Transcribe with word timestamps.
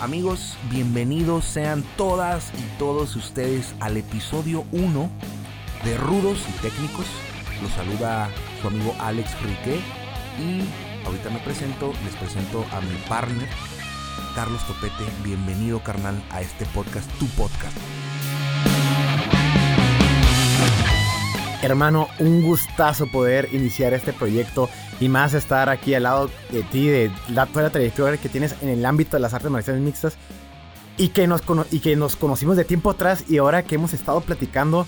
Amigos, 0.00 0.56
bienvenidos 0.70 1.44
sean 1.44 1.82
todas 1.96 2.52
y 2.58 2.78
todos 2.78 3.16
ustedes 3.16 3.74
al 3.80 3.96
episodio 3.96 4.64
1 4.72 5.10
de 5.84 5.96
Rudos 5.96 6.38
y 6.48 6.52
Técnicos. 6.60 7.06
Los 7.62 7.72
saluda 7.72 8.28
su 8.60 8.68
amigo 8.68 8.94
Alex 9.00 9.30
Riquet 9.42 9.80
y 10.38 10.60
ahorita 11.06 11.30
me 11.30 11.38
presento, 11.38 11.92
les 12.04 12.14
presento 12.16 12.66
a 12.72 12.80
mi 12.80 12.94
partner, 13.08 13.48
Carlos 14.34 14.66
Topete. 14.66 15.04
Bienvenido, 15.22 15.80
carnal, 15.80 16.22
a 16.30 16.40
este 16.40 16.66
podcast, 16.66 17.08
tu 17.18 17.26
podcast. 17.28 17.76
Hermano, 21.62 22.08
un 22.18 22.42
gustazo 22.42 23.06
poder 23.06 23.48
iniciar 23.52 23.94
este 23.94 24.12
proyecto 24.12 24.68
y 25.00 25.08
más 25.08 25.32
estar 25.34 25.70
aquí 25.70 25.94
al 25.94 26.02
lado 26.02 26.30
de 26.50 26.62
ti, 26.64 26.88
de 26.88 27.10
la, 27.28 27.46
toda 27.46 27.62
la 27.62 27.70
trayectoria 27.70 28.20
que 28.20 28.28
tienes 28.28 28.54
en 28.60 28.68
el 28.68 28.84
ámbito 28.84 29.16
de 29.16 29.20
las 29.20 29.32
artes 29.32 29.50
marciales 29.50 29.80
mixtas 29.80 30.16
y 30.98 31.08
que, 31.08 31.26
nos 31.26 31.42
y 31.70 31.80
que 31.80 31.96
nos 31.96 32.16
conocimos 32.16 32.56
de 32.56 32.64
tiempo 32.64 32.90
atrás 32.90 33.24
y 33.28 33.38
ahora 33.38 33.62
que 33.62 33.76
hemos 33.76 33.94
estado 33.94 34.20
platicando 34.20 34.86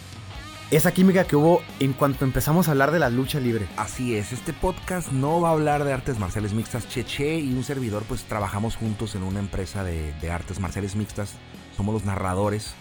esa 0.72 0.92
química 0.92 1.24
que 1.24 1.36
hubo 1.36 1.62
en 1.78 1.92
cuanto 1.92 2.24
empezamos 2.24 2.66
a 2.66 2.72
hablar 2.72 2.90
de 2.90 2.98
la 2.98 3.08
lucha 3.08 3.38
libre. 3.38 3.68
Así 3.76 4.16
es, 4.16 4.32
este 4.32 4.52
podcast 4.52 5.12
no 5.12 5.40
va 5.40 5.50
a 5.50 5.52
hablar 5.52 5.84
de 5.84 5.92
artes 5.92 6.18
marciales 6.18 6.54
mixtas. 6.54 6.88
Cheche 6.88 7.38
y 7.38 7.52
un 7.52 7.62
servidor 7.62 8.02
pues 8.02 8.24
trabajamos 8.24 8.74
juntos 8.74 9.14
en 9.14 9.22
una 9.22 9.38
empresa 9.38 9.84
de, 9.84 10.12
artes 10.30 10.58
marciales 10.58 10.96
mixtas. 10.96 11.34
Somos 11.76 11.92
los 11.92 12.04
narradores, 12.04 12.74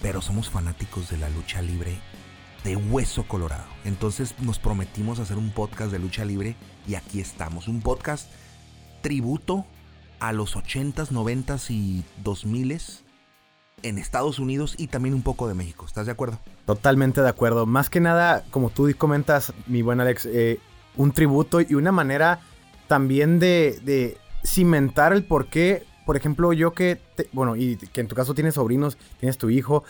pero 0.00 0.22
somos 0.22 0.50
fanáticos 0.50 1.10
de 1.10 1.18
la 1.18 1.28
lucha 1.30 1.62
libre 1.62 1.98
de 2.62 2.76
hueso 2.76 3.24
colorado. 3.26 3.66
Entonces 3.84 4.36
nos 4.40 4.60
prometimos 4.60 5.18
hacer 5.18 5.36
un 5.36 5.50
podcast 5.50 5.90
de 5.90 5.98
lucha 5.98 6.24
libre 6.24 6.54
y 6.86 6.94
aquí 6.94 7.20
estamos. 7.20 7.66
Un 7.66 7.80
podcast 7.80 8.30
tributo 9.02 9.66
a 10.20 10.32
los 10.32 10.54
80s, 10.56 11.08
90s 11.08 11.70
y 11.70 12.04
2000s 12.22 13.07
en 13.82 13.98
Estados 13.98 14.38
Unidos 14.38 14.74
y 14.78 14.88
también 14.88 15.14
un 15.14 15.22
poco 15.22 15.48
de 15.48 15.54
México. 15.54 15.84
¿Estás 15.86 16.06
de 16.06 16.12
acuerdo? 16.12 16.38
Totalmente 16.66 17.20
de 17.20 17.28
acuerdo. 17.28 17.66
Más 17.66 17.90
que 17.90 18.00
nada, 18.00 18.44
como 18.50 18.70
tú 18.70 18.90
comentas, 18.96 19.52
mi 19.66 19.82
buen 19.82 20.00
Alex, 20.00 20.26
eh, 20.26 20.60
un 20.96 21.12
tributo 21.12 21.60
y 21.60 21.74
una 21.74 21.92
manera 21.92 22.40
también 22.86 23.38
de, 23.38 23.80
de 23.82 24.16
cimentar 24.44 25.12
el 25.12 25.24
por 25.24 25.46
qué, 25.46 25.84
por 26.06 26.16
ejemplo, 26.16 26.52
yo 26.52 26.72
que, 26.72 27.00
bueno, 27.32 27.56
y 27.56 27.76
que 27.76 28.00
en 28.00 28.08
tu 28.08 28.14
caso 28.14 28.34
tienes 28.34 28.54
sobrinos, 28.54 28.96
tienes 29.20 29.38
tu 29.38 29.50
hijo, 29.50 29.84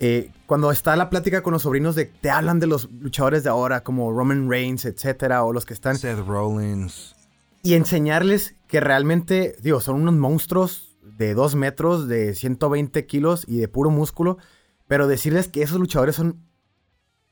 eh, 0.00 0.30
cuando 0.46 0.70
está 0.70 0.96
la 0.96 1.08
plática 1.08 1.42
con 1.42 1.52
los 1.52 1.62
sobrinos 1.62 1.94
de 1.94 2.04
te 2.06 2.28
hablan 2.28 2.60
de 2.60 2.66
los 2.66 2.90
luchadores 2.90 3.44
de 3.44 3.50
ahora 3.50 3.82
como 3.82 4.12
Roman 4.12 4.50
Reigns, 4.50 4.84
etcétera, 4.84 5.44
o 5.44 5.52
los 5.52 5.64
que 5.64 5.72
están 5.72 5.96
Seth 5.96 6.18
Rollins 6.26 7.14
y 7.64 7.74
enseñarles 7.74 8.54
que 8.68 8.78
realmente, 8.78 9.56
digo, 9.62 9.80
son 9.80 10.02
unos 10.02 10.14
monstruos 10.14 10.93
de 11.04 11.34
2 11.34 11.54
metros, 11.54 12.08
de 12.08 12.34
120 12.34 13.06
kilos 13.06 13.44
y 13.46 13.58
de 13.58 13.68
puro 13.68 13.90
músculo, 13.90 14.38
pero 14.86 15.06
decirles 15.06 15.48
que 15.48 15.62
esos 15.62 15.78
luchadores 15.78 16.16
son 16.16 16.44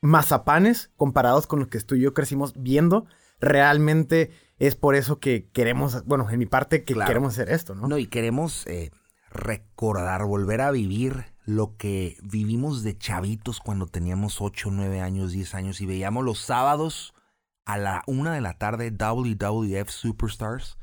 mazapanes 0.01 0.91
comparados 0.95 1.47
con 1.47 1.59
los 1.59 1.67
que 1.69 1.79
tú 1.79 1.95
y 1.95 2.01
yo 2.01 2.13
crecimos 2.13 2.53
viendo, 2.55 3.05
realmente 3.39 4.31
es 4.57 4.75
por 4.75 4.95
eso 4.95 5.19
que 5.19 5.49
queremos, 5.51 6.05
bueno, 6.05 6.29
en 6.29 6.39
mi 6.39 6.45
parte 6.45 6.83
que 6.83 6.93
queremos 6.93 7.33
hacer 7.33 7.49
esto, 7.49 7.75
¿no? 7.75 7.87
No, 7.87 7.97
y 7.97 8.07
queremos 8.07 8.65
eh, 8.67 8.91
recordar, 9.31 10.25
volver 10.25 10.61
a 10.61 10.71
vivir 10.71 11.33
lo 11.45 11.75
que 11.75 12.17
vivimos 12.21 12.83
de 12.83 12.97
chavitos 12.97 13.59
cuando 13.59 13.87
teníamos 13.87 14.41
8, 14.41 14.69
9 14.71 15.01
años, 15.01 15.31
10 15.31 15.55
años 15.55 15.81
y 15.81 15.85
veíamos 15.85 16.23
los 16.23 16.39
sábados 16.39 17.13
a 17.65 17.77
la 17.77 18.03
una 18.07 18.33
de 18.33 18.41
la 18.41 18.57
tarde 18.57 18.91
WWF 18.91 19.89
Superstars. 19.89 20.77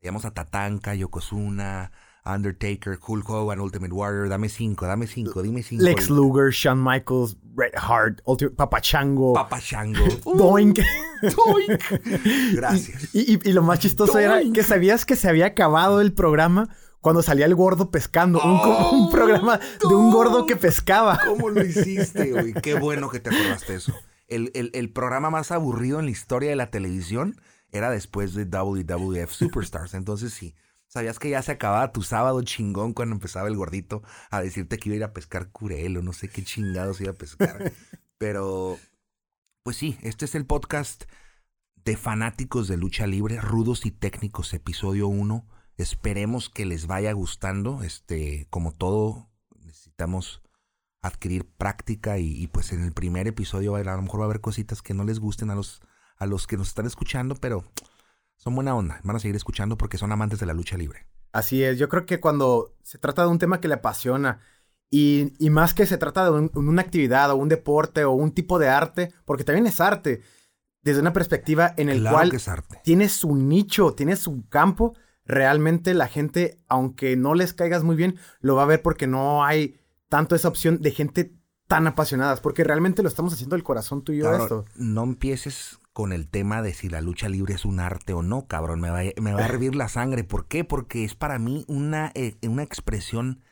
Veíamos 0.00 0.24
a 0.24 0.30
Tatanka, 0.30 0.94
Yokozuna, 0.94 1.92
Undertaker, 2.24 2.98
Hulk 3.06 3.28
Hogan, 3.28 3.60
Ultimate 3.60 3.92
Warrior. 3.92 4.30
Dame 4.30 4.48
cinco, 4.48 4.86
dame 4.86 5.06
cinco, 5.06 5.42
dime 5.42 5.62
cinco. 5.62 5.84
Lex 5.84 6.08
Luger, 6.08 6.52
Shawn 6.52 6.82
Michaels, 6.82 7.36
Bret 7.42 7.74
Hart, 7.76 8.20
Ultimate, 8.24 8.56
Papachango. 8.56 9.34
Papachango. 9.34 10.04
Doink. 10.36 10.78
Doink. 11.22 12.54
Gracias. 12.54 13.14
Y, 13.14 13.34
y, 13.34 13.40
y, 13.44 13.52
lo 13.52 13.62
más 13.62 13.78
chistoso 13.80 14.18
era 14.18 14.40
que 14.54 14.62
sabías 14.62 15.04
que 15.04 15.16
se 15.16 15.28
había 15.28 15.46
acabado 15.46 16.00
el 16.00 16.14
programa 16.14 16.70
cuando 17.02 17.22
salía 17.22 17.44
el 17.44 17.54
gordo 17.54 17.90
pescando. 17.90 18.40
un, 18.42 19.02
un, 19.04 19.10
programa 19.10 19.58
de 19.58 19.94
un 19.94 20.10
gordo 20.10 20.46
que 20.46 20.56
pescaba. 20.56 21.20
¿Cómo 21.26 21.50
lo 21.50 21.62
hiciste, 21.64 22.32
güey? 22.32 22.54
Qué 22.54 22.72
bueno 22.74 23.10
que 23.10 23.20
te 23.20 23.28
acordaste 23.28 23.74
eso. 23.74 23.92
El, 24.28 24.50
el, 24.54 24.70
el, 24.72 24.90
programa 24.90 25.28
más 25.28 25.50
aburrido 25.50 25.98
en 25.98 26.06
la 26.06 26.12
historia 26.12 26.50
de 26.50 26.56
la 26.56 26.70
televisión 26.70 27.36
era 27.72 27.90
después 27.90 28.34
de 28.34 28.44
WWF 28.44 29.30
Superstars. 29.32 29.94
Entonces 29.94 30.32
sí, 30.32 30.54
sabías 30.86 31.18
que 31.18 31.30
ya 31.30 31.42
se 31.42 31.52
acababa 31.52 31.92
tu 31.92 32.02
sábado 32.02 32.42
chingón 32.42 32.92
cuando 32.92 33.14
empezaba 33.14 33.48
el 33.48 33.56
gordito 33.56 34.02
a 34.30 34.40
decirte 34.40 34.78
que 34.78 34.88
iba 34.88 34.94
a 34.94 34.96
ir 34.96 35.04
a 35.04 35.12
pescar 35.12 35.50
curel 35.50 35.96
o 35.96 36.02
no 36.02 36.12
sé 36.12 36.28
qué 36.28 36.42
chingados 36.42 37.00
iba 37.00 37.12
a 37.12 37.14
pescar. 37.14 37.72
Pero, 38.18 38.78
pues 39.62 39.76
sí, 39.76 39.98
este 40.02 40.24
es 40.24 40.34
el 40.34 40.46
podcast 40.46 41.04
de 41.76 41.96
fanáticos 41.96 42.68
de 42.68 42.76
lucha 42.76 43.06
libre, 43.06 43.40
rudos 43.40 43.86
y 43.86 43.90
técnicos, 43.90 44.52
episodio 44.52 45.08
1 45.08 45.46
Esperemos 45.80 46.50
que 46.50 46.66
les 46.66 46.86
vaya 46.86 47.12
gustando. 47.12 47.82
Este, 47.82 48.46
como 48.50 48.72
todo, 48.72 49.30
necesitamos 49.64 50.42
adquirir 51.00 51.46
práctica 51.46 52.18
y, 52.18 52.46
pues 52.48 52.72
en 52.72 52.84
el 52.84 52.92
primer 52.92 53.26
episodio 53.26 53.74
a 53.74 53.82
lo 53.82 54.02
mejor 54.02 54.20
va 54.20 54.24
a 54.24 54.26
haber 54.26 54.42
cositas 54.42 54.82
que 54.82 54.92
no 54.92 55.04
les 55.04 55.20
gusten 55.20 55.48
a 55.48 55.54
los, 55.54 55.80
a 56.20 56.26
los 56.26 56.46
que 56.46 56.56
nos 56.56 56.68
están 56.68 56.86
escuchando, 56.86 57.34
pero 57.34 57.64
son 58.36 58.54
buena 58.54 58.76
onda. 58.76 59.00
Van 59.02 59.16
a 59.16 59.18
seguir 59.18 59.34
escuchando 59.34 59.76
porque 59.76 59.98
son 59.98 60.12
amantes 60.12 60.38
de 60.38 60.46
la 60.46 60.52
lucha 60.52 60.76
libre. 60.76 61.06
Así 61.32 61.64
es, 61.64 61.78
yo 61.78 61.88
creo 61.88 62.06
que 62.06 62.20
cuando 62.20 62.76
se 62.82 62.98
trata 62.98 63.22
de 63.22 63.28
un 63.28 63.38
tema 63.38 63.60
que 63.60 63.68
le 63.68 63.74
apasiona 63.74 64.40
y, 64.90 65.32
y 65.38 65.50
más 65.50 65.74
que 65.74 65.86
se 65.86 65.96
trata 65.96 66.24
de 66.24 66.30
un, 66.30 66.50
una 66.54 66.82
actividad 66.82 67.30
o 67.30 67.36
un 67.36 67.48
deporte 67.48 68.04
o 68.04 68.12
un 68.12 68.32
tipo 68.32 68.58
de 68.58 68.68
arte, 68.68 69.12
porque 69.24 69.44
también 69.44 69.66
es 69.66 69.80
arte, 69.80 70.22
desde 70.82 71.00
una 71.00 71.12
perspectiva 71.12 71.72
en 71.76 71.88
el 71.88 72.00
claro 72.00 72.16
cual 72.16 72.30
que 72.30 72.36
es 72.36 72.48
arte. 72.48 72.80
tiene 72.84 73.08
su 73.08 73.34
nicho, 73.34 73.94
tiene 73.94 74.16
su 74.16 74.46
campo, 74.48 74.94
realmente 75.24 75.94
la 75.94 76.08
gente, 76.08 76.58
aunque 76.68 77.16
no 77.16 77.34
les 77.34 77.54
caigas 77.54 77.82
muy 77.82 77.96
bien, 77.96 78.18
lo 78.40 78.56
va 78.56 78.64
a 78.64 78.66
ver 78.66 78.82
porque 78.82 79.06
no 79.06 79.44
hay 79.44 79.78
tanto 80.08 80.34
esa 80.34 80.48
opción 80.48 80.82
de 80.82 80.90
gente 80.90 81.34
tan 81.68 81.86
apasionadas, 81.86 82.40
porque 82.40 82.64
realmente 82.64 83.02
lo 83.02 83.08
estamos 83.08 83.32
haciendo 83.32 83.54
del 83.54 83.62
corazón 83.62 84.02
tuyo 84.02 84.24
Cabrón, 84.24 84.42
esto. 84.42 84.64
No 84.74 85.04
empieces 85.04 85.78
con 86.00 86.14
el 86.14 86.30
tema 86.30 86.62
de 86.62 86.72
si 86.72 86.88
la 86.88 87.02
lucha 87.02 87.28
libre 87.28 87.52
es 87.52 87.66
un 87.66 87.78
arte 87.78 88.14
o 88.14 88.22
no, 88.22 88.46
cabrón. 88.46 88.80
Me 88.80 88.88
va, 88.88 89.00
me 89.20 89.34
va 89.34 89.40
a 89.40 89.44
hervir 89.44 89.74
la 89.74 89.86
sangre. 89.86 90.24
¿Por 90.24 90.48
qué? 90.48 90.64
Porque 90.64 91.04
es 91.04 91.14
para 91.14 91.38
mí 91.38 91.66
una, 91.68 92.10
eh, 92.14 92.38
una 92.40 92.62
expresión 92.62 93.42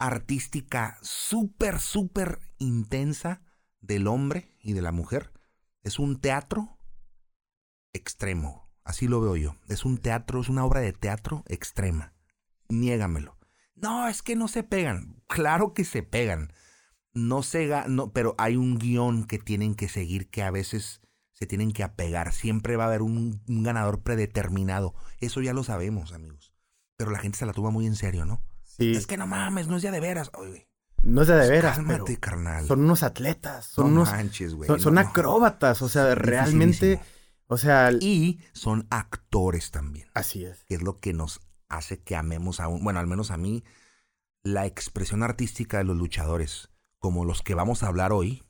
artística 0.00 0.98
súper, 1.00 1.78
súper 1.78 2.40
intensa 2.58 3.40
del 3.80 4.08
hombre 4.08 4.48
y 4.58 4.72
de 4.72 4.82
la 4.82 4.90
mujer. 4.90 5.30
Es 5.84 6.00
un 6.00 6.20
teatro 6.20 6.76
extremo. 7.92 8.68
Así 8.82 9.06
lo 9.06 9.20
veo 9.20 9.36
yo. 9.36 9.54
Es 9.68 9.84
un 9.84 9.96
teatro, 9.98 10.40
es 10.40 10.48
una 10.48 10.64
obra 10.64 10.80
de 10.80 10.92
teatro 10.92 11.44
extrema. 11.46 12.14
Niégamelo. 12.68 13.38
No, 13.76 14.08
es 14.08 14.22
que 14.22 14.34
no 14.34 14.48
se 14.48 14.64
pegan. 14.64 15.22
Claro 15.28 15.72
que 15.72 15.84
se 15.84 16.02
pegan. 16.02 16.52
No 17.14 17.44
se 17.44 17.70
no, 17.86 18.12
pero 18.12 18.34
hay 18.38 18.56
un 18.56 18.76
guion 18.76 19.24
que 19.24 19.38
tienen 19.38 19.76
que 19.76 19.88
seguir 19.88 20.28
que 20.30 20.42
a 20.42 20.50
veces 20.50 21.00
se 21.42 21.46
tienen 21.46 21.72
que 21.72 21.82
apegar. 21.82 22.32
Siempre 22.32 22.76
va 22.76 22.84
a 22.84 22.86
haber 22.86 23.02
un, 23.02 23.42
un 23.48 23.62
ganador 23.64 24.02
predeterminado. 24.02 24.94
Eso 25.18 25.40
ya 25.40 25.52
lo 25.52 25.64
sabemos, 25.64 26.12
amigos. 26.12 26.52
Pero 26.96 27.10
la 27.10 27.18
gente 27.18 27.36
se 27.36 27.46
la 27.46 27.52
toma 27.52 27.70
muy 27.70 27.84
en 27.86 27.96
serio, 27.96 28.24
¿no? 28.24 28.44
Sí. 28.62 28.92
Es 28.92 29.08
que 29.08 29.16
no 29.16 29.26
mames, 29.26 29.66
no 29.66 29.76
es 29.76 29.82
ya 29.82 29.90
de 29.90 29.98
veras. 29.98 30.30
Oye, 30.34 30.68
no 31.02 31.22
es 31.22 31.28
de, 31.28 31.34
de 31.34 31.48
veras. 31.48 31.76
Cálmate, 31.76 32.04
pero 32.04 32.20
carnal. 32.20 32.64
Son 32.64 32.80
unos 32.80 33.02
atletas. 33.02 33.66
Son 33.66 33.86
no 33.86 34.02
unos. 34.02 34.12
manches, 34.12 34.54
güey. 34.54 34.68
son, 34.68 34.78
son 34.78 34.94
no, 34.94 35.00
acróbatas. 35.00 35.82
O 35.82 35.88
sea, 35.88 36.14
realmente. 36.14 37.00
O 37.48 37.58
sea. 37.58 37.90
Y 37.90 38.38
son 38.52 38.86
actores 38.90 39.72
también. 39.72 40.08
Así 40.14 40.44
es. 40.44 40.64
Que 40.68 40.76
es 40.76 40.82
lo 40.82 41.00
que 41.00 41.12
nos 41.12 41.40
hace 41.68 42.00
que 42.00 42.14
amemos 42.14 42.60
a 42.60 42.68
un. 42.68 42.84
Bueno, 42.84 43.00
al 43.00 43.08
menos 43.08 43.32
a 43.32 43.36
mí, 43.36 43.64
la 44.44 44.64
expresión 44.66 45.24
artística 45.24 45.78
de 45.78 45.84
los 45.84 45.96
luchadores, 45.96 46.70
como 46.98 47.24
los 47.24 47.42
que 47.42 47.56
vamos 47.56 47.82
a 47.82 47.88
hablar 47.88 48.12
hoy, 48.12 48.44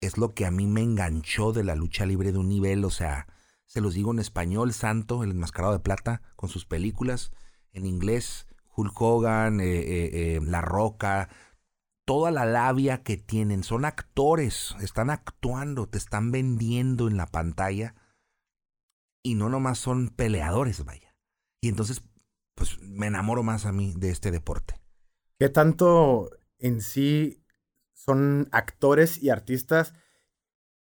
es 0.00 0.18
lo 0.18 0.34
que 0.34 0.46
a 0.46 0.50
mí 0.50 0.66
me 0.66 0.82
enganchó 0.82 1.52
de 1.52 1.64
la 1.64 1.74
lucha 1.74 2.06
libre 2.06 2.32
de 2.32 2.38
un 2.38 2.48
nivel. 2.48 2.84
O 2.84 2.90
sea, 2.90 3.26
se 3.66 3.80
los 3.80 3.94
digo 3.94 4.12
en 4.12 4.18
español, 4.18 4.72
Santo, 4.72 5.22
el 5.22 5.32
enmascarado 5.32 5.72
de 5.72 5.80
plata, 5.80 6.22
con 6.36 6.48
sus 6.48 6.64
películas. 6.64 7.32
En 7.72 7.86
inglés, 7.86 8.46
Hulk 8.76 9.00
Hogan, 9.00 9.60
eh, 9.60 9.78
eh, 9.78 10.10
eh, 10.12 10.40
La 10.42 10.60
Roca, 10.60 11.28
toda 12.04 12.30
la 12.30 12.46
labia 12.46 13.02
que 13.02 13.16
tienen. 13.16 13.62
Son 13.62 13.84
actores, 13.84 14.74
están 14.80 15.10
actuando, 15.10 15.88
te 15.88 15.98
están 15.98 16.30
vendiendo 16.30 17.08
en 17.08 17.16
la 17.16 17.26
pantalla. 17.26 17.94
Y 19.22 19.34
no 19.34 19.48
nomás 19.48 19.78
son 19.78 20.08
peleadores, 20.08 20.84
vaya. 20.84 21.14
Y 21.60 21.68
entonces, 21.68 22.02
pues 22.54 22.80
me 22.80 23.08
enamoro 23.08 23.42
más 23.42 23.66
a 23.66 23.72
mí 23.72 23.92
de 23.96 24.10
este 24.10 24.30
deporte. 24.30 24.80
¿Qué 25.38 25.48
tanto 25.48 26.30
en 26.58 26.80
sí 26.80 27.44
son 28.04 28.48
actores 28.52 29.22
y 29.22 29.30
artistas? 29.30 29.94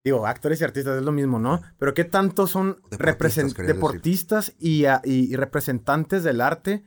Digo, 0.05 0.27
actores 0.27 0.61
y 0.61 0.65
artistas 0.65 0.99
es 0.99 1.03
lo 1.03 1.11
mismo, 1.13 1.39
¿no? 1.39 1.61
Pero 1.79 1.93
¿qué 1.95 2.05
tanto 2.05 2.47
son 2.47 2.77
Deportistas, 2.91 3.55
deportistas 3.75 4.55
y, 4.59 4.85
a- 4.85 5.01
y- 5.05 5.33
y 5.33 5.37
representantes 5.37 6.23
del 6.23 6.41
arte 6.41 6.85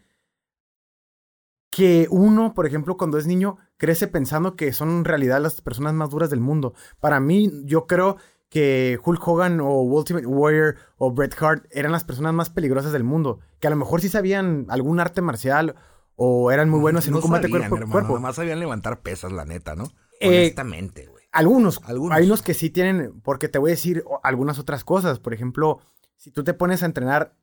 que 1.71 2.07
uno, 2.09 2.53
por 2.53 2.65
ejemplo, 2.65 2.97
cuando 2.97 3.17
es 3.17 3.27
niño, 3.27 3.57
crece 3.77 4.07
pensando 4.07 4.55
que 4.55 4.73
son 4.73 4.89
en 4.89 5.05
realidad 5.05 5.41
las 5.41 5.61
personas 5.61 5.93
más 5.93 6.09
duras 6.09 6.29
del 6.29 6.39
mundo? 6.39 6.73
Para 6.99 7.19
mí, 7.19 7.51
yo 7.65 7.85
creo 7.87 8.17
que 8.49 8.97
Hulk 9.03 9.27
Hogan 9.27 9.59
o 9.59 9.81
Ultimate 9.81 10.25
Warrior 10.25 10.75
o 10.97 11.11
Bret 11.11 11.35
Hart 11.41 11.65
eran 11.71 11.91
las 11.91 12.03
personas 12.03 12.33
más 12.33 12.49
peligrosas 12.49 12.91
del 12.91 13.03
mundo, 13.03 13.39
que 13.59 13.67
a 13.67 13.69
lo 13.69 13.75
mejor 13.75 14.01
sí 14.01 14.09
sabían 14.09 14.65
algún 14.69 14.99
arte 14.99 15.21
marcial 15.21 15.75
o 16.15 16.51
eran 16.51 16.69
muy 16.69 16.79
buenos 16.79 17.05
en 17.05 17.11
No 17.11 17.17
un 17.17 17.21
combate 17.21 17.47
sabían, 17.49 17.69
cuerpo 17.69 17.87
a 17.87 17.91
cuerpo. 17.91 18.13
Nomás 18.15 18.35
sabían 18.37 18.59
levantar 18.59 19.01
pesas, 19.01 19.31
la 19.31 19.45
neta, 19.45 19.75
¿no? 19.75 19.83
Eh, 20.19 20.27
Honestamente, 20.27 21.07
güey. 21.07 21.25
Algunos, 21.31 21.80
Algunos. 21.86 22.18
Hay 22.18 22.25
unos 22.25 22.42
que 22.42 22.54
sí 22.54 22.69
tienen, 22.69 23.21
porque 23.21 23.48
te 23.50 23.60
voy 23.60 23.71
a 23.71 23.74
decir 23.75 24.04
algunas 24.24 24.57
otras 24.60 24.83
cosas. 24.83 25.19
Por 25.19 25.33
ejemplo, 25.33 25.80
si 26.16 26.31
tú 26.31 26.44
te 26.44 26.54
pones 26.54 26.81
a 26.83 26.88
entrenar 26.88 27.36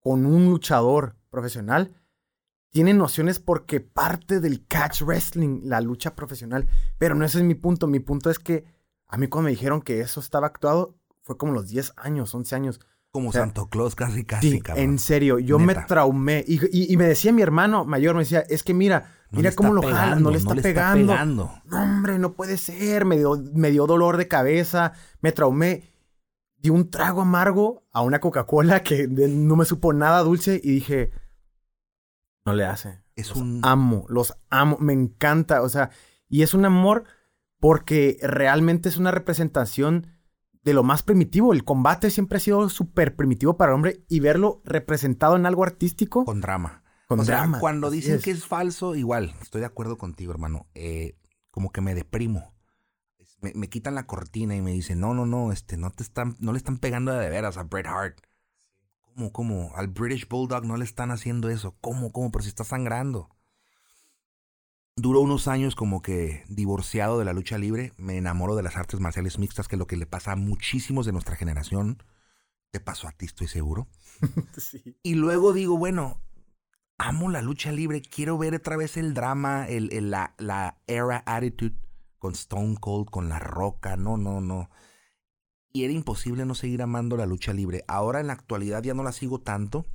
con 0.00 0.24
un 0.26 0.46
luchador 0.46 1.16
profesional, 1.28 1.92
tiene 2.70 2.94
nociones 2.94 3.40
porque 3.40 3.80
parte 3.80 4.38
del 4.40 4.64
catch 4.66 5.02
wrestling, 5.02 5.62
la 5.64 5.80
lucha 5.80 6.14
profesional. 6.14 6.68
Pero 6.98 7.14
no 7.16 7.24
ese 7.24 7.38
es 7.38 7.44
mi 7.44 7.54
punto. 7.56 7.86
Mi 7.88 7.98
punto 7.98 8.30
es 8.30 8.38
que 8.38 8.64
a 9.08 9.16
mí 9.18 9.26
cuando 9.26 9.46
me 9.46 9.50
dijeron 9.50 9.82
que 9.82 10.00
eso 10.00 10.20
estaba 10.20 10.46
actuado, 10.46 10.94
fue 11.22 11.36
como 11.36 11.52
los 11.52 11.68
10 11.68 11.92
años, 11.96 12.32
11 12.34 12.54
años. 12.54 12.80
Como 13.10 13.30
o 13.30 13.32
sea, 13.32 13.42
Santo 13.42 13.68
Claus, 13.68 13.96
casi, 13.96 14.24
casi, 14.24 14.52
Sí, 14.52 14.60
cabrón. 14.60 14.84
en 14.84 14.98
serio, 15.00 15.40
yo 15.40 15.58
me 15.58 15.74
Neta. 15.74 15.86
traumé. 15.86 16.44
Y, 16.46 16.60
y- 16.70 16.92
y 16.92 16.96
me 16.96 17.06
decía 17.06 17.32
mi 17.32 17.42
hermano 17.42 17.84
mayor, 17.84 18.14
me 18.14 18.20
decía, 18.20 18.44
es 18.48 18.62
que 18.62 18.72
mira, 18.72 19.12
No 19.30 19.36
mira 19.38 19.50
le 19.50 19.56
cómo 19.56 19.68
está 19.68 19.80
lo 19.80 19.94
jala, 19.94 20.02
pegando, 20.02 20.24
no 20.24 20.30
le 20.30 20.38
está 20.38 20.54
pegando. 20.56 21.14
No, 21.64 21.82
hombre, 21.82 22.18
no 22.18 22.32
puede 22.32 22.56
ser. 22.56 23.04
Me 23.04 23.16
dio, 23.16 23.40
me 23.54 23.70
dio 23.70 23.86
dolor 23.86 24.16
de 24.16 24.28
cabeza, 24.28 24.92
me 25.20 25.32
traumé. 25.32 25.92
Di 26.56 26.68
un 26.68 26.90
trago 26.90 27.22
amargo 27.22 27.86
a 27.92 28.02
una 28.02 28.20
Coca-Cola 28.20 28.82
que 28.82 29.08
no 29.08 29.56
me 29.56 29.64
supo 29.64 29.92
nada 29.92 30.20
dulce 30.22 30.60
y 30.62 30.72
dije, 30.72 31.12
no 32.44 32.54
le 32.54 32.64
hace. 32.64 33.02
Es 33.14 33.28
Los 33.30 33.38
un... 33.38 33.60
amo, 33.62 34.04
los 34.08 34.36
amo, 34.50 34.76
me 34.80 34.92
encanta. 34.92 35.62
O 35.62 35.68
sea, 35.68 35.90
y 36.28 36.42
es 36.42 36.52
un 36.52 36.64
amor 36.64 37.04
porque 37.60 38.18
realmente 38.22 38.88
es 38.88 38.96
una 38.96 39.10
representación 39.10 40.08
de 40.62 40.74
lo 40.74 40.82
más 40.82 41.02
primitivo. 41.02 41.52
El 41.52 41.64
combate 41.64 42.10
siempre 42.10 42.36
ha 42.36 42.40
sido 42.40 42.68
súper 42.68 43.16
primitivo 43.16 43.56
para 43.56 43.72
el 43.72 43.76
hombre 43.76 44.04
y 44.08 44.20
verlo 44.20 44.60
representado 44.64 45.36
en 45.36 45.46
algo 45.46 45.62
artístico 45.64 46.24
Con 46.24 46.40
drama. 46.40 46.79
Con 47.10 47.18
o 47.18 47.24
sea, 47.24 47.38
drama. 47.38 47.58
cuando 47.58 47.90
dicen 47.90 48.14
es. 48.14 48.22
que 48.22 48.30
es 48.30 48.46
falso, 48.46 48.94
igual, 48.94 49.34
estoy 49.42 49.62
de 49.62 49.66
acuerdo 49.66 49.98
contigo, 49.98 50.30
hermano. 50.30 50.68
Eh, 50.74 51.16
como 51.50 51.72
que 51.72 51.80
me 51.80 51.96
deprimo. 51.96 52.54
Me, 53.40 53.52
me 53.56 53.68
quitan 53.68 53.96
la 53.96 54.06
cortina 54.06 54.54
y 54.54 54.62
me 54.62 54.70
dicen, 54.70 55.00
no, 55.00 55.12
no, 55.12 55.26
no, 55.26 55.50
este, 55.50 55.76
no 55.76 55.90
te 55.90 56.04
están, 56.04 56.36
no 56.38 56.52
le 56.52 56.58
están 56.58 56.78
pegando 56.78 57.12
de 57.12 57.28
veras 57.28 57.56
a 57.56 57.64
Bret 57.64 57.88
Hart. 57.88 58.20
¿Cómo, 59.00 59.32
cómo? 59.32 59.72
Al 59.74 59.88
British 59.88 60.28
Bulldog 60.28 60.64
no 60.64 60.76
le 60.76 60.84
están 60.84 61.10
haciendo 61.10 61.50
eso. 61.50 61.74
¿Cómo, 61.80 62.12
cómo? 62.12 62.30
Pero 62.30 62.44
si 62.44 62.48
está 62.48 62.62
sangrando. 62.62 63.28
Duró 64.94 65.18
unos 65.20 65.48
años 65.48 65.74
como 65.74 66.02
que 66.02 66.44
divorciado 66.48 67.18
de 67.18 67.24
la 67.24 67.32
lucha 67.32 67.58
libre. 67.58 67.92
Me 67.96 68.18
enamoro 68.18 68.54
de 68.54 68.62
las 68.62 68.76
artes 68.76 69.00
marciales 69.00 69.36
mixtas, 69.36 69.66
que 69.66 69.74
es 69.74 69.80
lo 69.80 69.88
que 69.88 69.96
le 69.96 70.06
pasa 70.06 70.30
a 70.30 70.36
muchísimos 70.36 71.06
de 71.06 71.12
nuestra 71.12 71.34
generación. 71.34 72.04
Te 72.70 72.78
pasó 72.78 73.08
a 73.08 73.12
ti, 73.12 73.26
estoy 73.26 73.48
seguro. 73.48 73.88
Sí. 74.58 74.96
Y 75.02 75.14
luego 75.14 75.52
digo, 75.52 75.76
bueno, 75.76 76.20
amo 77.00 77.28
la 77.30 77.42
lucha 77.42 77.72
libre, 77.72 78.02
quiero 78.02 78.38
ver 78.38 78.54
otra 78.54 78.76
vez 78.76 78.96
el 78.96 79.14
drama, 79.14 79.66
el, 79.68 79.92
el- 79.92 80.10
la, 80.10 80.34
la 80.38 80.78
era 80.86 81.22
attitude 81.26 81.74
con 82.18 82.34
Stone 82.34 82.76
Cold, 82.80 83.10
con 83.10 83.28
La 83.28 83.38
Roca, 83.38 83.96
no, 83.96 84.16
no, 84.16 84.40
no. 84.40 84.70
Y 85.72 85.84
era 85.84 85.92
imposible 85.92 86.44
no 86.44 86.54
seguir 86.54 86.82
amando 86.82 87.16
la 87.16 87.26
lucha 87.26 87.52
libre. 87.52 87.84
Ahora 87.88 88.20
en 88.20 88.26
la 88.26 88.32
actualidad 88.34 88.82
ya 88.82 88.94
no 88.94 89.02
la 89.02 89.12
sigo 89.12 89.40
tanto 89.40 89.86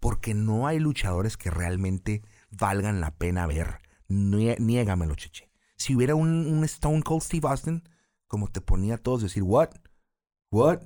porque 0.00 0.34
no 0.34 0.66
hay 0.66 0.78
luchadores 0.80 1.36
que 1.36 1.50
realmente 1.50 2.22
valgan 2.50 3.00
la 3.00 3.12
pena 3.16 3.46
ver. 3.46 3.80
Nie- 4.08 4.58
niégamelo, 4.60 5.14
cheche. 5.14 5.50
Si 5.76 5.96
hubiera 5.96 6.14
un, 6.14 6.28
un 6.46 6.64
Stone 6.64 7.02
Cold 7.02 7.22
Steve 7.22 7.48
Austin, 7.48 7.82
como 8.28 8.48
te 8.48 8.60
ponía 8.60 8.96
a 8.96 8.98
todos 8.98 9.22
decir, 9.22 9.42
what? 9.42 9.70
What? 10.50 10.82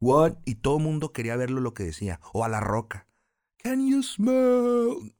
What? 0.00 0.34
Y 0.46 0.56
todo 0.56 0.78
el 0.78 0.84
mundo 0.84 1.12
quería 1.12 1.36
verlo 1.36 1.60
lo 1.60 1.74
que 1.74 1.84
decía. 1.84 2.20
O 2.32 2.44
a 2.44 2.48
La 2.48 2.60
Roca. 2.60 3.08
Can 3.64 3.88
you 3.88 4.02
smell? 4.02 5.16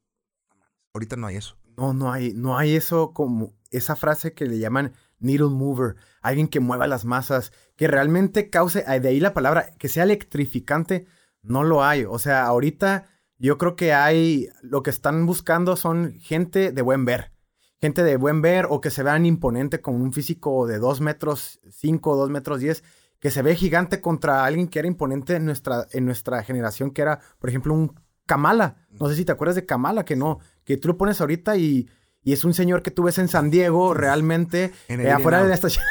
Ahorita 0.93 1.17
no 1.17 1.27
hay 1.27 1.37
eso. 1.37 1.57
No, 1.79 1.95
no 1.95 2.13
hay, 2.13 2.35
no 2.35 2.59
hay 2.59 2.77
eso 2.77 3.15
como 3.15 3.55
esa 3.71 3.97
frase 3.97 4.35
que 4.35 4.45
le 4.45 4.59
llaman 4.59 4.93
needle 5.19 5.49
mover, 5.49 5.97
alguien 6.21 6.49
que 6.49 6.61
mueva 6.61 6.87
las 6.87 7.07
masas, 7.07 7.53
que 7.75 7.89
realmente 7.89 8.51
cause, 8.51 8.85
ah, 8.87 8.99
de 8.99 9.09
ahí 9.09 9.19
la 9.19 9.33
palabra, 9.33 9.73
que 9.79 9.89
sea 9.89 10.03
electrificante, 10.03 11.07
no 11.41 11.65
lo 11.65 11.83
hay. 11.83 12.05
O 12.05 12.19
sea, 12.19 12.45
ahorita 12.45 13.09
yo 13.39 13.57
creo 13.57 13.77
que 13.77 13.95
hay, 13.95 14.51
lo 14.61 14.83
que 14.83 14.91
están 14.91 15.25
buscando 15.25 15.75
son 15.77 16.13
gente 16.21 16.71
de 16.71 16.83
buen 16.83 17.07
ver. 17.07 17.33
Gente 17.81 18.05
de 18.05 18.19
buen 18.19 18.43
ver 18.43 18.67
o 18.69 18.83
que 18.83 18.91
se 18.91 19.03
vean 19.03 19.25
imponente 19.25 19.81
con 19.81 19.95
un 19.95 20.13
físico 20.13 20.67
de 20.67 20.79
2 20.79 21.01
metros 21.01 21.61
5, 21.71 22.15
2 22.15 22.29
metros 22.29 22.61
10, 22.61 22.85
que 23.19 23.31
se 23.31 23.41
ve 23.41 23.57
gigante 23.57 24.03
contra 24.03 24.45
alguien 24.45 24.69
que 24.69 24.81
era 24.81 24.89
imponente 24.89 25.37
en 25.37 25.47
nuestra, 25.47 25.87
en 25.93 26.05
nuestra 26.05 26.43
generación, 26.43 26.91
que 26.91 27.01
era, 27.01 27.21
por 27.39 27.49
ejemplo, 27.49 27.73
un 27.73 28.04
Kamala. 28.27 28.87
No 28.91 29.09
sé 29.09 29.17
si 29.17 29.25
te 29.25 29.33
acuerdas 29.33 29.57
de 29.57 29.67
Kamala, 29.67 30.05
que 30.05 30.17
no, 30.17 30.39
que 30.65 30.77
tú 30.77 30.89
lo 30.89 30.97
pones 30.97 31.21
ahorita 31.21 31.57
y, 31.57 31.89
y 32.23 32.33
es 32.33 32.45
un 32.45 32.55
señor 32.55 32.83
que 32.83 32.91
tú 32.91 33.03
ves 33.03 33.19
en 33.19 33.29
San 33.29 33.51
Diego, 33.51 33.93
realmente, 33.95 34.73
eh, 34.89 35.11
afuera 35.11 35.43
de 35.43 35.49
la 35.49 35.55
estación, 35.55 35.85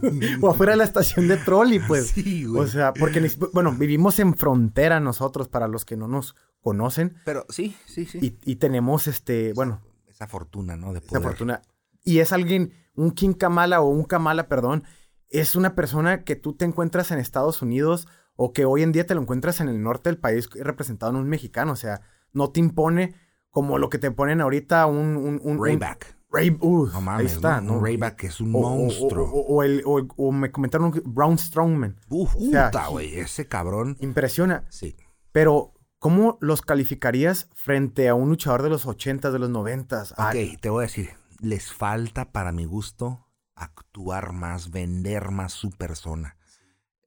o 0.42 0.50
afuera 0.50 0.72
de 0.72 0.78
la 0.78 0.84
estación 0.84 1.28
de 1.28 1.36
trolley, 1.36 1.78
pues. 1.78 2.08
Sí, 2.08 2.44
güey. 2.44 2.62
O 2.64 2.66
sea, 2.66 2.92
porque, 2.94 3.30
bueno, 3.52 3.72
vivimos 3.72 4.18
en 4.18 4.34
frontera 4.34 4.98
nosotros, 5.00 5.48
para 5.48 5.68
los 5.68 5.84
que 5.84 5.96
no 5.96 6.08
nos 6.08 6.34
conocen, 6.60 7.16
Pero 7.24 7.46
sí, 7.48 7.76
sí, 7.86 8.06
sí. 8.06 8.18
y, 8.20 8.50
y 8.52 8.56
tenemos, 8.56 9.06
este, 9.06 9.52
bueno, 9.52 9.80
Esa 10.08 10.26
fortuna, 10.26 10.76
¿no? 10.76 10.92
De 10.92 10.98
esa 10.98 11.08
poder. 11.08 11.22
fortuna. 11.22 11.62
Y 12.02 12.18
es 12.18 12.32
alguien, 12.32 12.72
un 12.94 13.12
King 13.12 13.34
Kamala 13.34 13.80
o 13.80 13.88
un 13.88 14.04
Kamala, 14.04 14.48
perdón, 14.48 14.82
es 15.28 15.54
una 15.54 15.74
persona 15.74 16.24
que 16.24 16.34
tú 16.36 16.54
te 16.54 16.64
encuentras 16.64 17.10
en 17.10 17.18
Estados 17.18 17.62
Unidos 17.62 18.08
o 18.40 18.52
que 18.52 18.64
hoy 18.64 18.84
en 18.84 18.92
día 18.92 19.04
te 19.04 19.16
lo 19.16 19.20
encuentras 19.20 19.60
en 19.60 19.68
el 19.68 19.82
norte 19.82 20.08
del 20.10 20.16
país 20.18 20.48
representado 20.54 21.10
en 21.10 21.16
un 21.18 21.28
mexicano. 21.28 21.72
O 21.72 21.76
sea, 21.76 22.02
no 22.32 22.50
te 22.52 22.60
impone 22.60 23.14
como 23.50 23.78
lo 23.78 23.90
que 23.90 23.98
te 23.98 24.12
ponen 24.12 24.40
ahorita 24.40 24.86
un... 24.86 25.16
un, 25.16 25.16
un 25.16 25.40
un- 25.42 25.64
Rayback. 25.64 26.16
Ray, 26.30 26.56
uh, 26.60 26.86
No 26.88 26.98
ahí 26.98 27.02
mames, 27.04 27.32
está, 27.32 27.60
¿no? 27.62 27.78
Un 27.78 27.84
Rayback 27.84 28.16
que 28.16 28.26
es 28.28 28.38
un 28.40 28.54
O- 28.54 28.60
monstruo. 28.60 29.24
O, 29.30 29.40
o- 29.40 29.54
o 29.56 29.62
el, 29.64 29.82
o, 29.84 30.06
o 30.16 30.30
me 30.30 30.52
comentaron 30.52 30.92
Brown 31.06 31.36
Strongman. 31.38 31.96
Uf, 32.10 32.34
sea, 32.50 32.66
puta, 32.70 32.86
güey. 32.88 33.18
Ese 33.18 33.48
cabrón. 33.48 33.96
Impresiona. 34.00 34.66
Sí. 34.68 34.94
Pero, 35.32 35.72
¿cómo 35.98 36.36
los 36.40 36.60
calificarías 36.62 37.48
frente 37.54 38.08
a 38.08 38.14
un 38.14 38.28
luchador 38.28 38.62
de 38.62 38.68
los 38.70 38.86
80s, 38.86 39.32
de 39.32 39.38
los 39.38 39.50
90s? 39.50 40.12
Ah, 40.16 40.28
Ok, 40.28 40.60
te 40.60 40.68
voy 40.70 40.84
a 40.84 40.86
decir. 40.86 41.10
Les 41.40 41.72
falta, 41.72 42.30
para 42.30 42.52
mi 42.52 42.66
gusto, 42.66 43.26
actuar 43.56 44.32
más, 44.32 44.70
vender 44.70 45.30
más 45.30 45.52
su 45.54 45.70
persona. 45.70 46.36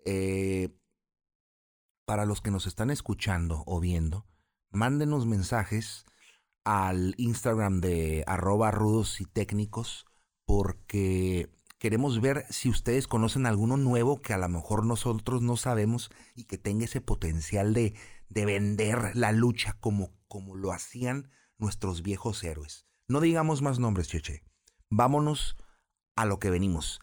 Eh, 0.04 0.76
para 2.12 2.26
los 2.26 2.42
que 2.42 2.52
nos 2.52 2.68
están 2.68 2.90
escuchando 2.90 3.64
o 3.66 3.80
viendo, 3.80 4.28
mándenos 4.70 5.26
mensajes 5.26 6.04
al 6.66 7.16
Instagram 7.16 7.80
de 7.80 8.26
arroba 8.28 8.70
rudos 8.70 9.22
y 9.22 9.26
técnicos 9.26 10.06
porque 10.44 11.50
queremos 11.80 12.20
ver 12.20 12.46
si 12.50 12.68
ustedes 12.68 13.08
conocen 13.08 13.46
alguno 13.46 13.78
nuevo 13.78 14.22
que 14.22 14.34
a 14.34 14.38
lo 14.38 14.50
mejor 14.50 14.86
nosotros 14.86 15.42
no 15.42 15.56
sabemos 15.56 16.10
y 16.36 16.44
que 16.44 16.58
tenga 16.58 16.84
ese 16.84 17.00
potencial 17.00 17.74
de, 17.74 17.94
de 18.28 18.46
vender 18.46 19.16
la 19.16 19.32
lucha 19.32 19.78
como, 19.80 20.12
como 20.28 20.58
lo 20.58 20.74
hacían 20.74 21.32
nuestros 21.58 22.02
viejos 22.02 22.44
héroes. 22.44 22.88
No 23.08 23.22
digamos 23.22 23.62
más 23.62 23.80
nombres, 23.80 24.10
Cheche. 24.10 24.44
Vámonos 24.90 25.56
a 26.18 26.26
lo 26.26 26.40
que 26.40 26.50
venimos. 26.50 27.00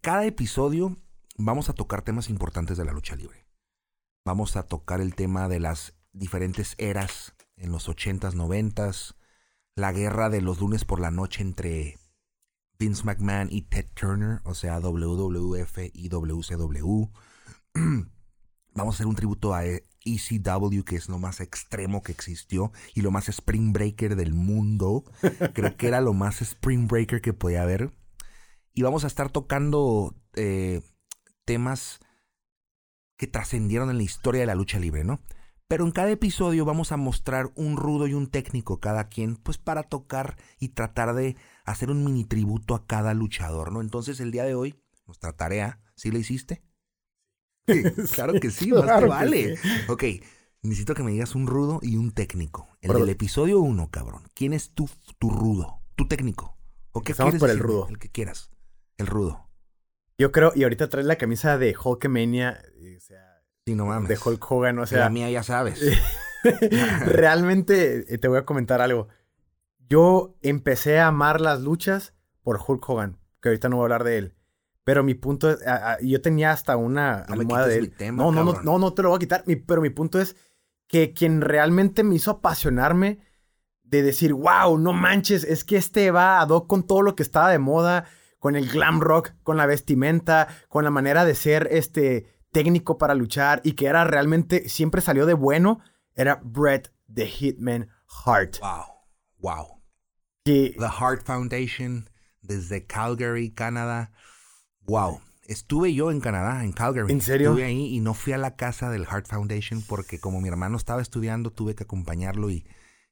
Cada 0.00 0.24
episodio 0.26 0.96
vamos 1.36 1.68
a 1.68 1.72
tocar 1.72 2.02
temas 2.02 2.30
importantes 2.30 2.78
de 2.78 2.84
la 2.84 2.92
lucha 2.92 3.16
libre. 3.16 3.41
Vamos 4.24 4.56
a 4.56 4.62
tocar 4.62 5.00
el 5.00 5.16
tema 5.16 5.48
de 5.48 5.58
las 5.58 5.94
diferentes 6.12 6.76
eras 6.78 7.34
en 7.56 7.72
los 7.72 7.88
80s, 7.88 8.34
90s, 8.34 9.16
la 9.74 9.92
guerra 9.92 10.30
de 10.30 10.40
los 10.40 10.60
lunes 10.60 10.84
por 10.84 11.00
la 11.00 11.10
noche 11.10 11.42
entre 11.42 11.98
Vince 12.78 13.02
McMahon 13.04 13.48
y 13.50 13.62
Ted 13.62 13.86
Turner, 13.94 14.40
o 14.44 14.54
sea, 14.54 14.78
WWF 14.78 15.78
y 15.92 16.08
WCW. 16.08 17.10
Vamos 18.74 18.94
a 18.94 18.96
hacer 18.96 19.06
un 19.06 19.16
tributo 19.16 19.54
a 19.54 19.64
ECW, 19.64 20.82
que 20.84 20.96
es 20.96 21.08
lo 21.08 21.18
más 21.18 21.40
extremo 21.40 22.02
que 22.02 22.12
existió 22.12 22.72
y 22.94 23.02
lo 23.02 23.10
más 23.10 23.28
Spring 23.28 23.72
Breaker 23.72 24.14
del 24.14 24.34
mundo. 24.34 25.04
Creo 25.54 25.76
que 25.76 25.88
era 25.88 26.00
lo 26.00 26.12
más 26.14 26.42
Spring 26.42 26.86
Breaker 26.86 27.20
que 27.20 27.32
podía 27.32 27.62
haber. 27.62 27.92
Y 28.72 28.82
vamos 28.82 29.02
a 29.02 29.08
estar 29.08 29.30
tocando 29.30 30.14
eh, 30.34 30.80
temas 31.44 32.00
que 33.22 33.28
trascendieron 33.28 33.88
en 33.88 33.98
la 33.98 34.02
historia 34.02 34.40
de 34.40 34.48
la 34.48 34.56
lucha 34.56 34.80
libre, 34.80 35.04
¿no? 35.04 35.20
Pero 35.68 35.84
en 35.84 35.92
cada 35.92 36.10
episodio 36.10 36.64
vamos 36.64 36.90
a 36.90 36.96
mostrar 36.96 37.52
un 37.54 37.76
rudo 37.76 38.08
y 38.08 38.14
un 38.14 38.26
técnico 38.26 38.80
cada 38.80 39.08
quien, 39.08 39.36
pues 39.36 39.58
para 39.58 39.84
tocar 39.84 40.36
y 40.58 40.70
tratar 40.70 41.14
de 41.14 41.36
hacer 41.64 41.92
un 41.92 42.02
mini 42.02 42.24
tributo 42.24 42.74
a 42.74 42.84
cada 42.84 43.14
luchador, 43.14 43.70
¿no? 43.70 43.80
Entonces 43.80 44.18
el 44.18 44.32
día 44.32 44.42
de 44.42 44.56
hoy, 44.56 44.74
nuestra 45.06 45.34
tarea, 45.34 45.80
¿sí 45.94 46.10
la 46.10 46.18
hiciste? 46.18 46.64
claro 48.12 48.32
que 48.40 48.50
sí, 48.50 48.72
más 48.72 48.98
te 48.98 49.06
vale. 49.06 49.56
Ok, 49.86 50.02
necesito 50.62 50.94
que 50.96 51.04
me 51.04 51.12
digas 51.12 51.36
un 51.36 51.46
rudo 51.46 51.78
y 51.80 51.98
un 51.98 52.10
técnico. 52.10 52.66
El 52.80 52.92
del 52.92 53.08
episodio 53.08 53.60
1, 53.60 53.88
cabrón. 53.92 54.24
¿Quién 54.34 54.52
es 54.52 54.70
tu, 54.70 54.90
tu 55.20 55.30
rudo? 55.30 55.80
Tu 55.94 56.08
técnico. 56.08 56.56
¿O 56.90 57.02
qué 57.02 57.12
Estamos 57.12 57.36
por 57.36 57.50
el 57.50 57.60
rudo. 57.60 57.86
El 57.88 58.00
que 58.00 58.10
quieras. 58.10 58.50
El 58.96 59.06
rudo. 59.06 59.48
Yo 60.18 60.32
creo, 60.32 60.52
y 60.54 60.62
ahorita 60.62 60.88
traes 60.88 61.06
la 61.06 61.16
camisa 61.16 61.58
de 61.58 61.74
Hulkmania, 61.76 62.62
o 62.96 63.00
sea, 63.00 63.42
sí, 63.64 63.74
no 63.74 63.86
mames. 63.86 64.08
de 64.08 64.18
Hulk 64.22 64.50
Hogan, 64.50 64.78
o 64.78 64.86
sea. 64.86 65.00
La 65.00 65.10
mía 65.10 65.30
ya 65.30 65.42
sabes. 65.42 65.80
realmente, 67.06 68.12
eh, 68.12 68.18
te 68.18 68.28
voy 68.28 68.38
a 68.38 68.44
comentar 68.44 68.80
algo. 68.80 69.08
Yo 69.88 70.36
empecé 70.42 70.98
a 70.98 71.08
amar 71.08 71.40
las 71.40 71.60
luchas 71.60 72.14
por 72.42 72.60
Hulk 72.66 72.88
Hogan, 72.88 73.18
que 73.40 73.48
ahorita 73.48 73.68
no 73.68 73.76
voy 73.76 73.82
a 73.82 73.86
hablar 73.86 74.04
de 74.04 74.18
él. 74.18 74.34
Pero 74.84 75.04
mi 75.04 75.14
punto 75.14 75.50
es, 75.50 75.60
yo 76.02 76.20
tenía 76.20 76.50
hasta 76.50 76.76
una 76.76 77.24
no 77.28 77.34
almohada 77.34 77.68
de 77.68 77.78
él. 77.78 77.94
Tema, 77.96 78.22
no, 78.22 78.32
no, 78.32 78.44
no, 78.44 78.62
no, 78.62 78.78
no 78.78 78.94
te 78.94 79.02
lo 79.02 79.10
voy 79.10 79.16
a 79.16 79.20
quitar. 79.20 79.44
pero 79.66 79.80
mi 79.80 79.90
punto 79.90 80.20
es 80.20 80.36
que 80.88 81.12
quien 81.12 81.40
realmente 81.40 82.02
me 82.02 82.16
hizo 82.16 82.32
apasionarme 82.32 83.20
de 83.82 84.02
decir, 84.02 84.32
wow, 84.34 84.78
no 84.78 84.92
manches, 84.92 85.44
es 85.44 85.64
que 85.64 85.76
este 85.76 86.10
va 86.10 86.40
a 86.40 86.44
hoc 86.46 86.66
con 86.66 86.82
todo 86.82 87.02
lo 87.02 87.14
que 87.14 87.22
estaba 87.22 87.50
de 87.50 87.58
moda, 87.58 88.06
con 88.42 88.56
el 88.56 88.68
glam 88.68 89.00
rock, 89.00 89.34
con 89.44 89.56
la 89.56 89.66
vestimenta, 89.66 90.48
con 90.68 90.82
la 90.82 90.90
manera 90.90 91.24
de 91.24 91.36
ser 91.36 91.68
este 91.70 92.26
técnico 92.50 92.98
para 92.98 93.14
luchar 93.14 93.60
y 93.62 93.74
que 93.74 93.86
era 93.86 94.02
realmente, 94.02 94.68
siempre 94.68 95.00
salió 95.00 95.26
de 95.26 95.34
bueno, 95.34 95.78
era 96.16 96.40
Bret 96.42 96.92
the 97.06 97.28
Hitman 97.28 97.88
Hart. 98.26 98.58
Wow, 98.58 98.84
wow. 99.38 99.82
Que, 100.44 100.74
The 100.76 100.86
Hart 100.86 101.22
Foundation, 101.24 102.10
desde 102.40 102.84
Calgary, 102.84 103.52
Canadá. 103.52 104.10
Wow. 104.80 105.20
Estuve 105.44 105.94
yo 105.94 106.10
en 106.10 106.18
Canadá, 106.18 106.64
en 106.64 106.72
Calgary. 106.72 107.12
¿En 107.12 107.20
serio? 107.20 107.50
Estuve 107.50 107.64
ahí 107.64 107.94
y 107.94 108.00
no 108.00 108.12
fui 108.12 108.32
a 108.32 108.38
la 108.38 108.56
casa 108.56 108.90
del 108.90 109.06
Hart 109.08 109.28
Foundation 109.28 109.84
porque 109.88 110.18
como 110.18 110.40
mi 110.40 110.48
hermano 110.48 110.76
estaba 110.76 111.00
estudiando, 111.00 111.52
tuve 111.52 111.76
que 111.76 111.84
acompañarlo 111.84 112.50
y... 112.50 112.66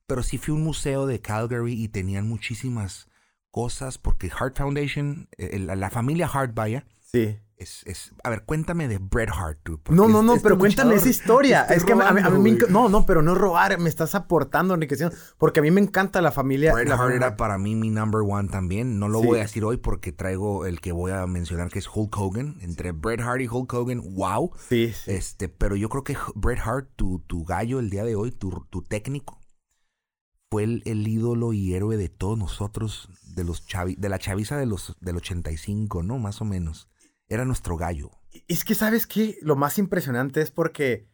Pero 0.09 0.25
sí 0.25 0.39
fui 0.39 0.51
a 0.51 0.57
un 0.57 0.65
museo 0.65 1.07
de 1.07 1.21
Calgary 1.21 1.81
y 1.81 1.87
tenían 1.87 2.27
muchísimas 2.27 3.10
cosas 3.51 3.99
porque 3.99 4.31
Hart 4.39 4.57
Foundation, 4.59 5.29
eh, 5.39 5.59
la, 5.59 5.77
la 5.77 5.91
familia 5.91 6.29
Hart, 6.33 6.55
vaya, 6.55 6.87
sí. 7.01 7.37
es, 7.57 7.83
es... 7.87 8.13
A 8.25 8.31
ver, 8.31 8.45
cuéntame 8.45 8.87
de 8.89 8.99
Bret 8.99 9.29
Hart, 9.31 9.59
tú. 9.63 9.81
No, 9.91 10.09
no, 10.09 10.23
no, 10.23 10.35
este 10.35 10.45
pero 10.45 10.57
cuéntame 10.59 10.95
esa 10.95 11.09
historia. 11.09 11.63
está 11.63 11.75
Es 11.75 11.85
que 11.85 11.93
a 11.93 11.97
mí- 11.97 12.03
a 12.03 12.05
mí, 12.05 12.11
a 12.11 12.13
mí 12.13 12.21
robando, 12.23 12.43
me 12.43 12.51
güey. 12.51 12.63
enc- 12.63 12.69
No, 12.69 12.89
no, 12.89 13.05
pero 13.07 13.23
no 13.23 13.35
robar, 13.35 13.77
me 13.79 13.89
estás 13.89 14.15
aportando, 14.15 14.75
enriqueciendo. 14.75 15.15
Porque 15.37 15.61
a 15.61 15.63
mí 15.63 15.71
me 15.71 15.81
encanta 15.81 16.23
la 16.23 16.31
familia. 16.33 16.73
Bret 16.73 16.89
la 16.89 16.95
Hart 16.95 17.03
familia- 17.03 17.27
era 17.27 17.37
para 17.37 17.59
mí 17.59 17.75
mi 17.75 17.91
number 17.91 18.21
one 18.23 18.49
también. 18.49 18.99
No 18.99 19.09
lo 19.09 19.21
Sí. 19.21 19.27
voy 19.27 19.39
a 19.39 19.43
decir 19.43 19.65
hoy 19.65 19.77
porque 19.79 20.13
traigo 20.13 20.65
el 20.65 20.81
que 20.81 20.93
voy 20.93 21.11
a 21.13 21.27
mencionar 21.27 21.69
que 21.71 21.81
es 21.81 21.89
Hulk 21.93 22.17
Hogan. 22.17 22.57
Entre 22.61 22.93
Bret 22.93 23.21
Hart 23.21 23.41
y 23.43 23.49
Hulk 23.49 23.73
Hogan, 23.75 24.15
wow. 24.15 24.53
Sí, 24.69 24.93
sí. 24.93 25.11
Este, 25.11 25.49
pero 25.49 25.75
yo 25.77 25.89
creo 25.89 26.05
que 26.05 26.17
Bret 26.37 26.61
Hart, 26.65 26.89
tu, 26.97 27.19
tu 27.27 27.45
gallo 27.45 27.81
el 27.81 27.91
día 27.91 28.05
de 28.05 28.15
hoy, 28.15 28.31
tu, 28.31 28.65
tu 28.71 28.83
técnico, 28.83 29.40
fue 30.51 30.65
el, 30.65 30.83
el 30.85 31.07
ídolo 31.07 31.53
y 31.53 31.75
héroe 31.75 31.97
de 31.97 32.09
todos 32.09 32.37
nosotros, 32.37 33.09
de 33.37 33.45
los 33.45 33.65
chavi- 33.69 33.97
de 33.97 34.09
la 34.09 34.19
chaviza 34.19 34.57
de 34.57 34.67
los, 34.67 34.97
del 35.01 35.17
85, 35.17 36.03
¿no? 36.03 36.19
Más 36.19 36.41
o 36.41 36.45
menos. 36.45 36.89
Era 37.29 37.45
nuestro 37.45 37.77
gallo. 37.77 38.11
Es 38.49 38.65
que, 38.65 38.75
¿sabes 38.75 39.07
qué? 39.07 39.39
Lo 39.43 39.55
más 39.55 39.79
impresionante 39.79 40.41
es 40.41 40.51
porque 40.51 41.09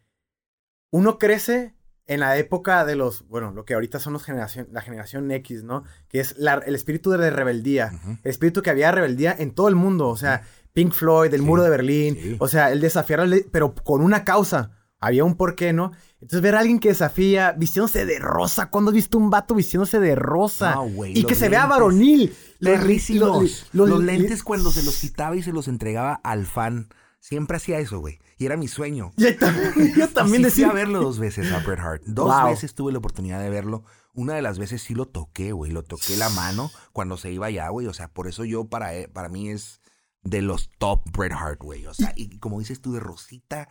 uno 0.91 1.19
crece 1.19 1.75
en 2.07 2.21
la 2.21 2.37
época 2.37 2.83
de 2.85 2.95
los, 2.95 3.27
bueno, 3.27 3.51
lo 3.51 3.63
que 3.65 3.75
ahorita 3.75 3.99
son 3.99 4.13
los 4.13 4.23
generación, 4.23 4.69
la 4.71 4.81
generación 4.81 5.29
X, 5.29 5.63
¿no? 5.63 5.83
Que 6.07 6.19
es 6.19 6.35
la- 6.39 6.55
el 6.65 6.73
espíritu 6.73 7.11
de 7.11 7.29
rebeldía. 7.29 7.91
El 8.23 8.31
espíritu 8.31 8.63
que 8.63 8.71
había 8.71 8.91
rebeldía 8.91 9.35
en 9.37 9.51
todo 9.51 9.67
el 9.67 9.75
mundo. 9.75 10.07
O 10.07 10.17
sea, 10.17 10.41
Pink 10.73 10.93
Floyd, 10.93 11.31
el 11.33 11.41
Sí, 11.41 11.45
muro 11.45 11.61
de 11.63 11.69
Berlín. 11.69 12.17
sí. 12.19 12.35
O 12.39 12.47
sea, 12.47 12.71
el 12.71 12.81
desafiar, 12.81 13.27
pero 13.51 13.75
con 13.75 14.01
una 14.01 14.23
causa. 14.23 14.71
Había 14.99 15.23
un 15.25 15.35
porqué, 15.35 15.73
¿no? 15.73 15.91
Entonces, 16.21 16.41
ver 16.41 16.55
a 16.55 16.59
alguien 16.59 16.79
que 16.79 16.89
desafía 16.89 17.51
vistiéndose 17.51 18.05
de 18.05 18.17
rosa. 18.19 18.69
¿Cuándo 18.71 18.89
has 18.89 18.95
visto 18.95 19.17
un 19.17 19.29
vato 19.29 19.53
vistiéndose 19.53 19.99
de 19.99 20.15
rosa? 20.15 20.75
No, 20.75 20.89
güey, 20.89 21.17
y 21.17 21.23
que 21.25 21.35
se 21.35 21.47
vea 21.49 21.65
varonil. 21.67 22.35
Los- 22.59 23.09
los- 23.11 23.67
Los, 23.73 23.89
los- 23.89 24.03
lentes 24.03 24.43
cuando 24.43 24.71
se 24.71 24.81
los 24.83 24.97
quitaba 24.97 25.35
y 25.35 25.43
se 25.43 25.51
los 25.53 25.67
entregaba 25.67 26.13
al 26.23 26.45
fan. 26.47 26.89
Siempre 27.19 27.57
hacía 27.57 27.79
eso, 27.79 27.99
güey. 27.99 28.19
Y 28.37 28.45
era 28.45 28.57
mi 28.57 28.67
sueño. 28.67 29.11
Yo 29.17 29.35
también, 29.37 29.93
yo 29.95 30.07
también 30.09 30.41
Y 30.41 30.45
decía. 30.45 30.67
fui 30.69 30.79
a 30.79 30.81
verlo 30.81 31.01
dos 31.01 31.19
veces 31.19 31.51
a 31.51 31.59
Bret 31.59 31.79
Hart. 31.79 32.03
Dos 32.05 32.25
Wow. 32.33 32.49
veces 32.49 32.73
tuve 32.73 32.91
la 32.91 32.99
oportunidad 32.99 33.41
de 33.41 33.49
verlo. 33.49 33.83
Una 34.13 34.33
de 34.35 34.41
las 34.41 34.57
veces 34.59 34.81
sí 34.81 34.95
lo 34.95 35.07
toqué, 35.07 35.51
güey. 35.51 35.71
Lo 35.71 35.83
toqué 35.83 36.15
la 36.17 36.29
mano 36.29 36.71
cuando 36.93 37.17
se 37.17 37.31
iba 37.31 37.47
allá, 37.47 37.69
güey. 37.69 37.85
O 37.87 37.93
sea, 37.93 38.07
por 38.07 38.27
eso 38.27 38.43
yo 38.45 38.65
para, 38.65 38.95
eh, 38.95 39.07
para 39.07 39.29
mí 39.29 39.49
es 39.49 39.81
de 40.23 40.41
los 40.41 40.69
top 40.79 41.01
Bret 41.15 41.33
Hart, 41.33 41.61
güey. 41.61 41.85
O 41.87 41.93
sea, 41.93 42.13
y 42.15 42.37
como 42.39 42.59
dices 42.59 42.81
tú, 42.81 42.93
de 42.93 42.99
Rosita, 42.99 43.67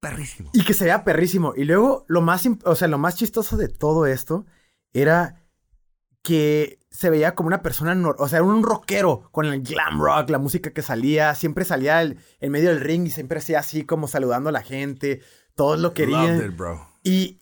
perrísimo. 0.00 0.50
Y 0.52 0.64
que 0.64 0.74
se 0.74 0.84
vea 0.86 1.04
perrísimo. 1.04 1.52
Y 1.56 1.64
luego, 1.64 2.04
lo 2.08 2.20
más, 2.22 2.48
o 2.64 2.74
sea, 2.74 2.88
lo 2.88 2.98
más 2.98 3.16
chistoso 3.16 3.56
de 3.56 3.68
todo 3.68 4.06
esto 4.06 4.46
era 4.92 5.46
que 6.22 6.78
se 6.90 7.08
veía 7.08 7.34
como 7.34 7.46
una 7.46 7.62
persona, 7.62 7.94
nor- 7.94 8.16
o 8.18 8.28
sea, 8.28 8.38
era 8.38 8.46
un 8.46 8.62
rockero 8.62 9.28
con 9.32 9.46
el 9.46 9.62
glam 9.62 10.00
rock, 10.02 10.28
la 10.30 10.38
música 10.38 10.70
que 10.72 10.82
salía, 10.82 11.34
siempre 11.34 11.64
salía 11.64 12.02
el- 12.02 12.18
en 12.40 12.52
medio 12.52 12.70
del 12.70 12.80
ring 12.80 13.06
y 13.06 13.10
siempre 13.10 13.38
hacía 13.38 13.60
así 13.60 13.84
como 13.84 14.08
saludando 14.08 14.48
a 14.48 14.52
la 14.52 14.62
gente, 14.62 15.20
todos 15.54 15.78
lo 15.78 15.94
querían. 15.94 16.36
it, 16.44 16.56
bro. 16.56 16.86
Y, 17.02 17.40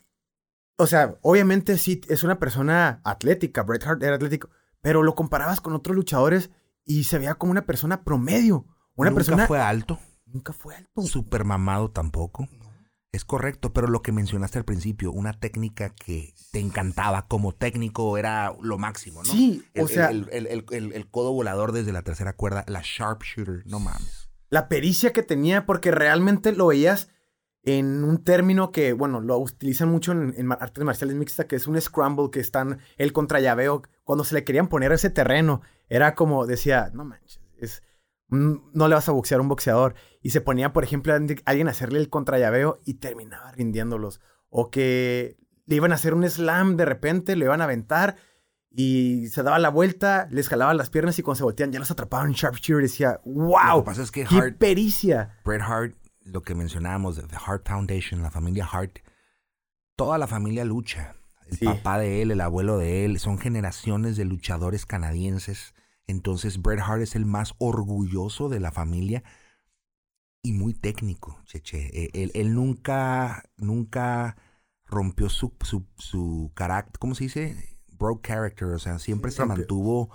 o 0.76 0.86
sea, 0.86 1.18
obviamente 1.22 1.76
sí, 1.78 2.00
es 2.08 2.22
una 2.22 2.38
persona 2.38 3.00
atlética, 3.04 3.62
Bret 3.62 3.84
Hart 3.84 4.02
era 4.02 4.16
atlético, 4.16 4.50
pero 4.80 5.02
lo 5.02 5.14
comparabas 5.16 5.60
con 5.60 5.72
otros 5.74 5.96
luchadores 5.96 6.50
y 6.84 7.04
se 7.04 7.18
veía 7.18 7.34
como 7.34 7.50
una 7.50 7.66
persona 7.66 8.04
promedio, 8.04 8.66
una 8.94 9.10
Nunca 9.10 9.18
persona... 9.24 9.46
fue 9.46 9.60
alto. 9.60 9.98
Nunca 10.32 10.52
fue 10.52 10.76
alto. 10.76 11.02
Super 11.02 11.44
mamado 11.44 11.90
tampoco. 11.90 12.48
Es 13.10 13.24
correcto, 13.24 13.72
pero 13.72 13.88
lo 13.88 14.02
que 14.02 14.12
mencionaste 14.12 14.58
al 14.58 14.66
principio, 14.66 15.10
una 15.10 15.32
técnica 15.32 15.94
que 15.94 16.34
te 16.52 16.60
encantaba 16.60 17.26
como 17.26 17.52
técnico 17.54 18.18
era 18.18 18.54
lo 18.60 18.76
máximo, 18.76 19.22
¿no? 19.22 19.32
Sí, 19.32 19.64
o 19.76 19.82
El- 19.82 19.88
sea- 19.88 20.10
El, 20.10 21.06
codo 21.10 21.32
volador 21.32 21.72
desde 21.72 21.92
la 21.92 22.02
tercera 22.02 22.34
cuerda, 22.34 22.64
la 22.68 22.82
sharpshooter, 22.84 23.62
no 23.66 23.80
mames. 23.80 24.28
la 24.50 24.68
pericia 24.68 25.12
que 25.14 25.22
tenía, 25.22 25.64
porque 25.66 25.90
realmente 25.90 26.52
lo 26.52 26.66
veías 26.68 27.08
en 27.64 28.04
un 28.04 28.22
término 28.24 28.72
que, 28.72 28.92
bueno, 28.94 29.20
lo 29.20 29.36
utilizan 29.38 29.88
mucho 29.90 30.12
en, 30.12 30.52
artes 30.52 30.84
marciales 30.84 31.16
mixtas, 31.16 31.46
que 31.46 31.56
es 31.56 31.66
un 31.66 31.78
scramble, 31.80 32.30
que 32.30 32.40
están 32.40 32.78
el 32.98 33.12
contrallaveo. 33.12 33.82
Cuando 34.04 34.24
se 34.24 34.34
le 34.34 34.44
querían 34.44 34.68
poner 34.68 34.92
a 34.92 34.94
ese 34.96 35.10
terreno, 35.10 35.60
era 35.88 36.14
como 36.14 36.46
decía, 36.46 36.90
no 36.94 37.04
manches, 37.04 37.40
es, 37.58 37.82
no 38.30 38.88
le 38.88 38.94
vas 38.94 39.08
a 39.08 39.12
boxear 39.12 39.38
a 39.38 39.42
un 39.42 39.48
boxeador. 39.48 39.94
Y 40.22 40.30
se 40.30 40.40
ponía, 40.40 40.72
por 40.72 40.84
ejemplo, 40.84 41.12
a 41.12 41.16
alguien 41.16 41.68
a 41.68 41.70
hacerle 41.70 41.98
el 41.98 42.08
contrallaveo 42.10 42.78
y 42.84 42.94
terminaba 42.94 43.50
rindiéndolos. 43.52 44.20
O 44.50 44.70
que 44.70 45.36
le 45.66 45.76
iban 45.76 45.92
a 45.92 45.96
hacer 45.96 46.14
un 46.14 46.28
slam 46.28 46.76
de 46.76 46.84
repente, 46.84 47.36
le 47.36 47.44
iban 47.46 47.60
a 47.60 47.64
aventar 47.64 48.16
y 48.70 49.26
se 49.28 49.42
daba 49.42 49.58
la 49.58 49.70
vuelta, 49.70 50.28
les 50.30 50.48
jalaba 50.48 50.72
las 50.74 50.90
piernas 50.90 51.18
y 51.18 51.22
cuando 51.22 51.38
se 51.38 51.44
voltean 51.44 51.72
ya 51.72 51.78
los 51.78 51.90
atrapaban 51.90 52.28
en 52.28 52.32
sharpshooter 52.34 52.80
y 52.80 52.82
decía, 52.88 53.20
wow. 53.24 53.76
Lo 53.78 53.82
que 53.82 53.86
pasa 53.86 54.02
es 54.02 54.10
que 54.10 54.24
¡Qué 54.24 54.36
Hart, 54.36 54.56
pericia! 54.58 55.38
Bret 55.44 55.62
Hart, 55.62 55.94
lo 56.22 56.42
que 56.42 56.54
mencionábamos 56.54 57.16
The 57.16 57.36
Hart 57.46 57.66
Foundation, 57.66 58.22
la 58.22 58.30
familia 58.30 58.66
Hart, 58.70 58.98
toda 59.96 60.18
la 60.18 60.26
familia 60.26 60.64
lucha. 60.64 61.14
El 61.46 61.56
Sí. 61.56 61.64
papá 61.64 61.98
de 61.98 62.20
él, 62.20 62.30
el 62.30 62.42
abuelo 62.42 62.76
de 62.76 63.06
él, 63.06 63.18
son 63.18 63.38
generaciones 63.38 64.16
de 64.18 64.26
luchadores 64.26 64.84
canadienses. 64.84 65.72
Entonces 66.08 66.60
Bret 66.60 66.80
Hart 66.80 67.02
es 67.02 67.14
el 67.14 67.26
más 67.26 67.54
orgulloso 67.58 68.48
de 68.48 68.58
la 68.58 68.72
familia 68.72 69.22
y 70.42 70.52
muy 70.52 70.74
técnico, 70.74 71.40
Cheche. 71.44 72.04
Eh, 72.04 72.10
Él, 72.14 72.32
él 72.34 72.54
nunca, 72.54 73.44
nunca 73.56 74.36
rompió 74.86 75.28
su, 75.28 75.54
su, 75.60 75.86
su 75.96 76.50
carácter, 76.54 76.98
¿cómo 76.98 77.14
se 77.14 77.24
dice? 77.24 77.78
Broke 77.98 78.26
character, 78.28 78.68
o 78.68 78.78
sea, 78.78 78.98
siempre 78.98 79.30
se 79.30 79.44
mantuvo 79.44 80.10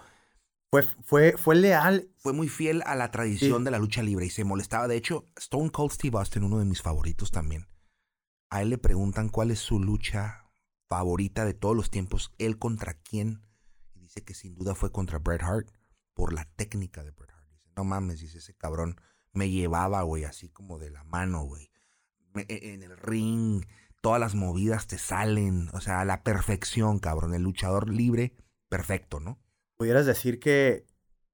Fue, 0.72 0.82
fue, 1.04 1.38
fue 1.38 1.56
leal. 1.56 2.10
fue 2.18 2.34
muy 2.34 2.50
fiel 2.50 2.82
a 2.88 2.96
la 2.96 3.12
tradición 3.12 3.60
Sí. 3.60 3.66
de 3.66 3.72
la 3.72 3.78
lucha 3.78 4.02
libre 4.02 4.26
y 4.26 4.30
se 4.32 4.44
molestaba. 4.44 4.88
De 4.88 4.96
hecho, 4.96 5.28
Stone 5.38 5.70
Cold 5.70 5.92
Steve 5.92 6.18
Austin, 6.18 6.44
uno 6.44 6.58
de 6.60 6.66
mis 6.66 6.82
favoritos 6.82 7.30
también, 7.30 7.68
a 8.50 8.62
él 8.64 8.70
le 8.70 8.78
preguntan 8.80 9.30
cuál 9.30 9.52
es 9.52 9.60
su 9.60 9.80
lucha 9.80 10.50
favorita 10.90 11.46
de 11.46 11.54
todos 11.54 11.76
los 11.76 11.92
tiempos, 11.92 12.34
él 12.40 12.58
contra 12.58 12.96
quién. 12.96 13.42
Y 13.94 14.00
dice 14.00 14.24
que 14.24 14.34
sin 14.34 14.56
duda 14.56 14.74
fue 14.74 14.92
contra 14.92 15.20
Bret 15.20 15.44
Hart 15.44 15.70
por 16.14 16.34
la 16.34 16.46
técnica 16.56 17.04
de 17.04 17.12
Bret 17.12 17.30
Hart. 17.32 17.50
Dice, 17.52 17.70
no 17.76 17.84
mames, 17.84 18.20
dice 18.20 18.38
ese 18.40 18.56
cabrón, 18.56 19.00
me 19.32 19.50
llevaba, 19.50 20.02
güey, 20.04 20.24
así 20.26 20.50
como 20.50 20.78
de 20.80 20.90
la 20.92 21.04
mano, 21.04 21.44
güey. 21.46 21.70
E- 22.36 22.74
En 22.74 22.84
el 22.84 22.98
ring, 22.98 23.64
todas 24.02 24.20
las 24.20 24.36
movidas 24.36 24.88
te 24.88 24.98
salen, 24.98 25.70
o 25.74 25.82
sea, 25.82 26.02
a 26.02 26.06
la 26.06 26.24
perfección, 26.24 27.00
cabrón. 27.00 27.34
El 27.34 27.44
luchador 27.44 27.90
libre, 27.90 28.36
perfecto, 28.70 29.20
¿no? 29.20 29.40
Pudieras 29.78 30.06
decir 30.06 30.40
que 30.40 30.86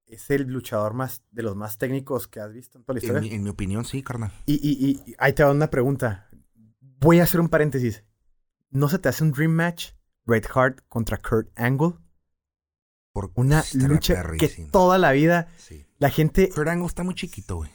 es 0.06 0.28
el 0.30 0.42
luchador 0.44 0.92
más 0.94 1.22
de 1.30 1.42
los 1.42 1.56
más 1.56 1.78
técnicos 1.78 2.26
que 2.26 2.40
has 2.40 2.52
visto 2.52 2.78
en 2.78 2.84
toda 2.84 2.94
la 2.94 3.00
En 3.00 3.04
historia. 3.06 3.30
mi, 3.30 3.36
en 3.36 3.42
mi 3.44 3.50
opinión, 3.50 3.84
sí, 3.84 4.02
carnal. 4.02 4.32
Y, 4.46 4.54
y, 4.54 4.90
y 5.10 5.14
ahí 5.18 5.32
te 5.32 5.44
va 5.44 5.52
una 5.52 5.70
pregunta. 5.70 6.28
Voy 6.80 7.20
a 7.20 7.22
hacer 7.24 7.40
un 7.40 7.48
paréntesis. 7.48 8.04
¿No 8.70 8.88
se 8.88 8.98
te 8.98 9.08
hace 9.08 9.24
un 9.24 9.32
dream 9.32 9.52
match? 9.52 9.92
Bret 10.26 10.48
Hart 10.54 10.80
contra 10.88 11.16
Kurt 11.18 11.48
Angle. 11.58 11.94
Por 13.12 13.30
Una 13.34 13.64
lucha 13.74 14.22
que 14.38 14.48
toda 14.70 14.96
la 14.98 15.12
vida 15.12 15.48
Sí. 15.56 15.84
la 15.98 16.10
gente... 16.10 16.48
Kurt 16.48 16.68
está 16.86 17.02
muy 17.02 17.14
chiquito, 17.14 17.56
güey. 17.56 17.70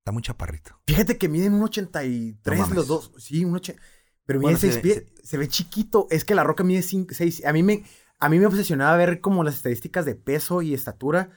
Está 0.00 0.12
muy 0.12 0.22
chaparrito. 0.22 0.80
Fíjate 0.86 1.18
que 1.18 1.28
miden 1.28 1.54
un 1.54 1.62
83 1.64 2.58
No 2.68 2.74
los 2.74 2.86
dos. 2.86 3.12
Sí, 3.18 3.44
un 3.44 3.56
80. 3.56 3.80
Pero 4.24 4.40
mide 4.40 4.54
se 4.56 4.72
6 4.72 4.74
ve- 4.76 4.80
pies. 4.80 5.02
Se, 5.24 5.36
ve 5.38 5.48
chiquito. 5.48 6.06
Es 6.10 6.24
que 6.24 6.34
la 6.34 6.44
roca 6.44 6.62
mide 6.64 6.82
6. 6.82 7.44
A 7.44 7.52
mí 7.52 7.62
me, 7.62 7.84
a 8.18 8.28
mí 8.28 8.38
me 8.38 8.46
obsesionaba 8.46 8.96
ver 8.96 9.20
como 9.20 9.42
las 9.42 9.54
estadísticas 9.56 10.04
de 10.04 10.14
peso 10.14 10.62
y 10.62 10.74
estatura. 10.74 11.30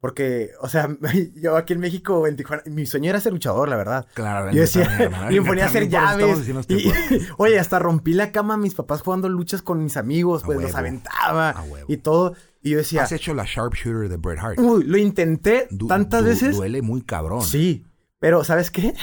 Porque, 0.00 0.50
o 0.60 0.68
sea, 0.68 0.88
yo 1.34 1.56
aquí 1.56 1.72
en 1.72 1.80
México, 1.80 2.26
en 2.26 2.36
Tijuana, 2.36 2.62
mi 2.66 2.86
sueño 2.86 3.10
era 3.10 3.20
ser 3.20 3.32
luchador, 3.32 3.68
la 3.68 3.76
verdad. 3.76 4.06
Claro, 4.14 4.52
Yo 4.52 4.60
decía, 4.60 4.88
me 5.30 5.42
ponía 5.42 5.64
a 5.64 5.68
hacer 5.68 5.88
llaves. 5.88 6.48
y- 6.68 6.88
este 6.88 7.20
oye, 7.38 7.58
hasta 7.58 7.78
rompí 7.78 8.12
la 8.14 8.30
cama 8.32 8.54
a 8.54 8.58
mis 8.58 8.74
papás 8.74 9.00
jugando 9.02 9.28
luchas 9.28 9.60
con 9.62 9.82
mis 9.82 9.96
amigos, 9.96 10.42
A 10.42 10.46
pues 10.46 10.56
los 10.56 10.66
huevo. 10.66 10.78
aventaba 10.78 11.50
A 11.50 11.62
huevo. 11.62 11.86
y 11.92 11.96
todo. 11.96 12.34
Y 12.62 12.70
yo 12.70 12.78
decía, 12.78 13.02
Has 13.04 13.12
hecho 13.12 13.34
la 13.34 13.44
sharpshooter 13.46 14.08
de 14.08 14.16
Bret 14.16 14.38
Hart. 14.40 14.58
uy, 14.58 14.84
lo 14.84 14.98
intenté 14.98 15.68
Du- 15.70 15.86
tantas 15.86 16.22
du- 16.22 16.28
veces. 16.28 16.56
Duele 16.56 16.82
muy 16.82 17.02
cabrón. 17.02 17.42
Sí, 17.42 17.86
pero 18.18 18.42
¿sabes 18.44 18.70
qué? 18.70 18.94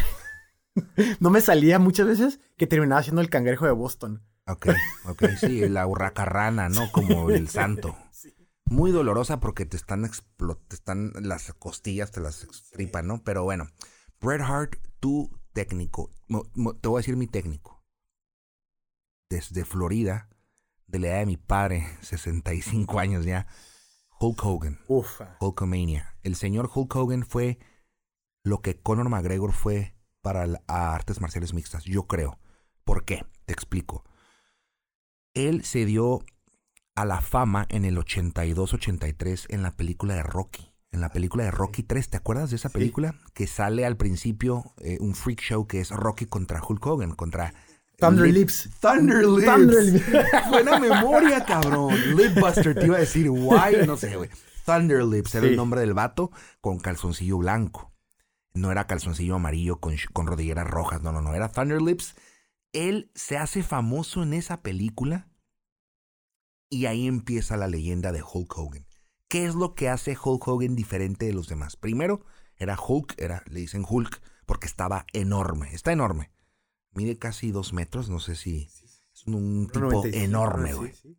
no 1.19 1.29
me 1.29 1.41
salía 1.41 1.79
muchas 1.79 2.07
veces 2.07 2.39
que 2.57 2.67
terminaba 2.67 3.01
siendo 3.03 3.21
el 3.21 3.29
cangrejo 3.29 3.65
de 3.65 3.71
Boston. 3.71 4.23
Ok, 4.47 4.67
ok, 5.05 5.23
sí, 5.39 5.67
la 5.69 5.87
hurracarrana, 5.87 6.69
¿no? 6.69 6.89
Como 6.91 7.29
el 7.29 7.47
santo. 7.49 7.97
Muy 8.67 8.91
dolorosa 8.91 9.39
porque 9.39 9.65
te 9.65 9.77
están 9.77 10.09
te 10.67 10.75
están 10.75 11.13
las 11.21 11.53
costillas, 11.53 12.11
te 12.11 12.19
las 12.19 12.43
extripan, 12.43 13.07
¿no? 13.07 13.23
Pero 13.23 13.43
bueno, 13.43 13.67
Bret 14.19 14.41
Hart, 14.41 14.75
tu 14.99 15.31
técnico, 15.53 16.11
te 16.81 16.87
voy 16.89 16.97
a 16.97 17.01
decir 17.01 17.15
mi 17.15 17.27
técnico. 17.27 17.83
Desde 19.29 19.65
Florida, 19.65 20.29
de 20.87 20.99
la 20.99 21.07
edad 21.07 21.19
de 21.19 21.25
mi 21.25 21.37
padre, 21.37 21.87
65 22.01 22.99
años 22.99 23.25
ya, 23.25 23.47
Hulk 24.19 24.43
Hogan. 24.45 24.79
Ufa. 24.87 25.37
Hulkamania. 25.39 26.15
El 26.23 26.35
señor 26.35 26.69
Hulk 26.73 26.95
Hogan 26.95 27.23
fue 27.25 27.59
lo 28.43 28.61
que 28.61 28.79
Conor 28.79 29.09
McGregor 29.09 29.51
fue 29.53 29.95
para 30.21 30.45
la- 30.47 30.61
artes 30.67 31.19
marciales 31.21 31.53
mixtas, 31.53 31.83
yo 31.83 32.07
creo. 32.07 32.39
¿Por 32.83 33.03
qué? 33.05 33.25
Te 33.45 33.53
explico. 33.53 34.03
Él 35.33 35.63
se 35.65 35.85
dio 35.85 36.21
a 36.95 37.03
la 37.05 37.19
fama 37.19 37.65
en 37.69 37.83
el 37.83 37.97
82-83 37.97 39.47
en 39.49 39.63
la 39.63 39.75
película 39.75 40.15
de 40.15 40.23
Rocky. 40.23 40.71
En 40.91 41.01
la 41.01 41.09
película 41.09 41.43
de 41.43 41.51
Rocky 41.51 41.83
3, 41.83 42.09
¿te 42.09 42.17
acuerdas 42.17 42.51
de 42.51 42.55
esa 42.55 42.69
película? 42.69 43.19
Que 43.33 43.47
sale 43.47 43.85
al 43.85 43.97
principio 43.97 44.73
eh, 44.77 44.97
un 45.01 45.13
freak 45.13 45.41
show 45.41 45.67
que 45.67 45.81
es 45.81 45.89
Rocky 45.89 46.25
contra 46.25 46.61
Hulk 46.65 46.85
Hogan, 46.85 47.15
contra... 47.15 47.53
Thunder 47.97 48.25
Lip- 48.25 48.33
Lips. 48.35 48.69
Thunder 48.79 49.25
Lips. 49.25 49.45
Thunder 49.45 49.83
Lips. 49.83 50.05
Buena 50.49 50.79
memoria, 50.79 51.45
cabrón. 51.45 51.93
Lip 52.15 52.39
Buster 52.39 52.75
te 52.75 52.85
iba 52.85 52.97
a 52.97 52.99
decir, 52.99 53.29
why, 53.29 53.85
no 53.87 53.97
sé, 53.97 54.15
güey. 54.15 54.29
Thunder 54.65 55.03
Lips 55.03 55.35
era 55.35 55.47
el 55.47 55.55
nombre 55.55 55.81
del 55.81 55.93
vato 55.93 56.31
con 56.61 56.79
calzoncillo 56.79 57.37
blanco. 57.37 57.91
No 58.53 58.71
era 58.71 58.87
calzoncillo 58.87 59.35
amarillo 59.35 59.79
con, 59.79 59.95
con 60.13 60.27
rodilleras 60.27 60.67
rojas, 60.67 61.01
no, 61.01 61.11
no, 61.11 61.21
no. 61.21 61.33
Era 61.35 61.49
Thunder 61.49 61.81
Lips. 61.81 62.15
Él 62.73 63.11
se 63.15 63.37
hace 63.37 63.63
famoso 63.63 64.23
en 64.23 64.33
esa 64.33 64.61
película 64.61 65.27
y 66.69 66.87
ahí 66.87 67.07
empieza 67.07 67.57
la 67.57 67.67
leyenda 67.67 68.11
de 68.11 68.21
Hulk 68.23 68.57
Hogan. 68.57 68.85
¿Qué 69.27 69.45
es 69.45 69.55
lo 69.55 69.75
que 69.75 69.89
hace 69.89 70.17
Hulk 70.21 70.47
Hogan 70.47 70.75
diferente 70.75 71.25
de 71.25 71.33
los 71.33 71.47
demás? 71.47 71.75
Primero, 71.77 72.25
era 72.57 72.77
Hulk, 72.79 73.15
era, 73.17 73.43
le 73.47 73.61
dicen 73.61 73.85
Hulk, 73.87 74.21
porque 74.45 74.67
estaba 74.67 75.05
enorme, 75.13 75.73
está 75.73 75.91
enorme. 75.91 76.31
Mide 76.95 77.17
casi 77.17 77.51
dos 77.51 77.73
metros, 77.73 78.09
no 78.09 78.19
sé 78.19 78.35
si 78.35 78.69
es 79.13 79.27
un 79.27 79.67
tipo 79.71 79.85
95, 79.85 80.17
enorme, 80.25 80.69
sí, 80.71 80.75
güey. 80.75 80.93
sí. 80.93 81.17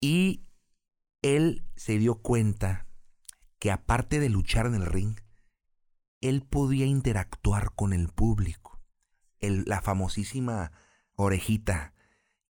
Y 0.00 0.44
él 1.22 1.64
se 1.76 1.98
dio 1.98 2.16
cuenta 2.16 2.86
que 3.58 3.70
aparte 3.70 4.20
de 4.20 4.28
luchar 4.28 4.66
en 4.66 4.74
el 4.74 4.86
ring, 4.86 5.16
él 6.20 6.42
podía 6.42 6.86
interactuar 6.86 7.74
con 7.74 7.92
el 7.92 8.08
público. 8.08 8.80
El- 9.38 9.64
la 9.66 9.80
famosísima 9.82 10.72
orejita. 11.14 11.94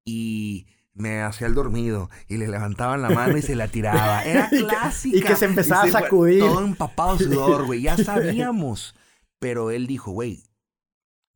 Y 0.05 0.67
me 0.93 1.23
hacía 1.23 1.47
el 1.47 1.55
dormido 1.55 2.11
y 2.29 2.37
le 2.37 2.49
levantaban 2.49 3.03
la 3.03 3.11
mano 3.11 3.37
y 3.37 3.43
se 3.43 3.55
la 3.55 3.69
tiraba. 3.69 4.25
Era 4.25 4.49
clásica. 4.49 5.17
y 5.17 5.23
que 5.23 5.37
se 5.37 5.45
empezaba 5.47 5.83
a 5.85 5.91
sacudir. 5.91 6.41
Todo 6.41 6.65
empapado 6.65 7.17
de 7.17 7.25
sudor, 7.27 7.67
güey. 7.67 7.83
Ya 7.83 7.97
sabíamos. 8.05 8.95
Pero 9.39 9.71
él 9.71 9.87
dijo, 9.87 10.11
güey, 10.13 10.43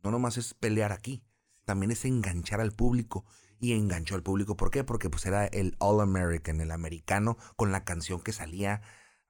no 0.05 0.11
nomás 0.11 0.37
es 0.37 0.55
pelear 0.55 0.93
aquí, 0.93 1.25
también 1.65 1.91
es 1.91 2.05
enganchar 2.05 2.61
al 2.61 2.73
público. 2.73 3.25
Y 3.61 3.73
enganchó 3.73 4.15
al 4.15 4.23
público. 4.23 4.57
¿Por 4.57 4.71
qué? 4.71 4.85
Porque 4.85 5.09
pues 5.09 5.25
era 5.25 5.47
el 5.47 5.75
All 5.79 6.03
American, 6.03 6.61
el 6.61 6.71
americano, 6.71 7.39
con 7.57 7.73
la 7.73 7.85
canción 7.85 8.21
que 8.21 8.33
salía 8.33 8.83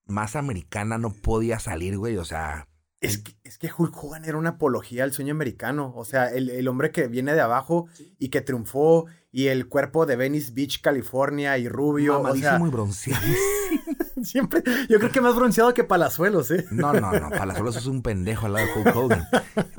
más 0.06 0.36
americana 0.36 0.98
no 0.98 1.10
podía 1.10 1.58
salir, 1.58 1.96
güey. 1.98 2.16
O 2.16 2.24
sea, 2.24 2.68
Es 3.00 3.18
que, 3.18 3.36
es 3.44 3.58
que 3.58 3.70
Hulk 3.76 3.94
Hogan 4.02 4.24
era 4.24 4.36
una 4.38 4.50
apología 4.50 5.04
al 5.04 5.12
sueño 5.12 5.32
americano. 5.32 5.92
O 5.94 6.04
sea, 6.04 6.28
el, 6.28 6.50
el 6.50 6.66
hombre 6.68 6.90
que 6.90 7.06
viene 7.06 7.34
de 7.34 7.40
abajo 7.40 7.86
y 8.18 8.28
que 8.28 8.40
triunfó. 8.40 9.06
Y 9.30 9.48
el 9.48 9.68
cuerpo 9.68 10.06
de 10.06 10.16
Venice 10.16 10.52
Beach, 10.52 10.80
California 10.80 11.58
y 11.58 11.68
rubio. 11.68 12.18
O 12.18 12.22
mamadísimo 12.22 12.58
sea, 12.58 12.66
y 12.66 12.70
bronceado. 12.70 13.26
siempre. 14.22 14.62
Yo 14.88 14.98
creo 14.98 15.10
que 15.12 15.20
más 15.20 15.34
bronceado 15.34 15.74
que 15.74 15.84
Palazuelos, 15.84 16.50
¿eh? 16.50 16.64
No, 16.70 16.92
no, 16.92 17.12
no. 17.12 17.30
Palazuelos 17.30 17.76
es 17.76 17.86
un 17.86 18.02
pendejo 18.02 18.46
al 18.46 18.54
lado 18.54 18.66
de 18.66 18.72
Hulk 18.80 18.96
Hogan. 18.96 19.24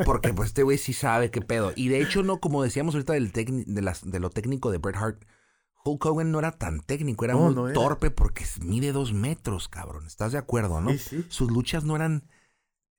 Porque 0.05 0.33
pues 0.33 0.47
este 0.49 0.63
güey 0.63 0.77
sí 0.77 0.93
sabe 0.93 1.31
qué 1.31 1.41
pedo. 1.41 1.71
Y 1.75 1.87
de 1.89 2.01
hecho, 2.01 2.23
no, 2.23 2.39
como 2.39 2.63
decíamos 2.63 2.95
ahorita 2.95 3.13
del 3.13 3.31
de, 3.31 3.81
las, 3.81 4.09
de 4.09 4.19
lo 4.19 4.29
técnico 4.29 4.71
de 4.71 4.77
Bret 4.77 4.95
Hart, 4.97 5.23
Hulk 5.83 6.05
Hogan 6.05 6.31
no 6.31 6.39
era 6.39 6.51
tan 6.51 6.79
técnico, 6.81 7.25
era 7.25 7.35
No, 7.35 7.41
muy 7.41 7.55
no 7.55 7.65
era. 7.67 7.73
torpe 7.73 8.09
porque 8.11 8.43
mide 8.61 8.91
dos 8.91 9.13
metros, 9.13 9.67
cabrón. 9.67 10.07
¿Estás 10.07 10.31
de 10.31 10.37
acuerdo, 10.39 10.81
no? 10.81 10.91
Sí, 10.91 10.97
sí. 10.97 11.25
Sus 11.29 11.51
luchas 11.51 11.83
no 11.83 11.95
eran 11.95 12.23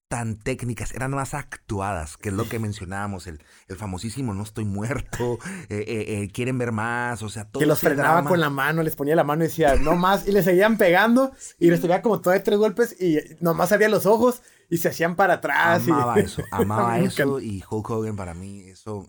tan 0.09 0.37
técnicas, 0.38 0.92
eran 0.92 1.11
más 1.11 1.35
actuadas, 1.35 2.16
que 2.16 2.29
es 2.29 2.35
lo 2.35 2.49
que 2.49 2.59
mencionábamos, 2.61 3.27
el, 3.27 3.42
el 3.66 3.77
famosísimo 3.77 4.35
no 4.35 4.45
estoy 4.45 4.64
muerto, 4.64 5.38
eh, 5.69 5.85
eh, 5.88 6.05
eh, 6.23 6.31
quieren 6.33 6.59
ver 6.59 6.71
más, 6.73 7.23
o 7.23 7.29
sea, 7.29 7.49
todo 7.49 7.59
Que 7.61 7.66
los 7.66 7.81
frenaba 7.81 8.14
drama. 8.14 8.31
con 8.31 8.40
la 8.40 8.51
mano, 8.51 8.83
les 8.85 8.95
ponía 8.95 9.16
la 9.16 9.25
mano 9.25 9.42
y 9.45 9.49
decía, 9.49 9.75
no 9.77 9.97
más, 9.97 10.29
y 10.29 10.33
le 10.33 10.42
seguían 10.45 10.77
pegando, 10.79 11.33
y 11.59 11.71
les 11.71 11.81
tenía 11.81 12.03
como 12.03 12.21
todavía 12.21 12.45
tres 12.45 12.59
golpes, 12.59 12.97
y 13.01 13.19
nomás 13.40 13.73
abría 13.73 13.88
los 13.88 14.07
ojos, 14.07 14.42
y 14.71 14.79
se 14.79 14.88
hacían 14.88 15.16
para 15.16 15.35
atrás. 15.35 15.87
y- 15.87 15.90
Amaba 15.90 16.21
eso, 16.21 16.42
amaba 16.53 16.99
eso 17.01 17.40
y 17.40 17.64
Hulk 17.69 17.90
Hogan 17.90 18.16
para 18.16 18.35
mí, 18.35 18.61
eso. 18.69 19.09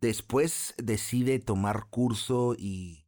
después 0.00 0.74
decide 0.78 1.38
tomar 1.38 1.86
curso 1.90 2.54
y 2.58 3.04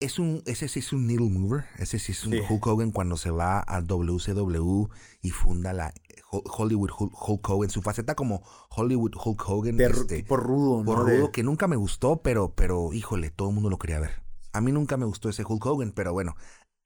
es 0.00 0.18
un, 0.18 0.42
ese 0.46 0.68
sí 0.68 0.78
es 0.78 0.92
un 0.92 1.06
needle 1.06 1.28
mover, 1.28 1.64
ese 1.78 1.98
sí 1.98 2.12
es 2.12 2.24
un 2.24 2.32
Sí. 2.32 2.40
Hulk 2.48 2.66
Hogan 2.66 2.92
cuando 2.92 3.16
se 3.16 3.30
va 3.30 3.64
a 3.66 3.80
WCW 3.80 4.88
y 5.22 5.30
funda 5.30 5.72
la 5.72 5.92
Ho- 6.30 6.42
Hollywood 6.56 6.90
Hulk, 6.98 7.48
Hogan, 7.48 7.70
su 7.70 7.82
faceta 7.82 8.14
como 8.14 8.42
Hollywood 8.70 9.14
Hulk 9.22 9.48
Hogan, 9.48 9.76
de 9.76 9.86
este, 9.86 10.16
tipo 10.16 10.36
rudo, 10.36 10.84
por 10.84 10.98
rudo 11.00 11.32
que 11.32 11.42
nunca 11.42 11.66
me 11.66 11.76
gustó, 11.76 12.22
pero, 12.22 12.54
pero, 12.54 12.92
híjole, 12.92 13.30
todo 13.30 13.48
el 13.48 13.54
mundo 13.54 13.70
lo 13.70 13.78
quería 13.78 13.98
ver. 13.98 14.22
A 14.52 14.60
mí 14.60 14.72
nunca 14.72 14.96
me 14.96 15.06
gustó 15.06 15.28
ese 15.28 15.44
Hulk 15.44 15.64
Hogan, 15.66 15.92
pero 15.92 16.12
bueno, 16.12 16.36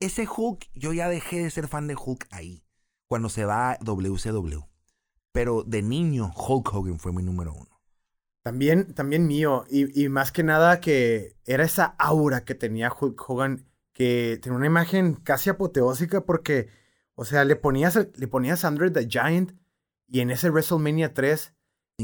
ese 0.01 0.27
Hulk, 0.27 0.69
yo 0.75 0.93
ya 0.93 1.09
dejé 1.09 1.43
de 1.43 1.51
ser 1.51 1.69
fan 1.69 1.87
de 1.89 1.97
Hulk 1.97 2.27
ahí, 2.31 2.65
cuando 3.09 3.29
se 3.29 3.45
va 3.45 3.73
a 3.73 3.79
WCW. 3.79 4.61
Pero 5.33 5.65
de 5.65 5.83
niño, 5.83 6.33
Hulk 6.37 6.73
Hogan 6.75 6.99
fue 6.99 7.13
mi 7.13 7.23
número 7.23 7.53
uno. 7.55 7.72
También, 8.43 8.93
también 8.95 9.27
mío. 9.27 9.65
Y, 9.71 10.03
y 10.05 10.09
más 10.09 10.33
que 10.33 10.43
nada 10.43 10.81
que 10.81 11.37
era 11.45 11.65
esa 11.65 11.95
aura 11.99 12.45
que 12.45 12.55
tenía 12.55 12.93
Hulk 12.93 13.29
Hogan, 13.29 13.67
que 13.93 14.39
tenía 14.43 14.57
una 14.57 14.67
imagen 14.67 15.15
casi 15.15 15.51
apoteósica 15.51 16.25
porque, 16.25 16.69
o 17.15 17.25
sea, 17.25 17.45
le 17.45 17.57
ponías, 17.57 17.97
le 18.15 18.29
ponías 18.29 18.65
a 18.65 18.69
Andre 18.69 18.91
the 18.91 19.07
Giant 19.09 19.53
y 20.09 20.21
en 20.21 20.31
ese 20.31 20.51
WrestleMania 20.51 21.15
3 21.15 21.55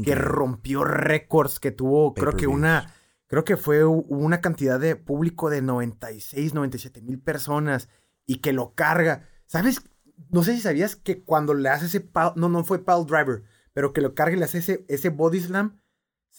que 0.03 0.15
rompió 0.15 0.83
récords, 0.85 1.59
que 1.59 1.71
tuvo, 1.71 2.13
creo 2.13 2.31
que 2.37 2.47
una, 2.47 2.93
creo 3.27 3.43
que 3.43 3.57
fue 3.57 3.83
una 3.83 4.39
cantidad 4.39 4.79
de 4.79 4.95
público 4.95 5.49
de 5.49 5.61
96, 5.61 6.53
97 6.53 7.01
mil 7.01 7.19
personas 7.19 7.89
y 8.25 8.37
que 8.37 8.53
lo 8.53 8.73
carga. 8.75 9.27
¿Sabes? 9.45 9.81
No 10.29 10.43
sé 10.43 10.53
si 10.55 10.61
sabías 10.61 10.95
que 10.95 11.23
cuando 11.23 11.53
le 11.53 11.69
hace 11.69 11.87
ese, 11.87 12.01
pile- 12.11 12.33
no, 12.35 12.47
no 12.49 12.63
fue 12.63 12.85
pile 12.85 13.03
driver, 13.05 13.43
pero 13.73 13.91
que 13.93 14.01
lo 14.01 14.13
carga 14.13 14.35
y 14.35 14.39
le 14.39 14.45
hace 14.45 14.59
ese, 14.59 14.85
ese 14.87 15.09
body 15.09 15.41
slam, 15.41 15.81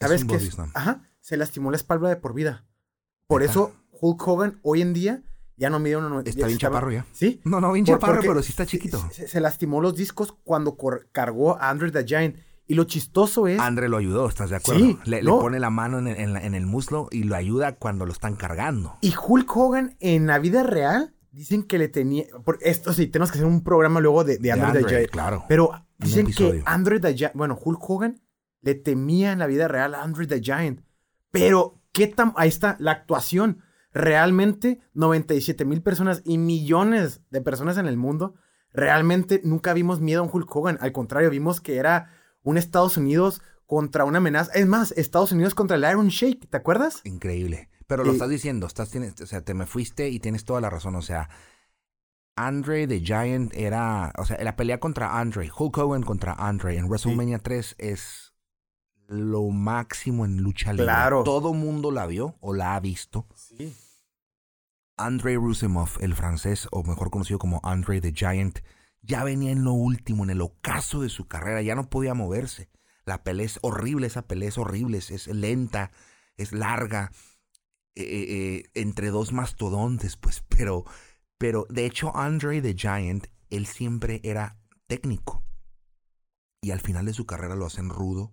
¿sabes 0.00 0.24
qué? 0.24 0.38
Ajá, 0.74 1.02
se 1.20 1.36
lastimó 1.36 1.70
la 1.70 1.76
espalda 1.76 2.08
de 2.08 2.16
por 2.16 2.34
vida. 2.34 2.64
Por 3.26 3.42
eso 3.42 3.72
Hulk 4.00 4.26
Hogan 4.26 4.58
hoy 4.62 4.82
en 4.82 4.92
día 4.92 5.22
ya 5.56 5.68
no 5.70 5.78
mide 5.78 5.96
uno. 5.98 6.20
Está 6.20 6.46
bien 6.46 6.58
chaparro 6.58 6.90
ya. 6.90 7.04
Sí. 7.12 7.40
No, 7.44 7.60
no, 7.60 7.72
bien 7.72 7.84
Por- 7.84 7.98
chaparro, 7.98 8.20
pero 8.22 8.42
sí 8.42 8.50
está 8.50 8.64
chiquito. 8.66 9.06
Se, 9.12 9.28
se 9.28 9.40
lastimó 9.40 9.80
los 9.80 9.94
discos 9.94 10.34
cuando 10.42 10.76
cargó 11.12 11.56
a 11.60 11.68
Andre 11.70 11.90
the 11.90 12.04
Giant. 12.06 12.36
Y 12.66 12.74
lo 12.74 12.84
chistoso 12.84 13.48
es. 13.48 13.58
Andre 13.60 13.88
lo 13.88 13.96
ayudó, 13.96 14.28
¿estás 14.28 14.50
de 14.50 14.56
acuerdo? 14.56 14.80
Sí, 14.84 14.98
le, 15.04 15.22
pone 15.24 15.58
la 15.58 15.70
mano 15.70 15.98
en 15.98 16.06
el, 16.06 16.16
en 16.18 16.32
la- 16.32 16.44
en 16.46 16.54
el 16.54 16.66
muslo 16.66 17.08
y 17.10 17.24
lo 17.24 17.34
ayuda 17.34 17.74
cuando 17.76 18.06
lo 18.06 18.12
están 18.12 18.36
cargando. 18.36 18.96
Y 19.00 19.12
Hulk 19.14 19.56
Hogan 19.56 19.96
en 19.98 20.26
la 20.28 20.38
vida 20.38 20.62
real 20.62 21.12
dicen 21.32 21.64
que 21.64 21.78
le 21.78 21.88
tenía. 21.88 22.24
Por 22.44 22.58
esto 22.62 22.92
sí, 22.92 23.08
tenemos 23.08 23.30
que 23.32 23.38
hacer 23.38 23.46
un 23.48 23.62
programa 23.64 23.98
luego 24.00 24.22
de, 24.24 24.38
de 24.38 24.52
Andre, 24.52 24.82
the 24.84 24.88
Giant. 24.88 25.10
claro. 25.10 25.44
Pero 25.48 25.72
dicen 25.98 26.26
que. 26.32 26.62
Andre 26.64 27.00
the 27.00 27.14
Giant. 27.16 27.34
Bueno, 27.34 27.58
Hulk 27.60 27.90
Hogan 27.90 28.20
le 28.62 28.74
temía 28.74 29.32
en 29.32 29.38
la 29.38 29.46
vida 29.46 29.68
real 29.68 29.94
a 29.94 30.02
Andre 30.02 30.26
the 30.26 30.40
Giant. 30.40 30.80
Pero, 31.30 31.80
¿qué 31.92 32.06
tan... 32.06 32.32
Ahí 32.36 32.48
está, 32.48 32.76
la 32.78 32.92
actuación. 32.92 33.62
Realmente, 33.92 34.80
97 34.94 35.64
mil 35.64 35.82
personas 35.82 36.22
y 36.24 36.38
millones 36.38 37.22
de 37.30 37.40
personas 37.40 37.76
en 37.78 37.86
el 37.86 37.96
mundo, 37.96 38.34
realmente 38.72 39.40
nunca 39.44 39.72
vimos 39.74 40.00
miedo 40.00 40.20
a 40.20 40.24
un 40.24 40.30
Hulk 40.32 40.54
Hogan. 40.54 40.78
Al 40.80 40.92
contrario, 40.92 41.30
vimos 41.30 41.60
que 41.60 41.76
era 41.76 42.12
un 42.42 42.56
Estados 42.56 42.96
Unidos 42.96 43.42
contra 43.66 44.04
una 44.04 44.18
amenaza. 44.18 44.52
Es 44.52 44.66
más, 44.66 44.92
Estados 44.92 45.32
Unidos 45.32 45.54
contra 45.54 45.76
el 45.76 45.84
Iron 45.84 46.08
Shake, 46.08 46.48
¿te 46.48 46.56
acuerdas? 46.56 47.00
Increíble. 47.04 47.68
Pero 47.86 48.04
lo 48.04 48.12
estás 48.12 48.28
diciendo, 48.28 48.68
estás, 48.68 48.90
tienes, 48.90 49.20
o 49.20 49.26
sea, 49.26 49.40
te 49.40 49.52
me 49.52 49.66
fuiste 49.66 50.10
y 50.10 50.20
tienes 50.20 50.44
toda 50.44 50.60
la 50.60 50.70
razón. 50.70 50.94
O 50.94 51.02
sea, 51.02 51.28
Andre 52.36 52.86
the 52.86 53.00
Giant 53.00 53.52
era, 53.54 54.12
o 54.16 54.24
sea, 54.24 54.42
la 54.42 54.54
pelea 54.54 54.78
contra 54.78 55.18
Andre, 55.18 55.50
Hulk 55.56 55.76
Hogan 55.76 56.04
contra 56.04 56.32
Andre 56.34 56.76
en 56.76 56.86
WrestleMania 56.86 57.40
3 57.40 57.74
es 57.78 58.29
lo 59.10 59.48
máximo 59.50 60.24
en 60.24 60.40
lucha 60.40 60.72
libre. 60.72 60.86
Claro. 60.86 61.24
Todo 61.24 61.52
mundo 61.52 61.90
la 61.90 62.06
vio 62.06 62.36
o 62.40 62.54
la 62.54 62.76
ha 62.76 62.80
visto. 62.80 63.26
Sí. 63.34 63.74
Andre 64.96 65.34
Rusimov, 65.34 65.90
el 66.00 66.14
francés, 66.14 66.68
o 66.70 66.84
mejor 66.84 67.10
conocido 67.10 67.38
como 67.38 67.60
Andre 67.64 68.00
the 68.00 68.12
Giant, 68.12 68.60
ya 69.02 69.24
venía 69.24 69.50
en 69.50 69.64
lo 69.64 69.72
último, 69.72 70.24
en 70.24 70.30
el 70.30 70.40
ocaso 70.40 71.00
de 71.00 71.08
su 71.08 71.26
carrera, 71.26 71.62
ya 71.62 71.74
no 71.74 71.90
podía 71.90 72.14
moverse. 72.14 72.70
La 73.04 73.24
pelea 73.24 73.46
es 73.46 73.58
horrible, 73.62 74.06
esa 74.06 74.22
pelea 74.22 74.48
es 74.48 74.58
horrible, 74.58 74.98
es, 74.98 75.26
lenta, 75.26 75.90
es 76.36 76.52
larga, 76.52 77.10
eh, 77.96 78.02
eh, 78.02 78.26
eh, 78.28 78.70
entre 78.74 79.10
dos 79.10 79.32
mastodontes, 79.32 80.16
pues, 80.16 80.44
pero, 80.48 80.84
pero 81.36 81.66
de 81.68 81.86
hecho 81.86 82.14
Andre 82.16 82.62
the 82.62 82.74
Giant, 82.74 83.26
él 83.48 83.66
siempre 83.66 84.20
era 84.22 84.58
técnico. 84.86 85.42
Y 86.62 86.70
al 86.70 86.80
final 86.80 87.06
de 87.06 87.14
su 87.14 87.24
carrera 87.24 87.56
lo 87.56 87.66
hacen 87.66 87.88
rudo, 87.88 88.32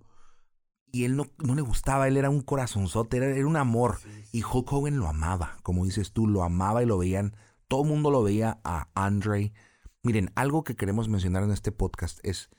y 0.98 1.06
él 1.06 1.16
no, 1.16 1.28
no, 1.38 1.54
le 1.54 1.62
gustaba, 1.62 2.08
él 2.08 2.18
era 2.18 2.32
un 2.32 2.42
corazonzote, 2.42 3.18
era, 3.18 3.28
era 3.28 3.46
un 3.46 3.56
amor. 3.56 4.00
Y 4.32 4.44
Hulk 4.44 4.74
Hogan 4.74 4.98
lo 4.98 5.08
amaba, 5.08 5.60
como 5.62 5.86
dices 5.86 6.12
tú, 6.12 6.28
lo 6.28 6.42
amaba 6.42 6.82
y 6.82 6.88
lo 6.88 6.98
veían, 6.98 7.36
todo 7.68 7.84
el 7.84 7.90
mundo 7.90 8.10
lo 8.10 8.24
veía 8.24 8.60
a 8.64 8.90
Andre. 8.96 9.54
Miren, 10.02 10.32
algo 10.34 10.64
que 10.64 10.76
queremos 10.76 11.08
mencionar 11.08 11.44
en 11.44 11.52
este 11.52 11.72
podcast 11.72 12.20
es, 12.24 12.50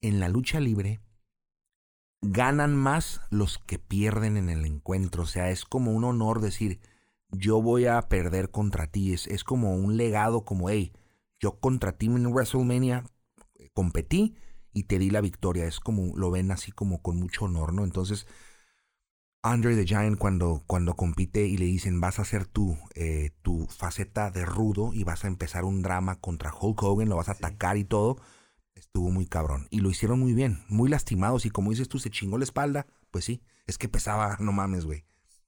en 0.00 0.20
la 0.20 0.30
lucha 0.30 0.58
libre, 0.58 1.02
ganan 2.22 2.74
más 2.74 3.20
los 3.28 3.58
que 3.58 3.78
pierden 3.78 4.38
en 4.38 4.48
el 4.48 4.64
encuentro. 4.64 5.24
O 5.24 5.26
sea, 5.26 5.50
es 5.50 5.66
como 5.66 5.92
un 5.92 6.04
honor 6.04 6.40
decir, 6.40 6.80
yo 7.28 7.60
voy 7.60 7.84
a 7.84 8.00
perder 8.08 8.50
contra 8.50 8.86
ti. 8.86 9.12
Es, 9.12 9.26
es 9.26 9.44
como 9.44 9.74
un 9.74 9.98
legado, 9.98 10.46
como, 10.46 10.70
hey, 10.70 10.94
yo 11.38 11.60
contra 11.60 11.92
ti 11.92 12.06
en 12.06 12.32
WrestleMania 12.32 13.04
competí 13.74 14.34
y 14.72 14.84
te 14.84 14.98
di 14.98 15.10
la 15.10 15.20
victoria. 15.20 15.66
Es 15.66 15.80
como, 15.80 16.16
lo 16.16 16.30
ven 16.30 16.50
así 16.50 16.72
como 16.72 17.02
con 17.02 17.16
mucho 17.16 17.46
honor, 17.46 17.72
¿no? 17.72 17.84
Entonces, 17.84 18.26
Andre 19.42 19.74
the 19.74 19.84
Giant 19.84 20.18
cuando, 20.18 20.62
cuando 20.66 20.94
compite 20.94 21.46
y 21.46 21.56
le 21.56 21.64
dicen 21.64 22.00
vas 22.00 22.18
a 22.18 22.22
hacer 22.22 22.46
tu, 22.46 22.78
eh, 22.94 23.30
tu 23.42 23.66
faceta 23.66 24.30
de 24.30 24.44
rudo 24.44 24.92
y 24.94 25.02
vas 25.02 25.24
a 25.24 25.28
empezar 25.28 25.64
un 25.64 25.82
drama 25.82 26.20
contra 26.20 26.54
Hulk 26.54 26.80
Hogan, 26.82 27.08
lo 27.08 27.16
vas 27.16 27.28
a 27.28 27.32
atacar 27.32 27.76
y 27.76 27.84
todo, 27.84 28.18
estuvo 28.74 29.10
muy 29.10 29.26
cabrón. 29.26 29.66
Y 29.70 29.80
lo 29.80 29.90
hicieron 29.90 30.20
muy 30.20 30.32
bien, 30.32 30.62
muy 30.68 30.88
lastimados 30.88 31.44
y 31.44 31.50
como 31.50 31.70
dices 31.70 31.88
tú, 31.88 31.98
se 31.98 32.10
chingó 32.10 32.38
la 32.38 32.44
espalda, 32.44 32.86
pues 33.10 33.24
sí, 33.24 33.42
es 33.66 33.78
que 33.78 33.88
pesaba, 33.88 34.36
no 34.38 34.52
mames, 34.52 34.84
güey. 34.84 35.04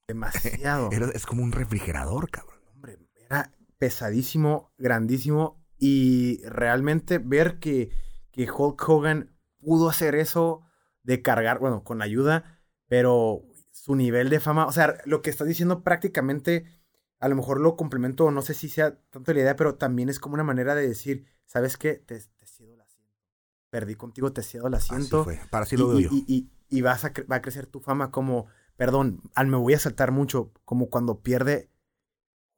Demasiado. 0.07 0.89
es 1.13 1.25
como 1.25 1.43
un 1.43 1.53
refrigerador, 1.53 2.29
cabrón. 2.29 2.59
Hombre, 2.73 2.99
era 3.25 3.53
pesadísimo, 3.77 4.73
grandísimo 4.77 5.63
y 5.77 6.41
realmente 6.45 7.17
ver 7.17 7.59
que 7.59 7.91
que 8.35 8.51
Hulk 8.51 8.89
Hogan 8.89 9.31
pudo 9.59 9.89
hacer 9.89 10.13
eso 10.15 10.61
de 11.03 11.21
cargar, 11.21 11.59
bueno, 11.59 11.83
con 11.83 12.01
ayuda, 12.01 12.59
pero 12.87 13.43
su 13.71 13.95
nivel 13.95 14.29
de 14.29 14.41
fama, 14.41 14.65
o 14.67 14.71
sea, 14.71 14.97
lo 15.05 15.21
que 15.21 15.29
estás 15.29 15.47
diciendo 15.47 15.83
prácticamente, 15.83 16.65
a 17.19 17.29
lo 17.29 17.35
mejor 17.35 17.61
lo 17.61 17.77
complemento, 17.77 18.29
no 18.31 18.41
sé 18.41 18.53
si 18.53 18.67
sea 18.67 18.99
tanto 19.09 19.33
la 19.33 19.39
idea, 19.39 19.55
pero 19.55 19.75
también 19.75 20.09
es 20.09 20.19
como 20.19 20.33
una 20.33 20.43
manera 20.43 20.75
de 20.75 20.87
decir, 20.87 21.25
¿sabes 21.45 21.77
qué? 21.77 21.93
Te, 21.93 22.19
te 22.19 22.45
cedo 22.45 22.73
el 22.73 22.81
asiento. 22.81 23.13
Perdí 23.69 23.95
contigo, 23.95 24.33
te 24.33 24.43
cedo 24.43 24.67
el 24.67 24.73
asiento. 24.73 25.21
Así 25.21 25.37
fue. 25.37 25.49
Para 25.49 25.63
así 25.63 25.77
lo 25.77 25.87
veo 25.89 25.99
yo. 25.99 26.09
Y, 26.11 26.51
y, 26.67 26.81
vas 26.81 27.05
a, 27.05 27.13
va 27.31 27.37
a 27.37 27.41
crecer 27.41 27.67
tu 27.67 27.79
fama 27.79 28.11
como, 28.11 28.47
perdón, 28.75 29.21
al 29.33 29.47
me 29.47 29.57
voy 29.57 29.75
a 29.75 29.79
saltar 29.79 30.11
mucho, 30.11 30.51
como 30.65 30.89
cuando 30.89 31.21
pierde 31.21 31.69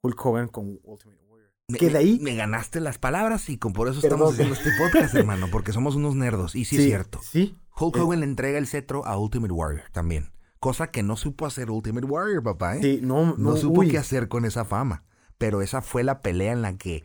Hulk 0.02 0.26
Hogan 0.26 0.48
con 0.48 0.80
Ultimate 0.82 1.22
me, 1.68 1.78
que 1.78 1.90
de 1.90 1.98
ahí... 1.98 2.18
Me, 2.20 2.34
ganaste 2.34 2.80
las 2.80 2.98
palabras 2.98 3.48
y 3.50 3.58
con, 3.58 3.72
por 3.72 3.88
eso 3.88 4.00
estamos 4.00 4.32
haciendo 4.32 4.54
este 4.54 4.70
podcast, 4.78 5.14
hermano, 5.16 5.48
porque 5.50 5.72
somos 5.72 5.94
unos 5.96 6.14
nerdos. 6.14 6.54
Y 6.54 6.64
sí, 6.64 6.76
es 6.76 6.84
cierto. 6.84 7.20
Sí. 7.22 7.56
Hulk 7.78 7.96
eh. 7.96 8.00
Hogan 8.00 8.20
le 8.20 8.26
entrega 8.26 8.58
el 8.58 8.66
cetro 8.66 9.06
a 9.06 9.18
Ultimate 9.18 9.52
Warrior 9.52 9.84
también. 9.92 10.32
Cosa 10.60 10.90
que 10.90 11.02
no 11.02 11.16
supo 11.16 11.46
hacer 11.46 11.70
Ultimate 11.70 12.06
Warrior, 12.06 12.42
papá, 12.42 12.76
¿eh? 12.76 12.80
Sí, 12.82 13.00
no, 13.02 13.36
no, 13.36 13.56
supo 13.56 13.82
qué 13.82 13.98
hacer 13.98 14.28
con 14.28 14.44
esa 14.44 14.64
fama. 14.64 15.04
Pero 15.36 15.62
esa 15.62 15.82
fue 15.82 16.02
la 16.02 16.20
pelea 16.20 16.52
en 16.52 16.62
la 16.62 16.76
que 16.76 17.04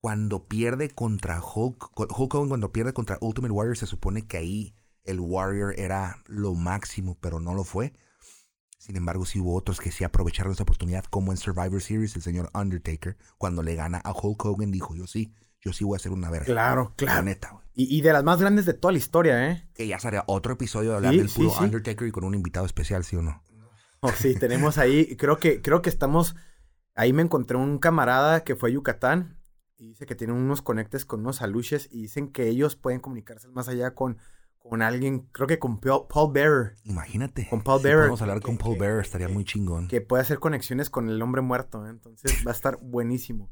cuando 0.00 0.46
pierde 0.46 0.90
contra 0.90 1.40
Hulk, 1.42 1.90
Hulk 1.98 2.34
Hogan 2.34 2.48
cuando 2.48 2.72
pierde 2.72 2.92
contra 2.92 3.18
Ultimate 3.20 3.52
Warrior, 3.52 3.76
se 3.76 3.86
supone 3.86 4.26
que 4.26 4.36
ahí 4.36 4.76
el 5.04 5.18
Warrior 5.18 5.74
era 5.76 6.18
lo 6.26 6.54
máximo, 6.54 7.16
pero 7.20 7.40
no 7.40 7.54
lo 7.54 7.64
fue. 7.64 7.94
Sin 8.82 8.96
embargo, 8.96 9.24
sí 9.24 9.38
hubo 9.38 9.54
otros 9.54 9.78
que 9.80 9.92
sí 9.92 10.02
aprovecharon 10.02 10.54
esa 10.54 10.64
oportunidad, 10.64 11.04
como 11.04 11.30
en 11.30 11.38
Survivor 11.38 11.80
Series, 11.80 12.16
el 12.16 12.22
señor 12.22 12.50
Undertaker, 12.52 13.16
cuando 13.38 13.62
le 13.62 13.76
gana 13.76 13.98
a 14.02 14.10
Hulk 14.10 14.44
Hogan, 14.44 14.72
dijo, 14.72 14.96
yo 14.96 15.06
sí, 15.06 15.32
yo 15.60 15.72
sí 15.72 15.84
voy 15.84 15.94
a 15.94 15.98
hacer 15.98 16.10
una 16.10 16.30
verga. 16.30 16.46
Claro, 16.46 16.92
claro. 16.96 17.22
neta, 17.22 17.62
y, 17.74 17.96
y, 17.96 18.00
de 18.00 18.12
las 18.12 18.24
más 18.24 18.40
grandes 18.40 18.66
de 18.66 18.74
toda 18.74 18.90
la 18.90 18.98
historia, 18.98 19.52
¿eh? 19.52 19.68
Que 19.72 19.86
ya 19.86 20.00
sería 20.00 20.24
otro 20.26 20.54
episodio 20.54 20.90
de 20.90 20.96
hablar 20.96 21.14
del 21.14 21.28
puro 21.28 21.52
Undertaker 21.60 22.08
y 22.08 22.10
con 22.10 22.24
un 22.24 22.34
invitado 22.34 22.66
especial, 22.66 23.04
¿sí 23.04 23.14
o 23.14 23.22
no? 23.22 23.40
Oh, 24.00 24.10
sí, 24.10 24.34
tenemos 24.34 24.78
ahí, 24.78 25.14
creo 25.14 25.38
que, 25.38 25.62
creo 25.62 25.80
que 25.80 25.88
estamos, 25.88 26.34
ahí 26.96 27.12
me 27.12 27.22
encontré 27.22 27.56
un 27.56 27.78
camarada 27.78 28.42
que 28.42 28.56
fue 28.56 28.70
a 28.70 28.72
Yucatán 28.72 29.38
y 29.76 29.90
dice 29.90 30.06
que 30.06 30.16
tiene 30.16 30.32
unos 30.32 30.60
conectes 30.60 31.04
con 31.04 31.20
unos 31.20 31.40
aluches 31.40 31.88
y 31.92 32.02
dicen 32.02 32.32
que 32.32 32.48
ellos 32.48 32.74
pueden 32.74 32.98
comunicarse 32.98 33.46
más 33.46 33.68
allá 33.68 33.94
con 33.94 34.18
con 34.62 34.82
alguien, 34.82 35.28
creo 35.32 35.46
que 35.46 35.58
con 35.58 35.78
Paul 35.78 36.32
Bearer. 36.32 36.76
Imagínate. 36.84 37.48
Con 37.48 37.62
Paul 37.62 37.82
Bearer. 37.82 38.04
Vamos 38.04 38.20
a 38.20 38.24
hablar 38.24 38.40
con 38.40 38.56
Paul 38.56 38.78
Bearer, 38.78 39.00
estaría 39.00 39.28
muy 39.28 39.44
chingón. 39.44 39.88
Que 39.88 40.00
puede 40.00 40.22
hacer 40.22 40.38
conexiones 40.38 40.88
con 40.88 41.08
el 41.08 41.20
hombre 41.20 41.42
muerto, 41.42 41.86
¿eh? 41.86 41.90
entonces 41.90 42.44
va 42.46 42.52
a 42.52 42.54
estar 42.54 42.78
buenísimo. 42.80 43.50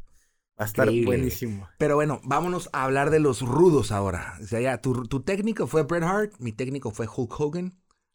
Va 0.58 0.64
a 0.64 0.66
estar 0.66 0.90
buenísimo. 1.04 1.68
Pero 1.78 1.94
bueno, 1.94 2.20
vámonos 2.22 2.68
a 2.72 2.84
hablar 2.84 3.10
de 3.10 3.18
los 3.18 3.40
rudos 3.40 3.92
ahora. 3.92 4.34
O 4.42 4.46
sea, 4.46 4.60
ya, 4.60 4.78
tu, 4.80 5.22
técnico 5.22 5.66
fue 5.66 5.84
Bret 5.84 6.02
Hart, 6.02 6.34
mi 6.38 6.52
técnico 6.52 6.90
fue 6.90 7.06
Hulk 7.06 7.40
Hogan. 7.40 7.72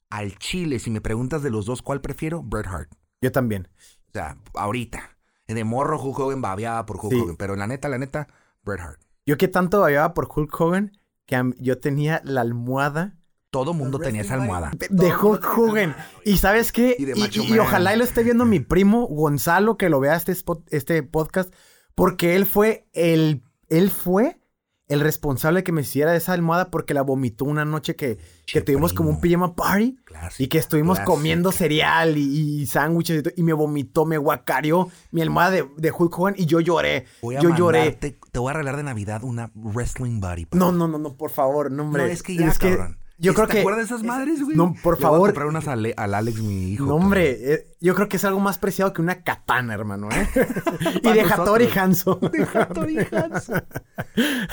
Al 0.09 0.37
Chile, 0.37 0.79
si 0.79 0.91
me 0.91 1.01
preguntas 1.01 1.41
de 1.41 1.49
los 1.49 1.65
dos 1.65 1.81
cuál 1.81 2.01
prefiero, 2.01 2.43
Bret 2.43 2.67
Hart. 2.67 2.91
Yo 3.19 3.31
también. 3.31 3.67
O 4.09 4.11
sea, 4.13 4.37
ahorita. 4.53 5.17
De 5.47 5.63
morro 5.63 6.01
Hulk 6.01 6.19
Hogan 6.19 6.41
babeaba 6.41 6.85
por 6.85 6.97
Hulk 6.97 7.23
Hogan, 7.23 7.35
pero 7.35 7.55
la 7.55 7.67
neta, 7.67 7.89
la 7.89 7.97
neta, 7.97 8.27
Bret 8.63 8.79
Hart. 8.79 9.01
Yo 9.25 9.37
que 9.37 9.47
tanto 9.47 9.81
babeaba 9.81 10.13
por 10.13 10.29
Hulk 10.33 10.61
Hogan 10.61 10.91
que 11.25 11.53
yo 11.59 11.79
tenía 11.79 12.21
la 12.23 12.41
almohada. 12.41 13.15
Todo 13.49 13.73
mundo 13.73 13.99
tenía 13.99 14.21
esa 14.21 14.33
almohada. 14.33 14.71
De 14.89 15.15
Hulk 15.15 15.57
Hogan. 15.57 15.95
Y 16.25 16.37
sabes 16.37 16.71
qué? 16.71 16.95
Y, 16.97 17.57
ojalá 17.57 17.95
y 17.95 17.97
lo 17.97 18.03
esté 18.03 18.23
viendo 18.23 18.45
mi 18.45 18.59
primo 18.59 19.07
Gonzalo, 19.07 19.77
que 19.77 19.89
lo 19.89 19.99
vea 19.99 20.15
este, 20.15 20.35
este 20.71 21.03
podcast, 21.03 21.53
porque 21.95 22.35
él 22.35 22.45
fue 22.45 22.87
el. 22.93 23.43
Él 23.69 23.89
fue 23.89 24.39
el 24.87 24.99
responsable 24.99 25.63
que 25.63 25.71
me 25.71 25.81
hiciera 25.81 26.15
esa 26.15 26.33
almohada 26.33 26.69
porque 26.69 26.93
la 26.93 27.01
vomitó 27.01 27.45
una 27.45 27.65
noche 27.65 27.95
que, 27.95 28.19
que 28.45 28.61
tuvimos 28.61 28.93
como 28.93 29.09
un 29.09 29.19
pijama 29.19 29.55
party 29.55 29.97
y 30.37 30.47
que 30.47 30.59
estuvimos 30.59 30.99
comiendo 30.99 31.51
cereal 31.51 32.17
y, 32.17 32.65
sándwiches 32.67 33.23
y, 33.35 33.41
y, 33.41 33.43
me 33.43 33.53
vomitó, 33.53 34.05
me 34.05 34.17
guacareó 34.17 34.89
mi 35.11 35.21
almohada 35.21 35.51
de, 35.51 35.67
de, 35.77 35.91
Hulk 35.91 36.19
Hogan 36.19 36.35
y 36.37 36.45
yo 36.45 36.59
lloré. 36.59 37.05
yo 37.21 37.55
lloré. 37.55 37.93
Te 37.93 38.39
voy 38.39 38.51
a 38.51 38.53
regalar 38.53 38.77
de 38.77 38.83
Navidad 38.83 39.23
una 39.23 39.51
wrestling 39.55 40.19
buddy. 40.19 40.47
No, 40.51 40.71
no, 40.71 40.87
no, 40.87 40.99
no, 40.99 41.15
por 41.15 41.31
favor, 41.31 41.71
no, 41.71 41.83
hombre. 41.83 42.03
No, 42.03 42.09
es 42.09 42.21
que 42.21 42.35
ya, 42.35 42.47
es 42.47 42.59
cabrón. 42.59 42.97
Yo 43.17 43.33
creo 43.33 43.47
¿Te 43.47 43.53
que. 43.53 43.59
acuerdas 43.61 43.87
de 43.87 43.95
esas 43.95 44.03
madres, 44.03 44.43
güey? 44.43 44.57
No, 44.57 44.75
por 44.83 44.97
favor. 44.97 45.19
Voy 45.19 45.29
a 45.29 45.31
comprar 45.31 45.47
unas 45.47 45.67
al, 45.67 45.93
Alex, 45.95 46.41
mi 46.41 46.73
hijo. 46.73 46.85
No, 46.85 46.95
hombre. 46.95 47.53
Eh, 47.53 47.67
yo 47.79 47.95
creo 47.95 48.09
que 48.09 48.17
es 48.17 48.25
algo 48.25 48.41
más 48.41 48.57
preciado 48.57 48.91
que 48.91 49.01
una 49.01 49.23
katana, 49.23 49.73
hermano, 49.73 50.09
¿eh? 50.11 50.27
y 51.03 51.13
de 51.13 51.21
Hattori 51.21 51.69
Hanzo. 51.73 52.15
De 52.31 52.43
Hattori 52.43 52.97
Hanzo. 52.99 53.53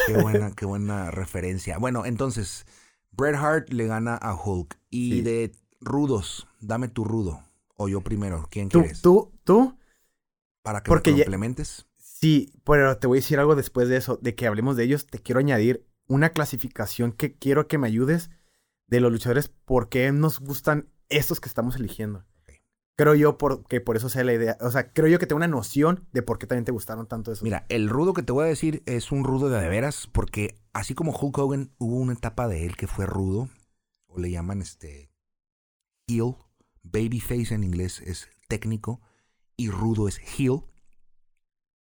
qué 0.06 0.16
buena, 0.16 0.52
qué 0.52 0.64
buena 0.64 1.10
referencia. 1.10 1.78
Bueno, 1.78 2.06
entonces, 2.06 2.64
Bret 3.10 3.34
Hart 3.34 3.70
le 3.70 3.86
gana 3.86 4.14
a 4.14 4.34
Hulk. 4.34 4.78
Y 4.90 5.22
de 5.22 5.52
rudos, 5.80 6.46
dame 6.60 6.88
tu 6.88 7.04
rudo. 7.04 7.42
O 7.76 7.88
yo 7.88 8.00
primero. 8.02 8.46
¿Quién 8.48 8.68
¿Tú, 8.68 8.80
quieres? 8.80 9.02
Tú, 9.02 9.32
tú. 9.42 9.76
Para 10.62 10.82
que 10.82 10.88
Porque 10.88 11.10
me 11.10 11.18
complementes. 11.18 11.86
Sí, 11.98 12.52
pero 12.64 12.96
te 12.98 13.08
voy 13.08 13.18
a 13.18 13.20
decir 13.20 13.40
algo 13.40 13.56
después 13.56 13.88
de 13.88 13.96
eso, 13.96 14.20
de 14.22 14.36
que 14.36 14.46
hablemos 14.46 14.76
de 14.76 14.84
ellos. 14.84 15.08
Te 15.08 15.18
quiero 15.18 15.40
añadir 15.40 15.84
una 16.06 16.30
clasificación 16.30 17.10
que 17.10 17.34
quiero 17.34 17.66
que 17.66 17.78
me 17.78 17.88
ayudes 17.88 18.30
de 18.92 19.00
los 19.00 19.10
luchadores, 19.10 19.48
por 19.48 19.88
qué 19.88 20.12
nos 20.12 20.38
gustan 20.38 20.88
estos 21.08 21.40
que 21.40 21.48
estamos 21.48 21.76
eligiendo. 21.76 22.24
Creo 22.94 23.14
yo 23.14 23.38
por, 23.38 23.66
que 23.66 23.80
por 23.80 23.96
eso 23.96 24.10
sea 24.10 24.22
la 24.22 24.34
idea. 24.34 24.58
O 24.60 24.70
sea, 24.70 24.92
creo 24.92 25.08
yo 25.08 25.18
que 25.18 25.26
tengo 25.26 25.38
una 25.38 25.48
noción 25.48 26.06
de 26.12 26.22
por 26.22 26.38
qué 26.38 26.46
también 26.46 26.66
te 26.66 26.72
gustaron 26.72 27.08
tanto 27.08 27.32
esos. 27.32 27.42
Mira, 27.42 27.64
el 27.70 27.88
rudo 27.88 28.12
que 28.12 28.22
te 28.22 28.32
voy 28.32 28.44
a 28.44 28.48
decir 28.48 28.82
es 28.84 29.10
un 29.10 29.24
rudo 29.24 29.48
de 29.48 29.58
de 29.58 29.68
veras, 29.68 30.08
porque 30.12 30.60
así 30.74 30.94
como 30.94 31.16
Hulk 31.18 31.38
Hogan 31.38 31.72
hubo 31.78 31.96
una 31.96 32.12
etapa 32.12 32.48
de 32.48 32.66
él 32.66 32.76
que 32.76 32.86
fue 32.86 33.06
rudo, 33.06 33.48
o 34.08 34.18
le 34.18 34.30
llaman 34.30 34.60
este 34.60 35.10
heel, 36.06 36.34
babyface 36.82 37.54
en 37.54 37.64
inglés 37.64 38.02
es 38.04 38.28
técnico 38.46 39.00
y 39.56 39.70
rudo 39.70 40.06
es 40.06 40.18
heel. 40.18 40.64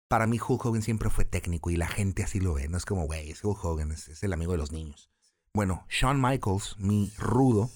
Para 0.07 0.27
mí 0.27 0.37
Hulk 0.37 0.63
Hogan 0.63 0.83
siempre 0.83 1.09
fue 1.09 1.25
técnico 1.25 1.71
y 1.71 1.75
la 1.75 1.87
gente 1.87 2.21
así 2.21 2.39
lo 2.39 2.53
ve. 2.53 2.67
No 2.67 2.77
es 2.77 2.85
como, 2.85 3.07
güey, 3.07 3.31
es 3.31 3.43
Hulk 3.43 3.65
Hogan, 3.65 3.91
es, 3.91 4.21
el 4.21 4.31
amigo 4.31 4.51
de 4.51 4.59
los 4.59 4.71
niños. 4.71 5.09
Bueno, 5.55 5.85
Shawn 5.87 6.19
Michaels, 6.19 6.77
mi 6.79 7.11
rudo, 7.17 7.69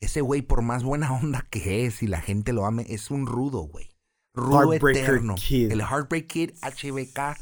ese 0.00 0.20
güey 0.20 0.42
por 0.42 0.60
más 0.60 0.84
buena 0.84 1.12
onda 1.12 1.46
que 1.50 1.86
es 1.86 2.02
y 2.02 2.06
la 2.06 2.20
gente 2.20 2.52
lo 2.52 2.66
ame, 2.66 2.84
es 2.90 3.10
un 3.10 3.26
rudo, 3.26 3.60
güey. 3.62 3.88
Rudo 4.34 4.74
eterno. 4.74 5.34
El 5.50 5.80
Heartbreak 5.80 6.26
Kid, 6.26 6.50
HBK 6.60 7.38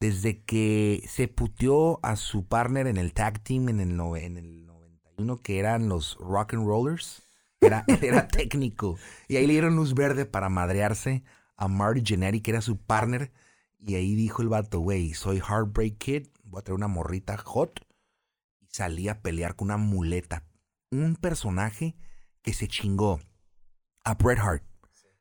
desde 0.00 0.42
que 0.44 1.04
se 1.08 1.28
puteó 1.28 1.98
a 2.02 2.16
su 2.16 2.46
partner 2.46 2.86
en 2.86 2.96
el 2.96 3.12
tag 3.12 3.42
team 3.42 3.68
en 3.68 3.80
el, 3.80 3.90
en 3.90 4.36
el 4.36 4.66
91, 4.66 5.42
que 5.42 5.58
eran 5.58 5.88
los 5.88 6.16
Rock 6.18 6.54
and 6.54 6.66
Rollers, 6.66 7.22
era, 7.60 7.84
era 8.02 8.28
técnico. 8.28 8.96
Y 9.28 9.36
ahí 9.36 9.46
le 9.46 9.54
dieron 9.54 9.76
luz 9.76 9.94
verde 9.94 10.24
para 10.26 10.48
madrearse 10.48 11.24
a 11.56 11.68
Marty 11.68 12.02
Jannetty, 12.04 12.40
que 12.40 12.52
era 12.52 12.60
su 12.60 12.76
partner. 12.76 13.32
Y 13.78 13.94
ahí 13.94 14.14
dijo 14.14 14.42
el 14.42 14.48
vato, 14.48 14.80
güey, 14.80 15.14
soy 15.14 15.38
Heartbreak 15.38 15.98
Kid, 15.98 16.26
voy 16.44 16.60
a 16.60 16.62
traer 16.62 16.76
una 16.76 16.88
morrita 16.88 17.36
hot. 17.36 17.80
Y 18.70 18.74
salí 18.74 19.08
a 19.08 19.22
pelear 19.22 19.56
con 19.56 19.66
una 19.66 19.76
muleta. 19.76 20.44
Un 20.90 21.16
personaje 21.16 21.96
que 22.42 22.52
se 22.52 22.68
chingó 22.68 23.20
a 24.04 24.14
Bret 24.14 24.38
Hart. 24.38 24.64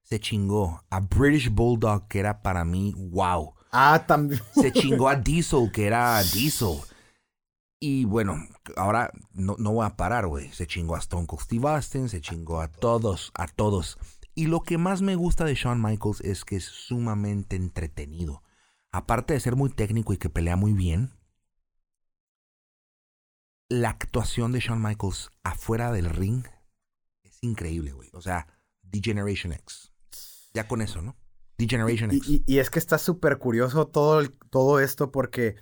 Se 0.04 0.20
chingó 0.20 0.84
a 0.90 1.02
British 1.02 1.50
Bulldog, 1.50 2.08
que 2.08 2.20
era 2.20 2.42
para 2.42 2.64
mí, 2.64 2.94
wow 2.96 3.54
Ah, 3.72 4.06
también. 4.08 4.42
Se 4.54 4.72
chingó 4.72 5.10
a 5.10 5.16
Diesel, 5.16 5.72
que 5.72 5.86
era 5.86 6.22
Diesel. 6.34 6.80
Y 7.80 8.06
bueno, 8.06 8.38
ahora 8.76 9.12
no, 9.34 9.56
no 9.60 9.74
voy 9.74 9.86
a 9.86 9.96
parar, 9.96 10.28
güey. 10.28 10.52
Se 10.52 10.66
chingó 10.66 10.96
a 10.96 11.00
Stone 11.00 11.28
Cold 11.28 11.44
Steve 11.44 11.68
Austin, 11.70 12.10
se 12.10 12.22
chingó 12.22 12.62
a 12.62 12.70
todos, 12.70 13.32
a 13.36 13.48
todos. 13.48 13.98
Y 14.34 14.48
lo 14.48 14.62
que 14.62 14.78
más 14.78 15.02
me 15.02 15.16
gusta 15.16 15.46
de 15.46 15.56
Shawn 15.56 15.82
Michaels 15.82 16.22
es 16.22 16.46
que 16.46 16.56
es 16.56 16.66
sumamente 16.66 17.56
entretenido. 17.56 18.44
Aparte 18.92 19.34
de 19.34 19.40
ser 19.40 19.56
muy 19.56 19.70
técnico 19.70 20.14
y 20.14 20.18
que 20.18 20.30
pelea 20.30 20.56
muy 20.56 20.74
bien, 20.74 21.12
la 23.69 23.89
actuación 23.89 24.51
de 24.51 24.60
Shawn 24.60 24.82
Michaels 24.82 25.32
afuera 25.43 25.91
del 25.91 26.10
ring 26.10 26.45
es 27.23 27.38
increíble, 27.41 27.91
güey. 27.91 28.10
O 28.13 28.21
sea, 28.21 28.47
The 28.89 29.01
Generation 29.03 29.53
X. 29.53 29.91
Ya 30.53 30.67
con 30.67 30.82
eso, 30.82 31.01
¿no? 31.01 31.15
Generation 31.60 32.12
y, 32.13 32.60
es 32.60 32.69
que 32.69 32.77
está 32.77 32.99
súper 32.99 33.39
curioso 33.39 33.88
todo, 33.88 34.30
todo 34.51 34.80
esto 34.80 35.12
porque 35.12 35.56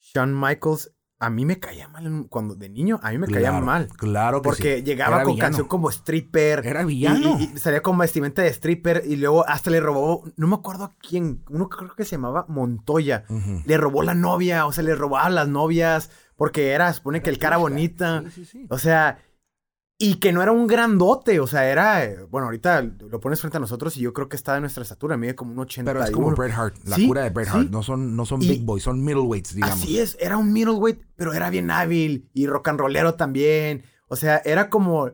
Shawn 0.00 0.38
Michaels 0.38 0.92
a 1.20 1.30
mí 1.30 1.44
me 1.44 1.58
caía 1.58 1.88
mal 1.88 2.26
cuando 2.28 2.54
de 2.54 2.68
niño, 2.68 3.00
a 3.02 3.10
mí 3.10 3.18
me 3.18 3.26
caía 3.26 3.52
mal. 3.52 3.88
Claro 3.96 4.40
que 4.40 4.48
Porque 4.48 4.82
llegaba 4.82 5.24
con 5.24 5.36
canción 5.36 5.66
como 5.66 5.90
stripper. 5.90 6.64
Era 6.64 6.84
villano. 6.84 7.38
Y, 7.40 7.58
salía 7.58 7.82
con 7.82 7.98
vestimenta 7.98 8.42
de 8.42 8.48
stripper 8.48 9.02
y 9.04 9.16
luego 9.16 9.48
hasta 9.48 9.70
le 9.70 9.80
robó, 9.80 10.22
no 10.36 10.46
me 10.46 10.54
acuerdo 10.54 10.84
a 10.84 10.94
quién, 10.98 11.42
uno 11.48 11.68
creo 11.68 11.94
que 11.96 12.04
se 12.04 12.12
llamaba 12.12 12.46
Montoya. 12.48 13.24
Le 13.64 13.76
robó 13.78 14.02
la 14.02 14.14
novia, 14.14 14.66
o 14.66 14.72
sea, 14.72 14.84
le 14.84 14.94
robaba 14.94 15.28
las 15.30 15.48
novias 15.48 16.10
porque 16.38 16.70
era, 16.70 16.90
supone 16.92 17.20
que 17.20 17.30
el 17.30 17.38
cara 17.38 17.56
bonita. 17.56 18.22
O 18.70 18.78
sea, 18.78 19.18
y 19.98 20.14
que 20.14 20.32
no 20.32 20.40
era 20.40 20.52
un 20.52 20.68
grandote, 20.68 21.40
o 21.40 21.48
sea, 21.48 21.68
era, 21.68 22.00
bueno, 22.30 22.46
ahorita 22.46 22.80
lo 22.82 23.18
pones 23.18 23.40
frente 23.40 23.56
a 23.56 23.60
nosotros 23.60 23.96
y 23.96 24.02
yo 24.02 24.12
creo 24.12 24.28
que 24.28 24.36
está 24.36 24.54
de 24.54 24.60
nuestra 24.60 24.84
estatura, 24.84 25.16
mide 25.16 25.34
como 25.34 25.50
un 25.50 25.58
80. 25.58 25.92
Pero 25.92 26.04
es 26.04 26.12
como 26.12 26.30
Bret 26.30 26.52
Hart, 26.52 26.76
la 26.84 26.96
cura 26.96 27.24
de 27.24 27.30
Bret 27.30 27.48
Hart, 27.48 27.70
no 27.70 27.82
son, 27.82 28.14
no 28.14 28.24
son 28.24 28.38
big 28.38 28.64
boys, 28.64 28.84
son 28.84 29.04
middleweights, 29.04 29.56
digamos. 29.56 29.82
Así 29.82 29.98
es, 29.98 30.16
era 30.20 30.36
un 30.36 30.52
middleweight, 30.52 31.02
pero 31.16 31.32
era 31.32 31.50
bien 31.50 31.72
hábil 31.72 32.30
y 32.32 32.46
rock 32.46 32.68
and 32.68 32.78
rollero 32.78 33.16
también. 33.16 33.82
O 34.06 34.14
sea, 34.14 34.40
era 34.44 34.70
como 34.70 35.10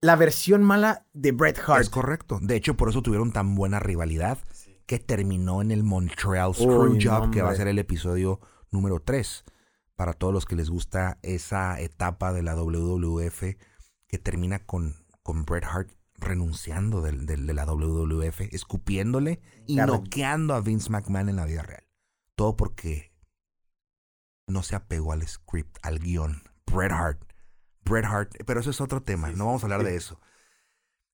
la 0.00 0.14
versión 0.14 0.62
mala 0.62 1.04
de 1.14 1.32
Bret 1.32 1.58
Hart. 1.66 1.82
Es 1.82 1.90
correcto. 1.90 2.38
De 2.40 2.54
hecho, 2.54 2.76
por 2.76 2.90
eso 2.90 3.02
tuvieron 3.02 3.32
tan 3.32 3.56
buena 3.56 3.80
rivalidad 3.80 4.38
que 4.86 5.00
terminó 5.00 5.62
en 5.62 5.72
el 5.72 5.82
Montreal 5.82 6.54
Screwjob, 6.54 7.32
que 7.32 7.42
va 7.42 7.50
a 7.50 7.56
ser 7.56 7.66
el 7.66 7.80
episodio 7.80 8.38
número 8.70 9.00
3 9.00 9.44
para 9.96 10.12
todos 10.12 10.32
los 10.32 10.44
que 10.44 10.56
les 10.56 10.70
gusta 10.70 11.18
esa 11.22 11.80
etapa 11.80 12.32
de 12.32 12.42
la 12.42 12.54
WWF 12.54 13.56
que 14.06 14.18
termina 14.18 14.60
con, 14.60 14.94
con 15.22 15.44
Bret 15.44 15.64
Hart 15.64 15.90
renunciando 16.18 17.02
de, 17.02 17.36
la 17.36 17.64
WWF, 17.64 18.40
escupiéndole 18.52 19.40
y 19.66 19.76
noqueando 19.76 20.54
a 20.54 20.60
Vince 20.60 20.90
McMahon 20.90 21.28
en 21.28 21.36
la 21.36 21.46
vida 21.46 21.62
real. 21.62 21.84
Todo 22.34 22.56
porque 22.56 23.12
no 24.46 24.62
se 24.62 24.76
apegó 24.76 25.12
al 25.12 25.26
script, 25.26 25.78
al 25.82 25.98
guion. 25.98 26.42
Bret 26.66 26.92
Hart. 26.92 27.22
Bret 27.84 28.04
Hart. 28.04 28.34
Pero 28.46 28.60
eso 28.60 28.70
es 28.70 28.80
otro 28.80 29.02
tema, 29.02 29.30
no 29.32 29.46
vamos 29.46 29.62
a 29.62 29.66
hablar 29.66 29.84
de 29.84 29.96
eso. 29.96 30.20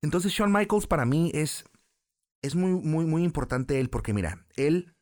Entonces, 0.03 0.33
Shawn 0.33 0.53
Michaels 0.53 0.87
para 0.87 1.05
mí 1.05 1.31
es, 1.33 1.65
es 2.43 2.57
muy, 2.57 2.73
muy, 2.73 3.05
muy 3.05 3.23
importante 3.23 3.79
él, 3.79 3.89
porque 3.89 4.13
mira, 4.13 4.45
él 4.57 4.97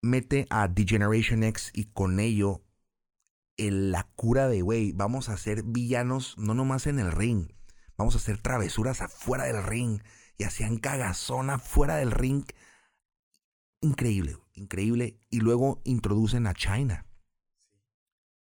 mete 0.00 0.46
a 0.50 0.72
The 0.72 0.84
Generation 0.86 1.42
X 1.44 1.70
y 1.74 1.86
con 1.86 2.20
ello 2.20 2.63
la 3.56 4.08
cura 4.16 4.48
de, 4.48 4.62
güey, 4.62 4.92
vamos 4.92 5.28
a 5.28 5.36
ser 5.36 5.62
villanos 5.62 6.36
no 6.38 6.54
nomás 6.54 6.86
en 6.86 6.98
el 6.98 7.12
ring, 7.12 7.48
vamos 7.96 8.14
a 8.14 8.18
hacer 8.18 8.38
travesuras 8.38 9.00
afuera 9.00 9.44
del 9.44 9.62
ring 9.62 10.00
y 10.36 10.44
hacían 10.44 10.78
cagazona 10.78 11.58
fuera 11.58 11.96
del 11.96 12.10
ring. 12.10 12.44
Increíble, 13.80 14.36
increíble. 14.54 15.18
Y 15.30 15.40
luego 15.40 15.80
introducen 15.84 16.46
a 16.46 16.54
China. 16.54 17.06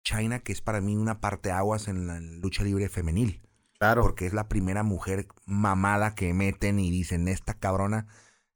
China, 0.03 0.41
que 0.41 0.53
es 0.53 0.61
para 0.61 0.81
mí 0.81 0.97
una 0.97 1.21
parte 1.21 1.51
aguas 1.51 1.89
en 1.89 2.07
la 2.07 2.21
lucha 2.21 2.63
libre 2.63 2.89
femenil. 2.89 3.43
Claro. 3.79 4.03
Porque 4.03 4.27
es 4.27 4.33
la 4.33 4.49
primera 4.49 4.83
mujer 4.83 5.29
mamada 5.47 6.15
que 6.15 6.33
meten 6.33 6.79
y 6.79 6.91
dicen, 6.91 7.29
esta 7.29 7.55
cabrona. 7.55 8.07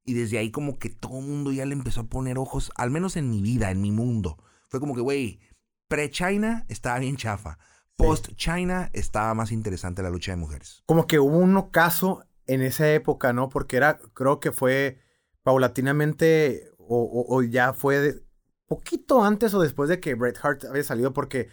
Y 0.05 0.15
desde 0.15 0.39
ahí 0.39 0.51
como 0.51 0.79
que 0.79 0.89
todo 0.89 1.19
el 1.19 1.27
mundo 1.27 1.53
ya 1.53 1.67
le 1.67 1.75
empezó 1.75 2.03
a 2.03 2.09
poner 2.09 2.39
ojos, 2.39 2.73
al 2.77 2.91
menos 2.91 3.17
en 3.17 3.29
mi 3.29 3.43
vida, 3.43 3.71
en 3.71 3.81
mi 3.81 3.91
mundo. 3.91 4.39
Fue 4.69 4.81
como 4.81 4.95
que, 4.95 5.01
güey, 5.01 5.41
pre-China 5.89 6.65
estaba 6.69 6.99
bien 6.99 7.17
chafa. 7.17 7.59
Post-China 7.97 8.91
estaba 8.93 9.35
más 9.35 9.51
interesante 9.51 10.03
la 10.03 10.11
lucha 10.11 10.31
de 10.31 10.37
mujeres. 10.37 10.85
Como 10.87 11.07
que 11.09 11.19
hubo 11.19 11.37
un 11.37 11.57
ocaso 11.57 12.25
en 12.47 12.63
esa 12.63 12.89
época, 12.93 13.33
¿no? 13.33 13.49
Porque 13.49 13.77
era, 13.77 13.99
creo 14.15 14.39
que 14.39 14.53
fue 14.53 15.01
paulatinamente 15.43 16.71
o, 16.79 17.43
ya 17.43 17.73
fue 17.73 18.23
poquito 18.67 19.25
antes 19.25 19.53
o 19.53 19.61
después 19.61 19.89
de 19.89 20.01
que 20.01 20.15
Bret 20.15 20.39
Hart 20.43 20.65
había 20.65 20.85
salido 20.85 21.13
porque 21.13 21.49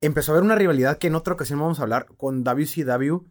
empezó 0.00 0.32
a 0.32 0.34
haber 0.34 0.44
una 0.44 0.56
rivalidad 0.56 0.98
que 0.98 1.06
en 1.06 1.14
otra 1.14 1.34
ocasión 1.34 1.60
vamos 1.60 1.78
a 1.78 1.82
hablar 1.82 2.06
con 2.16 2.42
WCW 2.42 3.26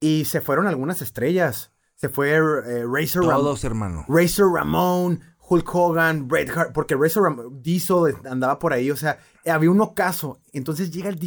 y 0.00 0.26
se 0.26 0.40
fueron 0.40 0.66
algunas 0.66 1.02
estrellas. 1.02 1.72
Se 1.94 2.08
fue 2.08 2.30
eh, 2.32 2.84
Razor 2.86 3.24
Ramón. 3.24 3.42
Todos, 3.42 3.64
hermano. 3.64 4.04
Razor 4.08 4.52
Ramón, 4.52 5.20
Hulk 5.48 5.74
Hogan, 5.74 6.28
Bret 6.28 6.50
Hart, 6.50 6.72
porque 6.72 6.94
Razor 6.94 7.50
Diesel 7.62 8.16
andaba 8.28 8.58
por 8.58 8.72
ahí, 8.72 8.90
o 8.90 8.96
sea, 8.96 9.18
había 9.46 9.70
un 9.70 9.80
ocaso. 9.80 10.40
Entonces 10.52 10.90
llega 10.90 11.08
el 11.08 11.18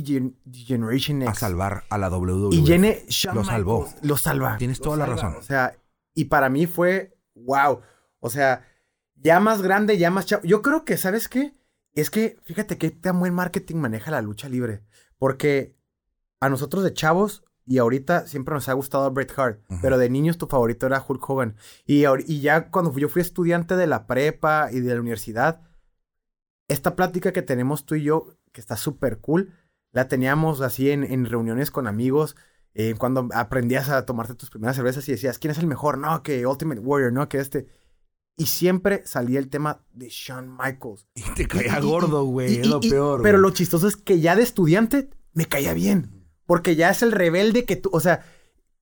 Generation 0.51 1.23
X. 1.23 1.31
A 1.31 1.35
salvar 1.35 1.83
a 1.89 1.97
la 1.97 2.09
WWE. 2.09 2.55
Y 2.55 2.65
Jenny 2.65 2.95
Lo 3.33 3.43
salvó. 3.43 3.89
Lo 4.03 4.17
salva. 4.17 4.57
Tienes 4.57 4.79
toda 4.79 4.97
la 4.97 5.05
razón. 5.05 5.35
O 5.37 5.41
sea, 5.41 5.75
y 6.13 6.25
para 6.25 6.49
mí 6.49 6.67
fue 6.67 7.17
wow. 7.35 7.81
O 8.19 8.29
sea, 8.29 8.65
ya 9.15 9.39
más 9.39 9.61
grande, 9.61 9.97
ya 9.97 10.11
más 10.11 10.25
chavo. 10.25 10.43
Yo 10.43 10.61
creo 10.61 10.85
que, 10.85 10.97
¿sabes 10.97 11.27
qué? 11.27 11.53
Es 11.93 12.09
que, 12.09 12.37
fíjate 12.43 12.77
qué 12.77 12.91
tan 12.91 13.19
buen 13.19 13.33
marketing 13.33 13.77
maneja 13.77 14.11
la 14.11 14.21
lucha 14.21 14.47
libre. 14.49 14.83
Porque 15.17 15.75
a 16.39 16.49
nosotros 16.49 16.83
de 16.83 16.93
chavos 16.93 17.43
y 17.71 17.77
ahorita 17.77 18.27
siempre 18.27 18.53
nos 18.53 18.67
ha 18.67 18.73
gustado 18.73 19.09
Bret 19.11 19.31
Hart, 19.37 19.61
pero 19.81 19.97
de 19.97 20.09
niños 20.09 20.37
tu 20.37 20.47
favorito 20.47 20.87
era 20.87 21.01
Hulk 21.07 21.29
Hogan. 21.29 21.55
Y, 21.85 22.03
y 22.27 22.41
ya 22.41 22.69
cuando 22.69 22.93
yo 22.97 23.07
fui 23.07 23.21
estudiante 23.21 23.77
de 23.77 23.87
la 23.87 24.07
prepa 24.07 24.67
y 24.73 24.81
de 24.81 24.93
la 24.93 24.99
universidad, 24.99 25.61
esta 26.67 26.97
plática 26.97 27.31
que 27.31 27.41
tenemos 27.41 27.85
tú 27.85 27.95
y 27.95 28.03
yo, 28.03 28.35
que 28.51 28.59
está 28.59 28.75
súper 28.75 29.19
cool, 29.19 29.53
la 29.93 30.09
teníamos 30.09 30.59
así 30.59 30.91
en, 30.91 31.05
en 31.05 31.25
reuniones 31.25 31.71
con 31.71 31.87
amigos, 31.87 32.35
eh, 32.73 32.95
cuando 32.97 33.29
aprendías 33.33 33.87
a 33.87 34.05
tomarte 34.05 34.35
tus 34.35 34.49
primeras 34.49 34.75
cervezas 34.75 35.07
y 35.07 35.13
decías, 35.13 35.39
¿quién 35.39 35.51
es 35.51 35.57
el 35.57 35.67
mejor? 35.67 35.97
No, 35.97 36.23
que 36.23 36.45
Ultimate 36.45 36.81
Warrior, 36.81 37.13
no, 37.13 37.29
que 37.29 37.39
este. 37.39 37.67
Y 38.35 38.47
siempre 38.47 39.01
salía 39.05 39.39
el 39.39 39.47
tema 39.47 39.85
de 39.93 40.09
Shawn 40.09 40.57
Michaels. 40.57 41.07
Y 41.15 41.23
te 41.35 41.47
caía 41.47 41.79
gordo, 41.79 42.25
güey, 42.25 42.59
es 42.59 42.67
lo 42.67 42.81
peor. 42.81 43.21
Pero 43.21 43.37
lo 43.37 43.51
chistoso 43.51 43.87
es 43.87 43.95
que 43.95 44.19
ya 44.19 44.35
de 44.35 44.43
estudiante 44.43 45.09
me 45.31 45.45
caía 45.45 45.73
bien. 45.73 46.20
Porque 46.51 46.75
ya 46.75 46.89
es 46.89 47.01
el 47.01 47.13
rebelde 47.13 47.63
que 47.63 47.77
tú, 47.77 47.89
o 47.93 48.01
sea, 48.01 48.25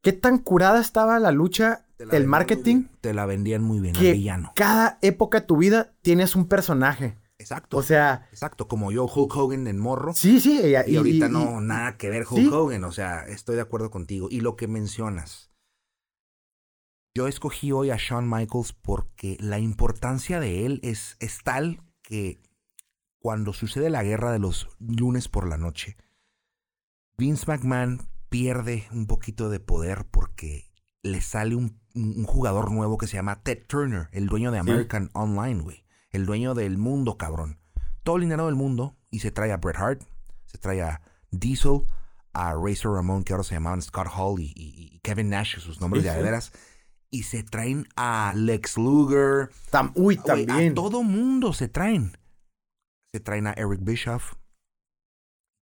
qué 0.02 0.12
tan 0.12 0.40
curada 0.40 0.82
estaba 0.82 1.20
la 1.20 1.32
lucha 1.32 1.86
del 2.00 2.26
marketing. 2.26 2.86
Te 3.00 3.14
la 3.14 3.28
vendían 3.28 3.62
muy 3.62 3.80
bien, 3.80 3.94
que 3.94 4.14
villano. 4.14 4.54
Cada 4.56 4.98
época 5.04 5.42
de 5.42 5.46
tu 5.46 5.58
vida 5.58 5.94
tienes 6.02 6.36
un 6.36 6.48
personaje. 6.48 7.20
Exacto. 7.38 7.78
O 7.78 7.84
sea. 7.84 8.28
Exacto, 8.32 8.68
como 8.68 8.92
yo, 8.92 9.06
Hulk 9.06 9.38
Hogan 9.38 9.68
en 9.68 9.78
morro. 9.78 10.16
Sí, 10.16 10.40
sí. 10.40 10.60
Y, 10.64 10.96
ahorita 10.96 11.30
no, 11.30 11.62
nada 11.62 11.96
que 11.96 12.10
ver 12.10 12.26
Hulk 12.28 12.52
Hogan. 12.52 12.86
O 12.86 12.92
sea, 12.92 13.28
estoy 13.28 13.56
de 13.56 13.62
acuerdo 13.62 13.92
contigo. 13.92 14.30
Y 14.32 14.42
lo 14.42 14.56
que 14.56 14.68
mencionas. 14.68 15.52
Yo 17.16 17.28
escogí 17.28 17.72
hoy 17.72 17.92
a 17.92 17.98
Shawn 18.00 18.28
Michaels 18.28 18.74
porque 18.74 19.38
la 19.40 19.60
importancia 19.60 20.40
de 20.40 20.66
él 20.66 20.80
es, 20.82 21.18
es 21.20 21.44
tal 21.44 21.84
que 22.02 22.42
cuando 23.20 23.54
sucede 23.54 23.92
la 23.92 24.02
guerra 24.02 24.32
de 24.32 24.40
los 24.40 24.70
lunes 24.80 25.28
por 25.28 25.48
la 25.48 25.58
noche, 25.58 25.98
Vince 27.20 27.46
McMahon 27.48 28.02
pierde 28.30 28.88
un 28.94 29.06
poquito 29.06 29.50
de 29.50 29.60
poder 29.60 30.06
porque 30.10 30.72
le 31.04 31.20
sale 31.20 31.54
un, 31.54 31.78
un 31.94 32.24
jugador 32.24 32.72
nuevo 32.72 32.98
que 32.98 33.08
se 33.08 33.18
llama 33.18 33.44
Ted 33.44 33.66
Turner, 33.68 34.08
el 34.14 34.28
dueño 34.28 34.52
de 34.52 34.60
American 34.60 35.10
Online, 35.12 35.62
güey. 35.62 35.84
El 36.12 36.26
dueño 36.26 36.56
del 36.56 36.78
mundo, 36.78 37.18
cabrón. 37.18 37.60
Todo 38.04 38.16
el 38.16 38.22
dinero 38.22 38.46
del 38.46 38.56
mundo 38.56 38.96
y 39.12 39.20
se 39.20 39.32
trae 39.32 39.52
a 39.52 39.58
Bret 39.58 39.76
Hart, 39.76 40.02
se 40.46 40.58
trae 40.60 40.82
a 40.82 41.02
Diesel, 41.30 41.82
a 42.32 42.54
Razor 42.54 42.96
Ramon, 42.96 43.24
que 43.24 43.34
ahora 43.34 43.44
se 43.44 43.54
llamaban 43.54 43.82
Scott 43.82 44.08
Hall 44.16 44.40
y, 44.40 44.54
y 44.56 45.00
Kevin 45.00 45.30
Nash, 45.30 45.60
sus 45.60 45.82
nombres 45.82 46.06
de 46.06 46.12
adeveras. 46.12 46.54
Y 47.12 47.24
se 47.24 47.44
traen 47.44 47.86
a 47.98 48.32
Lex 48.34 48.78
Luger. 48.78 49.50
uy, 49.96 50.16
también. 50.16 50.72
a 50.72 50.74
todo 50.74 51.04
mundo 51.04 51.52
se 51.52 51.68
traen. 51.68 52.18
Se 53.12 53.20
traen 53.20 53.48
a 53.48 53.52
Eric 53.52 53.82
Bischoff. 53.82 54.36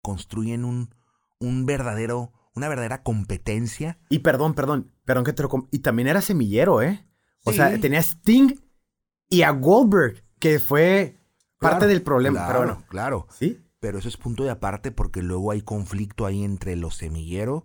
Construyen 0.04 0.64
un, 0.64 0.92
un 1.40 1.66
verdadero, 1.66 2.34
una 2.56 2.70
verdadera 2.70 3.04
competencia. 3.04 4.00
Y 4.10 4.20
perdón, 4.20 4.54
perdón, 4.54 4.92
perdón 5.06 5.24
que 5.24 5.34
te 5.34 5.44
lo... 5.44 5.50
Y 5.72 5.80
también 5.80 6.08
era 6.08 6.22
semillero, 6.22 6.82
¿eh? 6.82 7.06
O 7.44 7.54
sea, 7.54 7.80
tenía 7.80 8.02
Sting 8.02 8.56
y 9.30 9.44
a 9.44 9.52
Goldberg, 9.52 10.24
que 10.40 10.60
fue 10.60 11.18
parte 11.60 11.88
del 11.88 12.02
problema. 12.02 12.40
Claro, 12.40 12.60
pero 12.60 12.66
bueno, 12.66 12.88
claro. 12.90 13.28
Sí. 13.32 13.64
Pero 13.80 14.00
eso 14.00 14.10
es 14.10 14.18
punto 14.18 14.44
de 14.44 14.50
aparte 14.50 14.92
porque 14.92 15.22
luego 15.22 15.52
hay 15.52 15.62
conflicto 15.62 16.26
ahí 16.26 16.44
entre 16.44 16.76
los 16.76 16.96
semilleros, 16.96 17.64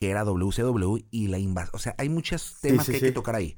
que 0.00 0.10
era 0.10 0.24
WCW, 0.24 0.98
y 1.10 1.28
la 1.28 1.38
invasión. 1.38 1.74
O 1.74 1.78
sea, 1.78 1.94
hay 1.98 2.08
muchos 2.08 2.58
temas 2.60 2.86
que 2.86 2.96
hay 2.96 3.00
que 3.00 3.12
tocar 3.12 3.36
ahí. 3.36 3.56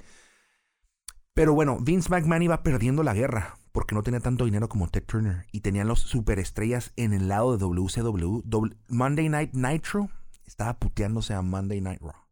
Pero 1.34 1.54
bueno, 1.54 1.78
Vince 1.80 2.10
McMahon 2.10 2.42
iba 2.42 2.62
perdiendo 2.62 3.02
la 3.02 3.14
guerra 3.14 3.56
porque 3.72 3.94
no 3.94 4.02
tenía 4.02 4.20
tanto 4.20 4.44
dinero 4.44 4.68
como 4.68 4.88
Ted 4.88 5.04
Turner 5.04 5.46
y 5.50 5.60
tenían 5.60 5.88
los 5.88 6.00
superestrellas 6.00 6.92
en 6.96 7.12
el 7.12 7.28
lado 7.28 7.56
de 7.56 7.58
WCW. 7.58 8.42
Monday 8.88 9.28
Night 9.28 9.54
Nitro 9.54 10.10
estaba 10.46 10.78
puteándose 10.78 11.34
a 11.34 11.42
Monday 11.42 11.80
Night 11.80 12.00
Raw. 12.00 12.28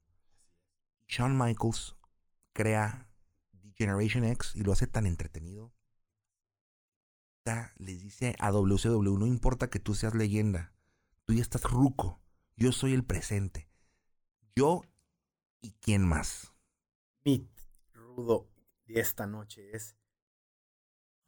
Shawn 1.09 1.37
Michaels 1.37 1.97
crea 2.53 3.09
Generation 3.75 4.25
X 4.25 4.53
y 4.55 4.63
lo 4.63 4.73
hace 4.73 4.87
tan 4.87 5.07
entretenido 5.07 5.73
les 7.79 8.01
dice 8.01 8.37
a 8.39 8.51
WCW, 8.51 9.19
no 9.19 9.27
importa 9.27 9.71
que 9.71 9.81
tú 9.81 9.95
seas 9.95 10.15
leyenda, 10.15 10.73
tú 11.25 11.35
ya 11.35 11.43
estás 11.43 11.63
ruco, 11.65 12.21
yo 12.57 12.73
soy 12.73 12.93
el 12.93 13.05
presente. 13.05 13.69
Yo 14.55 14.83
y 15.61 15.73
quién 15.81 16.05
más. 16.07 16.53
Mi 17.25 17.49
rudo 17.93 18.49
de 18.87 19.01
esta 19.01 19.27
noche 19.27 19.75
es 19.75 19.97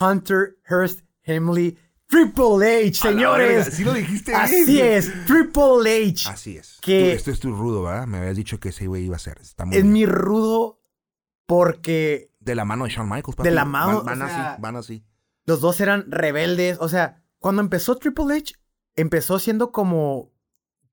Hunter 0.03 0.59
Hearst 0.69 1.01
Hemley 1.23 1.79
Triple 2.13 2.89
H, 2.89 2.95
señores. 2.95 3.71
¿Sí 3.73 3.85
lo 3.85 3.95
dijiste 3.95 4.35
Así 4.35 4.81
es, 4.81 5.11
Triple 5.25 6.11
H. 6.11 6.29
Así 6.29 6.59
es. 6.59 6.79
Que 6.83 7.13
esto 7.13 7.31
es 7.31 7.41
tu 7.41 7.55
rudo, 7.55 7.85
¿verdad? 7.85 8.07
Me 8.07 8.19
habías 8.19 8.37
dicho 8.37 8.61
que 8.61 8.69
ese 8.69 8.87
güey 8.87 9.05
iba 9.05 9.17
a 9.17 9.19
ser. 9.19 9.41
es 9.41 9.85
mi 9.85 10.05
rudo 10.05 10.79
porque... 11.47 12.31
De 12.41 12.55
la 12.55 12.65
mano 12.65 12.85
de 12.85 12.91
Shawn 12.91 13.09
Michaels. 13.09 13.37
De 13.39 13.51
la 13.51 13.65
mano. 13.65 14.03
Van, 14.03 14.21
así, 14.21 14.61
van 14.61 14.77
así. 14.77 15.05
Los 15.47 15.61
dos 15.61 15.81
eran 15.81 16.05
rebeldes. 16.11 16.77
O 16.81 16.89
sea, 16.89 17.23
cuando 17.39 17.63
empezó 17.63 17.97
Triple 17.97 18.37
H, 18.37 18.55
empezó 18.95 19.39
siendo 19.39 19.73
como 19.73 20.33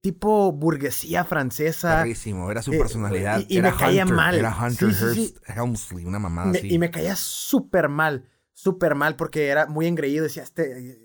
tipo 0.02 0.52
burguesía 0.54 1.26
francesa. 1.26 1.98
Rarísimo, 1.98 2.50
era 2.50 2.62
su 2.62 2.72
eh, 2.72 2.78
personalidad. 2.78 3.44
Y, 3.48 3.62
me 3.62 3.74
caía 3.74 4.06
mal. 4.06 4.36
Era 4.36 4.56
Hunter 4.58 4.90
Hearst 4.90 5.38
Helmsley, 5.48 6.06
una 6.06 6.20
mamada 6.20 6.52
así. 6.52 6.74
Y 6.74 6.80
me 6.80 6.92
caía 6.92 7.16
súper 7.16 7.90
mal, 7.90 8.26
súper 8.60 8.96
mal, 8.96 9.16
porque 9.16 9.48
era 9.48 9.68
muy 9.68 9.88
engreído. 9.88 10.24
Decía, 10.24 10.44
este. 10.44 11.00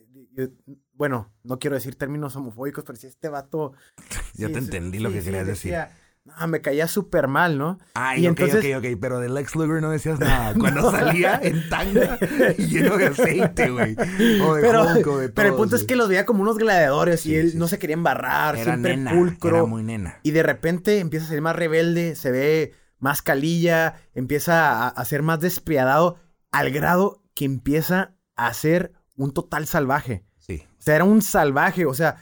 Bueno, 0.92 1.32
no 1.42 1.58
quiero 1.58 1.74
decir 1.74 1.96
términos 1.96 2.36
homofóbicos, 2.36 2.84
pero 2.84 2.94
decía, 2.94 3.10
este 3.10 3.28
vato. 3.28 3.72
ya 4.34 4.48
te 4.48 4.58
entendí 4.58 4.98
lo 4.98 5.12
que 5.12 5.22
querías 5.22 5.46
decir. 5.46 5.76
No, 6.24 6.48
me 6.48 6.62
caía 6.62 6.88
súper 6.88 7.28
mal, 7.28 7.58
¿no? 7.58 7.78
Ay, 7.92 8.24
y 8.24 8.28
ok, 8.28 8.40
entonces... 8.40 8.74
ok, 8.74 8.78
ok, 8.78 8.96
pero 9.00 9.20
de 9.20 9.28
Lex 9.28 9.54
Luger 9.56 9.82
no 9.82 9.90
decías 9.90 10.18
nada. 10.18 10.54
Cuando 10.58 10.90
salía 10.90 11.38
en 11.42 11.68
tanga 11.68 12.18
y 12.56 12.66
lleno 12.66 12.96
de 12.96 13.08
aceite, 13.08 13.68
güey. 13.68 13.94
O 14.42 14.54
de 14.54 14.62
pero, 14.62 14.86
pero 15.34 15.48
el 15.50 15.54
punto 15.54 15.76
es 15.76 15.84
que 15.84 15.96
los 15.96 16.08
veía 16.08 16.24
como 16.24 16.40
unos 16.40 16.56
gladiadores 16.56 17.26
y 17.26 17.36
él 17.36 17.58
no 17.58 17.68
se 17.68 17.78
quería 17.78 17.94
embarrar, 17.94 18.54
era 18.54 18.64
siempre 18.64 18.96
nena, 18.96 19.12
pulcro. 19.12 19.56
Era 19.56 19.66
muy 19.66 19.82
nena. 19.82 20.18
Y 20.22 20.30
de 20.30 20.42
repente 20.42 20.98
empieza 21.00 21.26
a 21.26 21.28
ser 21.28 21.42
más 21.42 21.56
rebelde, 21.56 22.14
se 22.14 22.30
ve 22.30 22.72
más 22.98 23.20
calilla, 23.20 23.96
empieza 24.14 24.86
a, 24.86 24.88
a 24.88 25.04
ser 25.04 25.22
más 25.22 25.40
despiadado, 25.40 26.16
al 26.52 26.70
grado 26.70 27.23
que 27.34 27.44
empieza 27.44 28.16
a 28.36 28.52
ser 28.54 28.92
un 29.16 29.32
total 29.32 29.66
salvaje. 29.66 30.24
Sí. 30.38 30.62
O 30.78 30.82
sea, 30.82 30.96
era 30.96 31.04
un 31.04 31.22
salvaje. 31.22 31.86
O 31.86 31.94
sea, 31.94 32.16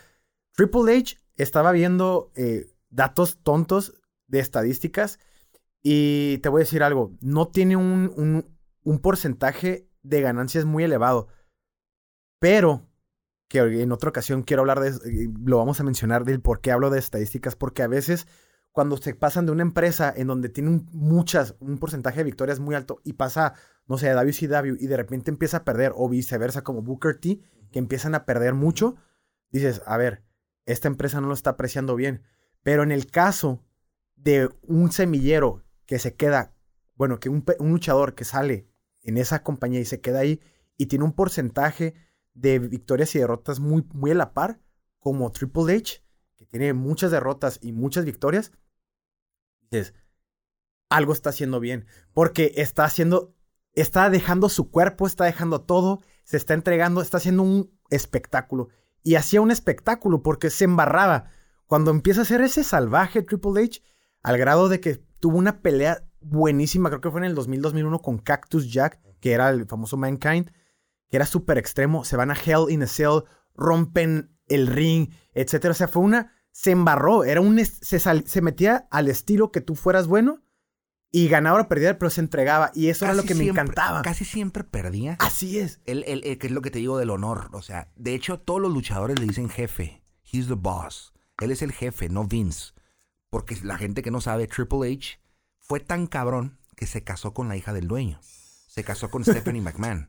Triple 0.53 0.97
H 0.97 1.17
estaba 1.37 1.73
viendo 1.73 2.31
eh, 2.35 2.73
datos 2.91 3.39
tontos 3.43 3.95
de 4.27 4.41
estadísticas 4.41 5.19
y 5.83 6.39
te 6.39 6.49
voy 6.49 6.61
a 6.61 6.65
decir 6.65 6.83
algo, 6.83 7.13
no 7.21 7.49
tiene 7.49 7.77
un, 7.77 8.47
un, 8.85 8.99
porcentaje 9.01 9.89
de 10.03 10.21
ganancias 10.21 10.65
muy 10.65 10.85
elevado, 10.85 11.29
pero 12.39 12.89
que 13.49 13.59
en 13.59 13.91
otra 13.91 14.11
ocasión 14.11 14.43
quiero 14.43 14.63
hablar 14.63 14.81
de, 14.81 14.91
eh, 14.91 15.29
lo 15.45 15.59
vamos 15.59 15.81
a 15.81 15.85
mencionar 15.85 16.25
del 16.25 16.41
por 16.41 16.61
qué 16.61 16.71
hablo 16.71 16.89
de 16.89 17.01
estadísticas, 17.01 17.57
porque 17.57 17.83
a 17.83 17.89
veces 17.89 18.29
cuando 18.73 18.97
se 18.97 19.15
pasan 19.15 19.47
de 19.47 19.53
una 19.53 19.63
empresa 19.63 20.13
en 20.17 20.27
donde 20.27 20.49
tienen 20.49 20.89
muchas, 20.93 21.55
un 21.61 21.79
porcentaje 21.79 22.19
de 22.19 22.25
victorias 22.25 22.59
muy 22.59 22.75
alto 22.75 23.01
y 23.05 23.13
pasa, 23.13 23.55
no 23.87 23.99
sé, 23.99 24.09
a 24.09 24.15
WCW 24.15 24.77
y 24.81 24.87
de 24.87 24.97
repente 24.97 25.31
empieza 25.31 25.59
a 25.59 25.65
perder 25.65 25.93
o 25.95 26.09
viceversa 26.09 26.65
como 26.65 26.83
Booker 26.83 27.19
T, 27.19 27.41
que 27.71 27.79
empiezan 27.79 28.15
a 28.15 28.25
perder 28.25 28.55
mucho, 28.55 28.97
dices, 29.51 29.83
a 29.87 29.97
ver, 29.99 30.25
esta 30.65 30.89
empresa 30.89 31.21
no 31.21 31.29
lo 31.29 31.35
está 31.35 31.51
apreciando 31.51 31.97
bien. 31.97 32.23
Pero 32.63 32.83
en 32.83 32.93
el 32.93 33.07
caso 33.07 33.63
de 34.17 34.49
un 34.63 34.91
semillero 34.91 35.65
que 35.85 35.99
se 35.99 36.15
queda, 36.15 36.55
bueno, 36.95 37.19
que 37.19 37.29
un, 37.29 37.45
luchador 37.61 38.15
que 38.15 38.25
sale 38.25 38.69
en 39.03 39.19
esa 39.19 39.43
compañía 39.43 39.81
y 39.81 39.85
se 39.85 40.01
queda 40.01 40.21
ahí 40.21 40.41
y 40.79 40.87
tiene 40.87 41.05
un 41.05 41.13
porcentaje 41.13 41.95
de 42.35 42.59
victorias 42.59 43.15
y 43.15 43.19
derrotas 43.19 43.61
muy, 43.61 43.85
muy 43.93 44.13
a 44.13 44.15
la 44.15 44.33
par, 44.33 44.61
como 44.99 45.31
Triple 45.33 45.75
H, 45.75 46.03
que 46.37 46.47
tiene 46.47 46.73
muchas 46.73 47.11
derrotas 47.11 47.59
y 47.61 47.73
muchas 47.73 48.05
victorias, 48.05 48.53
algo 50.89 51.13
está 51.13 51.31
haciendo 51.31 51.61
bien, 51.61 51.87
porque 52.13 52.53
está 52.57 52.85
haciendo, 52.85 53.35
está 53.75 54.11
dejando 54.11 54.49
su 54.49 54.71
cuerpo, 54.71 55.07
está 55.07 55.25
dejando 55.25 55.63
todo, 55.63 56.03
se 56.25 56.37
está 56.37 56.55
entregando, 56.55 57.01
está 57.03 57.17
haciendo 57.17 57.43
un 57.43 57.71
espectáculo. 57.91 58.69
Y 59.03 59.17
hacía 59.17 59.41
un 59.41 59.51
espectáculo 59.51 60.23
porque 60.23 60.51
se 60.51 60.65
embarraba 60.65 61.31
cuando 61.67 61.91
empieza 61.91 62.23
a 62.23 62.27
ser 62.27 62.43
ese 62.43 62.65
salvaje 62.65 63.23
Triple 63.23 63.65
H, 63.65 63.83
al 64.23 64.39
grado 64.39 64.69
de 64.69 64.81
que 64.81 65.03
tuvo 65.21 65.39
una 65.39 65.61
pelea 65.61 66.05
buenísima, 66.21 66.89
creo 66.91 67.01
que 67.01 67.11
fue 67.11 67.21
en 67.21 67.27
el 67.27 67.37
2000-2001 67.37 68.01
con 68.01 68.19
Cactus 68.19 68.71
Jack, 68.73 69.01
que 69.21 69.33
era 69.33 69.49
el 69.51 69.67
famoso 69.67 69.97
Mankind, 69.97 70.51
que 71.11 71.17
era 71.17 71.27
súper 71.27 71.59
extremo, 71.59 72.05
se 72.05 72.17
van 72.17 72.31
a 72.31 72.35
Hell 72.35 72.71
in 72.71 72.83
a 72.83 72.87
Cell, 72.87 73.25
rompen 73.55 74.37
el 74.47 74.67
ring, 74.67 75.11
etc. 75.35 75.67
O 75.71 75.75
sea, 75.75 75.89
fue 75.89 76.03
una, 76.03 76.33
se 76.53 76.71
embarró, 76.71 77.25
era 77.25 77.41
un, 77.41 77.59
se, 77.65 77.99
se 77.99 78.41
metía 78.43 78.87
al 78.91 79.09
estilo 79.09 79.51
que 79.51 79.61
tú 79.61 79.75
fueras 79.75 80.07
bueno 80.07 80.43
y 81.15 81.29
ganaba 81.29 81.61
o 81.61 81.69
perdía, 81.69 81.99
pero 81.99 82.11
se 82.11 82.23
entregaba. 82.23 82.71
Y 82.75 82.89
eso 82.89 83.05
era 83.05 83.15
lo 83.15 83.23
que 83.23 83.35
me 83.35 83.45
encantaba. 83.45 84.01
Casi 84.03 84.25
siempre 84.25 84.65
perdía. 84.65 85.17
Así 85.19 85.59
es. 85.59 85.81
El, 85.85 86.05
el, 86.05 86.39
que 86.39 86.47
es 86.47 86.53
lo 86.53 86.63
que 86.63 86.71
te 86.71 86.79
digo 86.79 86.97
del 86.97 87.11
honor. 87.11 87.51
O 87.53 87.61
sea, 87.61 87.93
de 87.97 88.15
hecho, 88.15 88.41
todos 88.41 88.61
los 88.61 88.73
luchadores 88.73 89.19
le 89.19 89.27
dicen 89.27 89.51
jefe. 89.51 90.03
He's 90.25 90.49
the 90.49 90.55
boss. 90.55 91.13
Él 91.39 91.51
es 91.51 91.61
el 91.61 91.73
jefe, 91.73 92.09
no 92.09 92.25
Vince. 92.25 92.73
Porque 93.29 93.57
la 93.63 93.77
gente 93.77 94.03
que 94.03 94.11
no 94.11 94.23
sabe, 94.23 94.47
Triple 94.47 94.91
H 94.91 95.21
fue 95.59 95.81
tan 95.81 96.07
cabrón 96.07 96.59
que 96.77 96.87
se 96.87 97.05
casó 97.05 97.35
con 97.35 97.49
la 97.49 97.57
hija 97.57 97.75
del 97.75 97.89
dueño. 97.89 98.19
Se 98.23 98.83
casó 98.83 99.11
con 99.11 99.23
Stephanie 99.25 99.61
McMahon. 99.61 100.09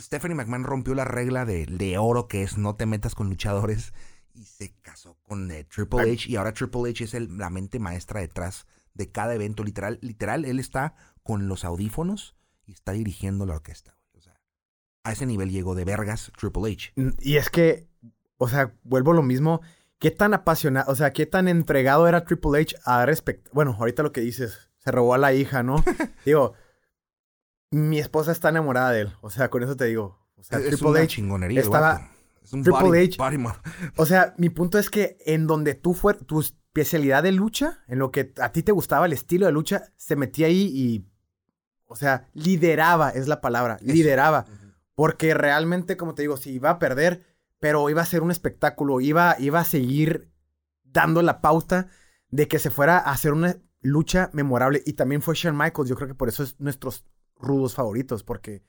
Stephanie 0.00 0.36
McMahon 0.36 0.64
rompió 0.64 0.94
la 0.94 1.04
regla 1.04 1.44
de, 1.44 1.66
de, 1.66 1.98
oro 1.98 2.26
que 2.26 2.42
es 2.42 2.56
no 2.56 2.76
te 2.76 2.86
metas 2.86 3.14
con 3.14 3.28
luchadores 3.28 3.92
y 4.34 4.44
se 4.44 4.74
casó 4.82 5.16
con 5.22 5.50
eh, 5.50 5.64
Triple 5.64 6.12
H 6.12 6.30
y 6.30 6.36
ahora 6.36 6.52
Triple 6.52 6.90
H 6.90 7.04
es 7.04 7.14
la 7.14 7.50
mente 7.50 7.78
maestra 7.78 8.20
detrás 8.20 8.66
de 8.92 9.10
cada 9.10 9.34
evento 9.34 9.64
literal. 9.64 9.98
Literal, 10.02 10.44
él 10.44 10.58
está 10.58 10.94
con 11.22 11.48
los 11.48 11.64
audífonos 11.64 12.36
y 12.66 12.72
está 12.72 12.92
dirigiendo 12.92 13.46
la 13.46 13.54
orquesta. 13.54 13.96
O 14.12 14.20
sea, 14.20 14.40
a 15.04 15.12
ese 15.12 15.26
nivel 15.26 15.50
llegó 15.50 15.74
de 15.74 15.84
vergas 15.84 16.32
Triple 16.38 16.72
H. 16.72 16.92
Y 17.20 17.36
es 17.36 17.50
que, 17.50 17.88
o 18.36 18.48
sea, 18.48 18.74
vuelvo 18.82 19.12
a 19.12 19.14
lo 19.14 19.22
mismo 19.22 19.60
¿Qué 20.04 20.10
tan 20.10 20.34
apasionado, 20.34 20.92
o 20.92 20.94
sea, 20.94 21.14
qué 21.14 21.24
tan 21.24 21.48
entregado 21.48 22.06
era 22.06 22.24
Triple 22.24 22.60
H 22.60 22.76
a 22.84 23.06
respecto? 23.06 23.50
Bueno, 23.54 23.74
ahorita 23.78 24.02
lo 24.02 24.12
que 24.12 24.20
dices, 24.20 24.70
se 24.76 24.90
robó 24.90 25.14
a 25.14 25.18
la 25.18 25.32
hija, 25.32 25.62
¿no? 25.62 25.82
digo, 26.26 26.52
mi 27.70 27.98
esposa 27.98 28.30
está 28.30 28.50
enamorada 28.50 28.90
de 28.90 29.00
él. 29.02 29.12
O 29.22 29.30
sea, 29.30 29.48
con 29.48 29.62
eso 29.62 29.76
te 29.76 29.86
digo. 29.86 30.18
O 30.36 30.42
sea, 30.42 30.58
es 30.58 30.66
Triple 30.66 31.00
H 31.00 31.06
chingonería, 31.06 31.60
estaba. 31.60 32.10
Es 32.44 32.52
un 32.52 32.62
Triple 32.62 33.04
H. 33.04 33.16
o 33.96 34.06
sea, 34.06 34.34
mi 34.38 34.50
punto 34.50 34.78
es 34.78 34.90
que 34.90 35.16
en 35.24 35.46
donde 35.46 35.74
tú 35.74 35.94
fue 35.94 36.14
tu 36.14 36.40
especialidad 36.40 37.22
de 37.22 37.32
lucha, 37.32 37.82
en 37.88 37.98
lo 37.98 38.12
que 38.12 38.32
a 38.40 38.52
ti 38.52 38.62
te 38.62 38.72
gustaba 38.72 39.06
el 39.06 39.12
estilo 39.12 39.46
de 39.46 39.52
lucha, 39.52 39.92
se 39.96 40.14
metía 40.14 40.46
ahí 40.46 40.70
y. 40.72 41.06
O 41.86 41.96
sea, 41.96 42.28
lideraba, 42.32 43.10
es 43.10 43.28
la 43.28 43.40
palabra. 43.40 43.78
Lideraba. 43.80 44.46
Porque 44.94 45.34
realmente, 45.34 45.96
como 45.96 46.14
te 46.14 46.22
digo, 46.22 46.36
si 46.36 46.52
iba 46.52 46.70
a 46.70 46.78
perder 46.78 47.34
pero 47.64 47.88
iba 47.88 48.02
a 48.02 48.04
ser 48.04 48.22
un 48.22 48.30
espectáculo, 48.30 49.00
iba, 49.00 49.36
iba 49.38 49.58
a 49.58 49.64
seguir 49.64 50.30
dando 50.82 51.22
la 51.22 51.40
pauta 51.40 51.88
de 52.28 52.46
que 52.46 52.58
se 52.58 52.68
fuera 52.68 52.98
a 52.98 53.12
hacer 53.12 53.32
una 53.32 53.56
lucha 53.80 54.28
memorable. 54.34 54.82
Y 54.84 54.92
también 54.92 55.22
fue 55.22 55.34
Shawn 55.34 55.56
Michaels, 55.56 55.88
yo 55.88 55.96
creo 55.96 56.08
que 56.08 56.14
por 56.14 56.28
eso 56.28 56.42
es 56.42 56.60
nuestros 56.60 57.06
rudos 57.36 57.74
favoritos, 57.74 58.22
porque 58.22 58.62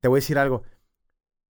te 0.00 0.08
voy 0.08 0.18
a 0.18 0.22
decir 0.22 0.36
algo. 0.36 0.64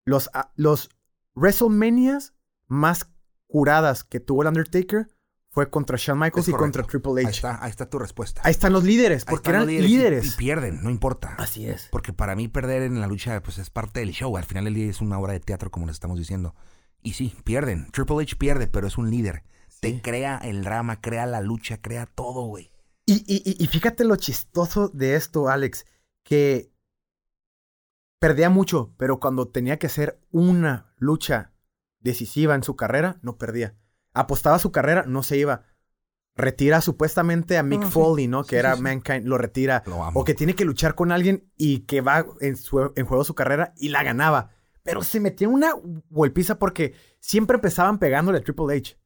Los, 0.04 0.30
ah, 0.34 0.52
los 0.58 0.90
WrestleManias 1.36 2.34
más 2.68 3.10
curadas 3.48 4.04
que 4.04 4.20
tuvo 4.20 4.42
el 4.44 4.48
Undertaker 4.50 5.08
fue 5.52 5.70
contra 5.72 5.98
Shawn 5.98 6.20
Michaels 6.20 6.48
Es 6.48 6.54
y 6.54 6.58
contra. 6.58 6.84
Triple 6.84 7.22
H. 7.22 7.28
Ahí 7.28 7.32
está, 7.34 7.64
ahí 7.64 7.70
está 7.72 7.90
tu 7.90 7.98
respuesta. 7.98 8.42
Ahí 8.44 8.52
están 8.52 8.72
los 8.72 8.84
líderes, 8.84 9.26
porque 9.26 9.50
eran 9.50 9.66
líderes. 9.66 10.26
Y, 10.26 10.28
y 10.28 10.32
pierden, 10.32 10.84
no 10.84 10.92
importa. 10.92 11.36
Así 11.40 11.68
es. 11.68 11.88
Porque 11.92 12.14
para 12.14 12.36
mí 12.36 12.48
perder 12.48 12.84
en 12.84 13.02
la 13.02 13.08
lucha 13.08 13.42
pues 13.42 13.58
es 13.58 13.70
parte 13.72 14.00
del 14.02 14.12
show. 14.12 14.38
Al 14.38 14.44
final 14.46 14.68
el 14.68 14.76
día 14.76 14.90
es 14.90 15.02
una 15.02 15.18
obra 15.18 15.34
de 15.34 15.40
teatro 15.40 15.72
como 15.72 15.88
les 15.88 15.96
estamos 15.96 16.20
diciendo. 16.20 16.54
Y 17.02 17.14
sí, 17.14 17.36
pierden. 17.44 17.90
Triple 17.92 18.22
H 18.24 18.36
pierde, 18.36 18.68
pero 18.68 18.86
es 18.86 18.98
un 18.98 19.10
líder. 19.10 19.44
Te 19.82 20.02
crea 20.02 20.38
el 20.38 20.64
drama, 20.64 21.02
crea 21.02 21.26
la 21.26 21.42
lucha, 21.42 21.82
crea 21.82 22.06
todo, 22.06 22.44
güey. 22.44 22.70
Y- 23.06 23.24
y 23.58 23.66
fíjate 23.68 24.04
lo 24.04 24.18
chistoso 24.18 24.90
de 24.90 25.16
esto, 25.16 25.48
Alex, 25.50 25.86
que 26.24 26.72
perdía 28.20 28.50
mucho, 28.52 28.94
pero 28.98 29.20
cuando 29.20 29.48
tenía 29.48 29.80
que 29.80 29.88
hacer 29.88 30.20
una 30.32 30.89
lucha 31.00 31.52
decisiva 32.00 32.56
en 32.56 32.64
su 32.64 32.76
carrera, 32.76 33.18
no 33.22 33.38
perdía. 33.38 33.76
Apostaba 34.14 34.60
su 34.60 34.72
carrera, 34.72 35.04
no 35.08 35.24
se 35.24 35.38
iba. 35.38 35.64
Retira 36.36 36.80
supuestamente 36.80 37.58
a 37.58 37.64
Mick 37.64 37.84
sí. 37.84 37.92
Foley, 37.92 38.28
¿no? 38.28 38.44
Que 38.44 38.52
Sí, 38.52 38.56
era 38.56 38.76
sí. 38.76 38.82
Mankind, 38.82 39.26
lo 39.26 39.38
retira. 39.38 39.84
Lo 39.86 40.04
amo. 40.04 40.20
O 40.22 40.24
que 40.24 40.34
tiene 40.34 40.56
que 40.56 40.64
luchar 40.64 40.96
con 40.96 41.12
alguien 41.12 41.50
y 41.58 41.80
que 41.82 42.00
va 42.02 42.26
en, 42.40 42.56
su- 42.56 42.94
en 42.96 43.06
juego 43.06 43.24
su 43.26 43.36
carrera 43.36 43.74
y 43.78 43.90
la 43.90 44.04
ganaba. 44.04 44.52
Pero 44.84 45.04
se 45.04 45.20
metía 45.20 45.48
en 45.48 45.54
una 45.54 45.74
golpiza 46.10 46.58
porque 46.58 46.94
siempre 47.20 47.56
empezaban 47.56 48.00
pegándole 48.00 48.38
a 48.38 48.42
Triple 48.42 48.78
H. 48.78 48.98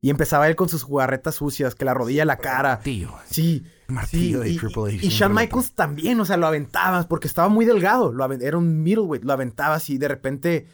Y 0.00 0.10
empezaba 0.10 0.48
él 0.48 0.56
con 0.56 0.68
sus 0.68 0.84
jugarretas 0.84 1.34
sucias, 1.34 1.74
que 1.74 1.84
la 1.84 1.92
rodilla, 1.92 2.24
la 2.24 2.38
cara. 2.38 2.76
Martillo. 2.76 3.12
Sí. 3.28 3.64
Martillo 3.88 4.40
de 4.40 4.50
y, 4.50 4.56
Triple 4.56 4.94
H. 4.96 5.06
y- 5.06 5.08
Shawn 5.10 5.34
Michaels 5.34 5.74
también, 5.74 6.18
o 6.20 6.24
sea, 6.24 6.36
lo 6.38 6.46
aventabas 6.46 7.04
porque 7.06 7.26
estaba 7.28 7.48
muy 7.48 7.66
delgado. 7.66 8.12
Lo 8.12 8.24
aven- 8.24 8.40
era 8.42 8.56
un 8.56 8.82
middleweight, 8.82 9.24
lo 9.24 9.32
aventabas 9.34 9.90
y 9.90 9.98
de 9.98 10.08
repente 10.08 10.66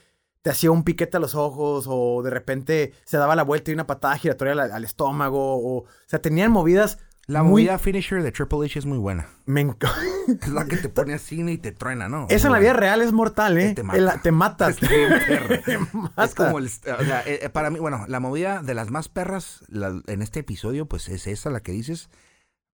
te 0.45 0.51
hacía 0.51 0.70
un 0.70 0.84
piquete 0.84 1.16
a 1.16 1.20
los 1.20 1.34
ojos 1.34 1.86
o 1.88 2.22
de 2.22 2.28
repente 2.28 2.92
se 3.07 3.16
daba 3.16 3.34
la 3.34 3.45
vuelta 3.45 3.70
y 3.70 3.74
una 3.74 3.86
patada 3.86 4.18
giratoria 4.18 4.53
al, 4.53 4.72
al 4.72 4.84
estómago. 4.84 5.55
O, 5.57 5.78
o 5.78 5.86
sea, 6.07 6.20
tenían 6.20 6.53
movidas 6.53 6.99
La 7.26 7.42
muy... 7.42 7.62
movida 7.62 7.78
finisher 7.78 8.22
de 8.22 8.30
Triple 8.30 8.66
H 8.66 8.78
es 8.78 8.84
muy 8.84 8.99
buena. 8.99 9.26
Me 9.47 9.62
Es 10.42 10.49
la 10.49 10.66
que 10.66 10.76
te 10.76 10.90
pone 10.90 11.14
así 11.14 11.40
y 11.40 11.57
te 11.57 11.72
truena, 11.72 12.11
¿no? 12.11 12.26
Esa 12.28 12.49
en 12.49 12.53
la 12.53 12.59
vida 12.59 12.74
real 12.74 13.01
es 13.01 13.11
mortal, 13.12 13.57
¿eh? 13.57 13.72
Te 13.72 13.82
mata. 13.82 13.99
El- 13.99 14.20
Te 14.20 14.32
mata. 14.32 14.70
Perra. 14.78 15.62
Te 15.62 15.78
mata. 15.78 16.24
Es 16.24 16.34
como 16.36 16.59
el. 16.59 16.66
O 16.66 16.68
sea, 17.05 17.22
eh, 17.26 17.40
eh, 17.42 17.49
para 17.49 17.70
mí, 17.70 17.78
bueno, 17.78 18.05
la 18.07 18.20
movida 18.20 18.62
de 18.62 18.74
las 18.74 18.90
más 18.90 19.09
perras 19.09 19.61
la- 19.68 20.03
en 20.07 20.20
este 20.20 20.40
episodio, 20.40 20.84
pues 20.86 21.09
es 21.09 21.26
esa 21.26 21.49
la 21.49 21.61
que 21.61 21.72
dices. 21.72 22.11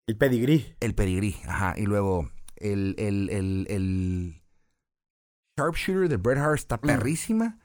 El 0.08 0.16
pedigrí. 0.16 0.74
El 0.80 0.96
pedigrí, 0.96 1.36
ajá. 1.46 1.74
Y 1.78 1.82
luego 1.86 2.30
el, 2.56 2.96
el, 2.98 3.30
el, 3.30 3.68
el 3.70 4.42
Sharpshooter 5.58 6.08
de 6.10 6.18
Bret 6.18 6.38
Hart 6.38 6.56
está 6.56 6.78
Mm. 6.78 6.86
perrísima. 6.88 7.60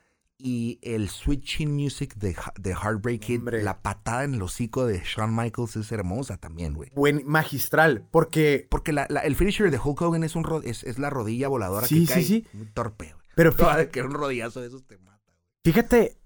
Y 0.45 0.81
el 0.83 1.09
Switching 1.09 1.73
Music 1.73 2.17
de, 2.17 2.35
Heartbreak 2.75 3.21
Kid, 3.21 3.39
Hombre. 3.39 3.63
la 3.63 3.81
patada 3.81 4.25
en 4.25 4.35
el 4.35 4.43
hocico 4.43 4.85
de 4.87 5.01
Shawn 5.05 5.37
Michaels 5.37 5.77
es 5.77 5.93
hermosa 5.93 6.37
también, 6.37 6.75
güey. 6.75 6.91
Buen 6.97 7.23
magistral. 7.27 8.09
Porque. 8.11 8.67
Porque 8.69 8.93
la, 8.93 9.07
la- 9.09 9.21
el 9.21 9.37
finisher 9.37 9.71
de 9.71 9.79
Hulk 9.79 10.01
Hogan 10.03 10.25
es, 10.25 10.35
un 10.35 10.43
ro- 10.43 10.63
es, 10.65 10.83
es 10.83 10.99
la 10.99 11.11
rodilla 11.11 11.47
voladora 11.47 11.87
Sí, 11.87 12.01
que 12.07 12.07
sí, 12.07 12.13
cae. 12.13 12.25
sí. 12.25 12.67
Torpe, 12.75 13.13
güey. 13.13 13.27
Pero 13.37 13.53
fíjate, 13.87 13.91
que 13.91 14.03
un 14.03 14.11
rodillazo 14.15 14.61
de 14.61 14.67
esos 14.67 14.85
te 14.85 14.99
mata. 14.99 15.23
fíjate 15.65 16.19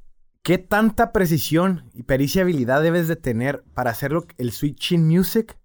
qué 0.42 0.56
tanta 0.56 1.12
precisión 1.12 1.90
y 1.92 2.04
pericia 2.04 2.38
y 2.38 2.42
habilidad 2.44 2.80
debes 2.82 3.08
de 3.08 3.16
tener 3.16 3.64
para 3.74 3.90
hacerlo 3.90 4.26
el 4.38 4.50
switching 4.52 5.06
music 5.06 5.58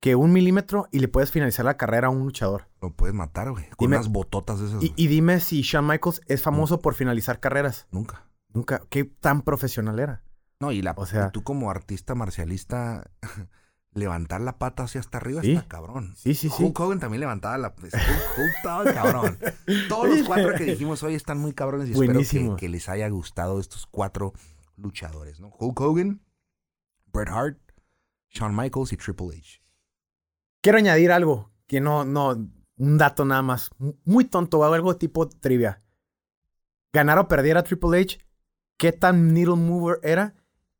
que 0.00 0.16
un 0.16 0.32
milímetro 0.32 0.88
y 0.90 0.98
le 0.98 1.06
puedes 1.06 1.30
finalizar 1.30 1.64
la 1.64 1.76
carrera 1.76 2.08
a 2.08 2.10
un 2.10 2.20
luchador. 2.24 2.66
Lo 2.82 2.90
puedes 2.90 3.14
matar, 3.14 3.50
güey. 3.50 3.64
Con 3.70 3.86
Dime- 3.86 3.96
unas 3.96 4.08
bototas 4.08 4.60
de 4.60 4.66
esas. 4.66 4.82
Y, 4.82 4.92
y 4.96 5.06
dime 5.06 5.40
si 5.40 5.62
Shawn 5.62 5.86
Michaels 5.86 6.20
es 6.26 6.42
famoso 6.42 6.80
por 6.80 6.94
finalizar 6.94 7.40
carreras. 7.40 7.86
Nunca. 7.92 8.26
Nunca. 8.48 8.82
¿Qué 8.90 9.04
tan 9.04 9.42
profesional 9.42 9.98
era? 10.00 10.24
No, 10.60 10.72
y, 10.72 10.82
la, 10.82 10.92
O 10.96 11.06
sea- 11.06 11.30
tú 11.30 11.42
como 11.44 11.70
artista 11.70 12.14
marcialista, 12.14 13.08
levantar 13.94 14.40
la 14.40 14.58
pata 14.58 14.82
hacia 14.84 15.00
hasta 15.00 15.18
arriba 15.18 15.42
Sí. 15.42 15.52
está 15.52 15.68
cabrón. 15.68 16.14
Sí, 16.16 16.34
sí, 16.34 16.48
sí. 16.48 16.64
Hulk 16.64 16.78
Hogan 16.80 16.98
también 16.98 17.20
levantaba 17.20 17.56
la... 17.58 17.68
Hulk, 17.68 17.92
Hulk 17.94 18.56
estaba 18.56 18.84
cabrón. 18.92 19.38
Todos 19.88 20.08
los 20.08 20.26
cuatro 20.26 20.54
que 20.56 20.64
dijimos 20.72 21.02
hoy 21.02 21.14
están 21.14 21.38
muy 21.38 21.52
cabrones 21.52 21.88
y 21.88 21.92
espero 21.92 22.20
que, 22.20 22.56
que 22.58 22.68
les 22.68 22.88
haya 22.88 23.08
gustado 23.10 23.60
estos 23.60 23.86
cuatro 23.86 24.32
luchadores, 24.76 25.38
¿no? 25.40 25.48
Hulk 25.58 25.78
Hogan, 25.80 26.20
Bret 27.12 27.28
Hart, 27.28 27.58
Shawn 28.30 28.56
Michaels 28.56 28.92
y 28.92 28.96
Triple 28.96 29.36
H. 29.38 29.62
Quiero 30.62 30.78
añadir 30.78 31.12
algo 31.12 31.50
que 31.66 31.80
no, 31.80 32.04
no, 32.04 32.48
un 32.76 32.98
dato 32.98 33.24
nada 33.24 33.42
más, 33.42 33.70
mu- 33.78 33.94
muy 34.04 34.24
tonto, 34.24 34.58
o 34.58 34.64
algo 34.64 34.96
tipo 34.96 35.28
trivia. 35.28 35.82
Ganar 36.92 37.18
o 37.18 37.28
perder 37.28 37.56
a 37.56 37.62
Triple 37.62 38.00
H, 38.00 38.18
¿qué 38.76 38.92
tan 38.92 39.32
needle 39.34 39.56
mover 39.56 39.98
era? 40.02 40.34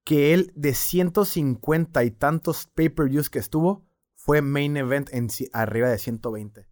Que 0.05 0.35
él 0.35 0.53
de 0.57 0.75
150 0.75 2.03
y 2.05 2.11
tantos 2.11 2.67
pay-per-views 2.75 3.31
que 3.31 3.39
estuvo, 3.39 3.85
fue 4.15 4.43
main 4.43 4.77
event 4.77 5.09
en 5.13 5.29
arriba 5.53 5.89
de 5.89 5.99
120. 5.99 6.69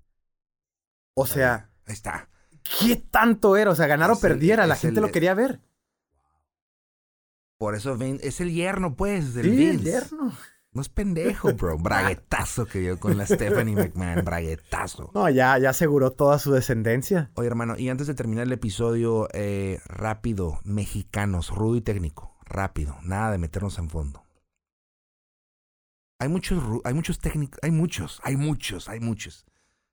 O 1.15 1.27
sea, 1.27 1.71
Ahí 1.87 1.93
está. 1.95 2.29
¿qué 2.81 2.97
tanto 2.97 3.57
era? 3.57 3.71
O 3.71 3.75
sea, 3.75 3.87
ganar 3.87 4.11
o 4.11 4.15
el- 4.15 4.21
perdiera, 4.21 4.67
la 4.67 4.77
gente 4.77 5.01
el- 5.01 5.07
lo 5.07 5.13
quería 5.13 5.35
ver. 5.35 5.61
Por 7.59 7.75
eso 7.75 7.97
Vin- 7.97 8.21
es 8.23 8.41
el 8.41 8.53
yerno, 8.53 8.97
pues, 8.97 9.35
del 9.35 9.45
Sí, 9.47 9.51
el 9.67 9.77
Vince. 9.79 9.85
yerno. 9.91 10.33
No 10.73 10.83
es 10.83 10.89
pendejo, 10.89 11.53
bro. 11.55 11.79
Braguetazo 11.79 12.65
que 12.67 12.79
dio 12.79 13.01
con 13.01 13.17
la 13.19 13.27
Stephanie 13.27 13.75
McMahon. 13.75 14.25
Braguetazo. 14.25 15.11
No, 15.15 15.29
ya, 15.29 15.59
ya 15.59 15.71
aseguró 15.71 16.13
toda 16.13 16.39
su 16.39 16.53
descendencia. 16.53 17.31
Oye, 17.35 17.49
hermano, 17.49 17.77
y 17.77 17.89
antes 17.89 18.07
de 18.07 18.15
terminar 18.15 18.45
el 18.47 18.53
episodio, 18.53 19.29
eh, 19.33 19.81
rápido, 19.87 20.61
mexicanos, 20.65 21.51
rudo 21.51 21.77
y 21.77 21.81
técnico. 21.81 22.37
Rápido, 22.45 22.97
nada 23.03 23.33
de 23.33 23.39
meternos 23.39 23.79
en 23.79 23.89
fondo. 23.91 24.25
Hay 26.21 26.29
muchos, 26.29 26.63
hay 26.85 26.95
muchos 26.95 27.19
técnicos, 27.19 27.59
hay 27.63 27.71
muchos, 27.71 28.21
hay 28.23 28.37
muchos, 28.37 28.89
hay 28.89 29.01
muchos. 29.01 29.47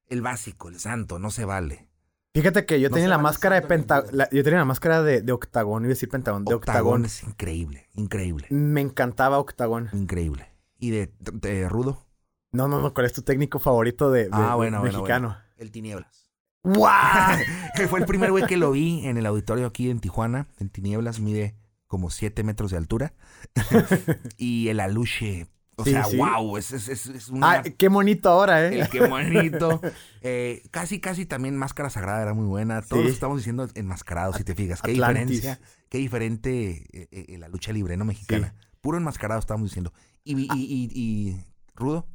El 0.07 0.21
básico, 0.21 0.67
el 0.69 0.79
santo, 0.79 1.19
no 1.19 1.31
se 1.31 1.45
vale. 1.45 1.87
Fíjate 2.33 2.65
que 2.65 2.79
yo 2.79 2.89
No 2.89 2.95
tenía 2.95 3.09
la 3.09 3.17
máscara 3.17 3.55
de 3.55 3.61
usando 3.65 3.67
penta... 3.75 4.01
los- 4.01 4.13
la- 4.13 4.29
yo 4.29 4.43
tenía 4.43 4.59
la 4.59 4.65
máscara 4.65 5.01
de, 5.01 5.21
de 5.21 5.31
octagón, 5.31 5.83
iba 5.83 5.87
a 5.87 5.95
decir 5.95 6.09
pentagón, 6.09 6.45
de 6.45 6.53
Octagón 6.53 6.77
octagón. 7.03 7.05
es 7.05 7.23
increíble, 7.23 7.87
increíble, 7.95 8.47
Me 8.51 8.81
encantaba 8.81 9.39
octagón. 9.39 9.89
increíble. 9.93 10.51
¿Y 10.79 10.91
de, 10.91 11.11
de 11.19 11.67
rudo? 11.69 12.05
No, 12.51 12.67
no, 12.67 12.79
no, 12.81 12.93
¿cuál 12.93 13.05
es 13.05 13.13
tu 13.13 13.21
técnico 13.21 13.59
favorito 13.59 14.11
de, 14.11 14.23
de- 14.25 14.29
Ah, 14.31 14.55
bueno, 14.55 14.79
bueno, 14.79 14.97
mexicano? 14.97 15.37
El 15.57 15.71
Tinieblas. 15.71 16.31
¡Guau! 16.63 17.37
Fue 17.89 17.99
el 17.99 18.05
primer 18.05 18.31
güey 18.31 18.45
que 18.45 18.57
lo 18.57 18.71
vi 18.71 19.05
en 19.05 19.17
el 19.17 19.25
auditorio 19.25 19.65
aquí 19.67 19.89
en 19.89 19.99
Tijuana. 19.99 20.47
El 20.59 20.69
Tinieblas 20.71 21.19
mide 21.19 21.55
como 21.87 22.09
7 22.09 22.43
metros 22.43 22.71
de 22.71 22.77
altura. 22.77 23.13
y 24.37 24.67
el 24.69 24.79
Aluche, 24.79 25.47
o 25.75 25.83
Sí, 25.83 25.91
sea, 25.91 26.03
sí. 26.05 26.17
wow, 26.17 26.57
es, 26.57 26.71
es, 26.71 26.87
es, 26.89 27.29
una... 27.29 27.51
Ah, 27.51 27.63
qué 27.63 27.87
bonito 27.87 28.29
ahora, 28.29 28.65
¿eh? 28.67 28.79
el 28.81 28.89
que 28.89 29.05
bonito. 29.07 29.81
Eh, 30.29 30.63
casi, 30.71 30.99
casi 30.99 31.25
también 31.25 31.55
Máscara 31.55 31.89
Sagrada 31.89 32.21
era 32.21 32.33
muy 32.33 32.45
buena. 32.47 32.81
Todos 32.81 33.05
Sí. 33.05 33.11
estamos 33.11 33.37
diciendo 33.37 33.69
enmascarados, 33.75 34.35
si 34.35 34.43
te 34.43 34.55
fijas. 34.55 34.81
Qué 34.81 34.91
Atlantis. 34.91 35.37
diferencia, 35.37 35.59
qué 35.87 35.99
diferente 35.99 36.85
eh, 36.91 37.07
eh, 37.29 37.37
la 37.37 37.47
lucha 37.47 37.71
libre, 37.71 37.95
¿no? 37.95 38.03
Mexicana. 38.03 38.53
Puro 38.81 38.97
enmascarado 38.97 39.39
estamos 39.39 39.69
diciendo. 39.69 39.93
Y, 40.31 40.47
y, 40.53 40.63
y, 40.63 40.89
y- 41.29 41.45
Rudo, 41.75 42.07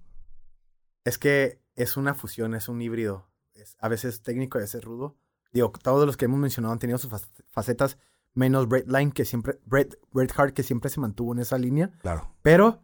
Es 1.05 1.19
que 1.19 1.61
es 1.77 1.97
una 1.97 2.15
fusión, 2.15 2.55
es 2.55 2.69
un 2.69 2.81
híbrido. 2.83 3.29
Es, 3.55 3.77
a 3.81 3.89
veces 3.89 4.23
técnico, 4.23 4.59
a 4.59 4.61
veces 4.63 4.83
rudo. 4.85 5.17
Digo, 5.53 5.71
todos 5.83 6.07
los 6.07 6.17
que 6.17 6.25
hemos 6.27 6.39
mencionado 6.41 6.73
han 6.73 6.79
tenido 6.79 6.99
sus 6.99 7.11
fac- 7.11 7.29
facetas, 7.51 7.99
menos 8.35 8.69
Bret 8.69 8.89
Line, 8.89 9.13
que 9.13 9.25
siempre, 9.25 9.59
Bret, 9.67 9.99
Bret 10.13 10.33
Hart, 10.37 10.55
que 10.55 10.63
siempre 10.63 10.91
se 10.91 11.01
mantuvo 11.01 11.33
en 11.33 11.41
esa 11.41 11.59
línea. 11.59 11.91
claro. 12.01 12.35
Pero, 12.43 12.81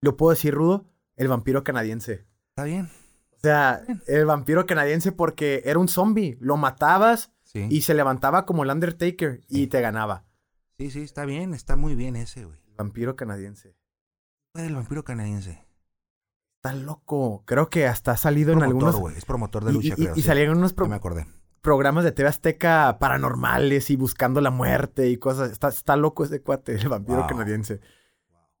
lo 0.00 0.16
puedo 0.16 0.30
decir 0.30 0.54
rudo, 0.54 0.86
el 1.16 1.28
vampiro 1.28 1.62
canadiense. 1.64 2.26
Está 2.48 2.64
bien. 2.64 2.86
O 3.32 3.38
sea, 3.42 3.82
el 4.06 4.24
vampiro 4.26 4.66
canadiense 4.66 5.12
porque 5.12 5.62
era 5.64 5.78
un 5.78 5.88
zombie. 5.88 6.36
Lo 6.40 6.56
matabas 6.56 7.32
Sí. 7.42 7.66
y 7.68 7.82
se 7.82 7.94
levantaba 7.94 8.46
como 8.46 8.62
el 8.62 8.70
Undertaker 8.70 9.40
y 9.48 9.66
te 9.66 9.80
ganaba. 9.80 10.24
sí, 10.78 10.90
sí, 10.90 11.00
está 11.02 11.24
bien. 11.24 11.52
Está 11.52 11.76
muy 11.76 11.94
bien 11.96 12.16
ese, 12.16 12.44
güey. 12.44 12.58
Vampiro 12.80 13.14
canadiense. 13.14 13.76
El 14.54 14.74
vampiro 14.74 15.04
canadiense. 15.04 15.64
Está 16.62 16.74
loco. 16.74 17.42
Creo 17.46 17.68
que 17.68 17.86
hasta 17.86 18.12
ha 18.12 18.16
salido 18.16 18.52
en 18.54 18.62
algunos... 18.62 18.96
güey. 18.96 19.16
Es 19.16 19.24
promotor 19.26 19.64
de 19.64 19.72
lucha, 19.72 19.88
y- 19.96 20.02
creo. 20.02 20.12
y 20.16 20.20
sí. 20.22 20.26
salían 20.26 20.50
unos 20.56 20.74
me 20.88 20.94
acordé. 20.94 21.26
programas 21.60 22.04
de 22.04 22.12
TV 22.12 22.28
Azteca 22.28 22.96
paranormales 22.98 23.90
y 23.90 23.96
buscando 23.96 24.40
la 24.40 24.50
muerte 24.50 25.08
y 25.10 25.18
cosas. 25.18 25.50
Está, 25.52 25.68
está 25.68 25.96
loco 25.96 26.24
ese 26.24 26.40
cuate, 26.42 26.74
el 26.74 26.88
vampiro 26.88 27.18
Wow. 27.18 27.26
canadiense. 27.28 27.80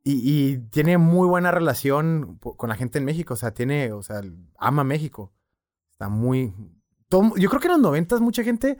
Y, 0.04 0.20
y 0.52 0.58
tiene 0.70 0.98
muy 0.98 1.26
buena 1.28 1.50
relación 1.50 2.38
con 2.38 2.68
la 2.68 2.74
gente 2.76 2.98
en 2.98 3.04
México. 3.06 3.34
O 3.34 3.36
sea, 3.38 3.52
tiene, 3.52 3.92
o 3.92 4.02
sea, 4.02 4.20
ama 4.58 4.84
México. 4.84 5.32
Está 5.90 6.08
muy. 6.10 6.54
todo- 7.08 7.36
yo 7.36 7.48
creo 7.48 7.60
que 7.60 7.68
en 7.68 7.72
los 7.72 7.80
noventas 7.82 8.20
mucha 8.20 8.44
gente 8.44 8.78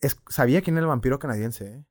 es- 0.00 0.16
sabía 0.28 0.62
quién 0.62 0.76
era 0.76 0.84
el 0.84 0.88
vampiro 0.88 1.18
canadiense, 1.18 1.66
¿eh? 1.74 1.84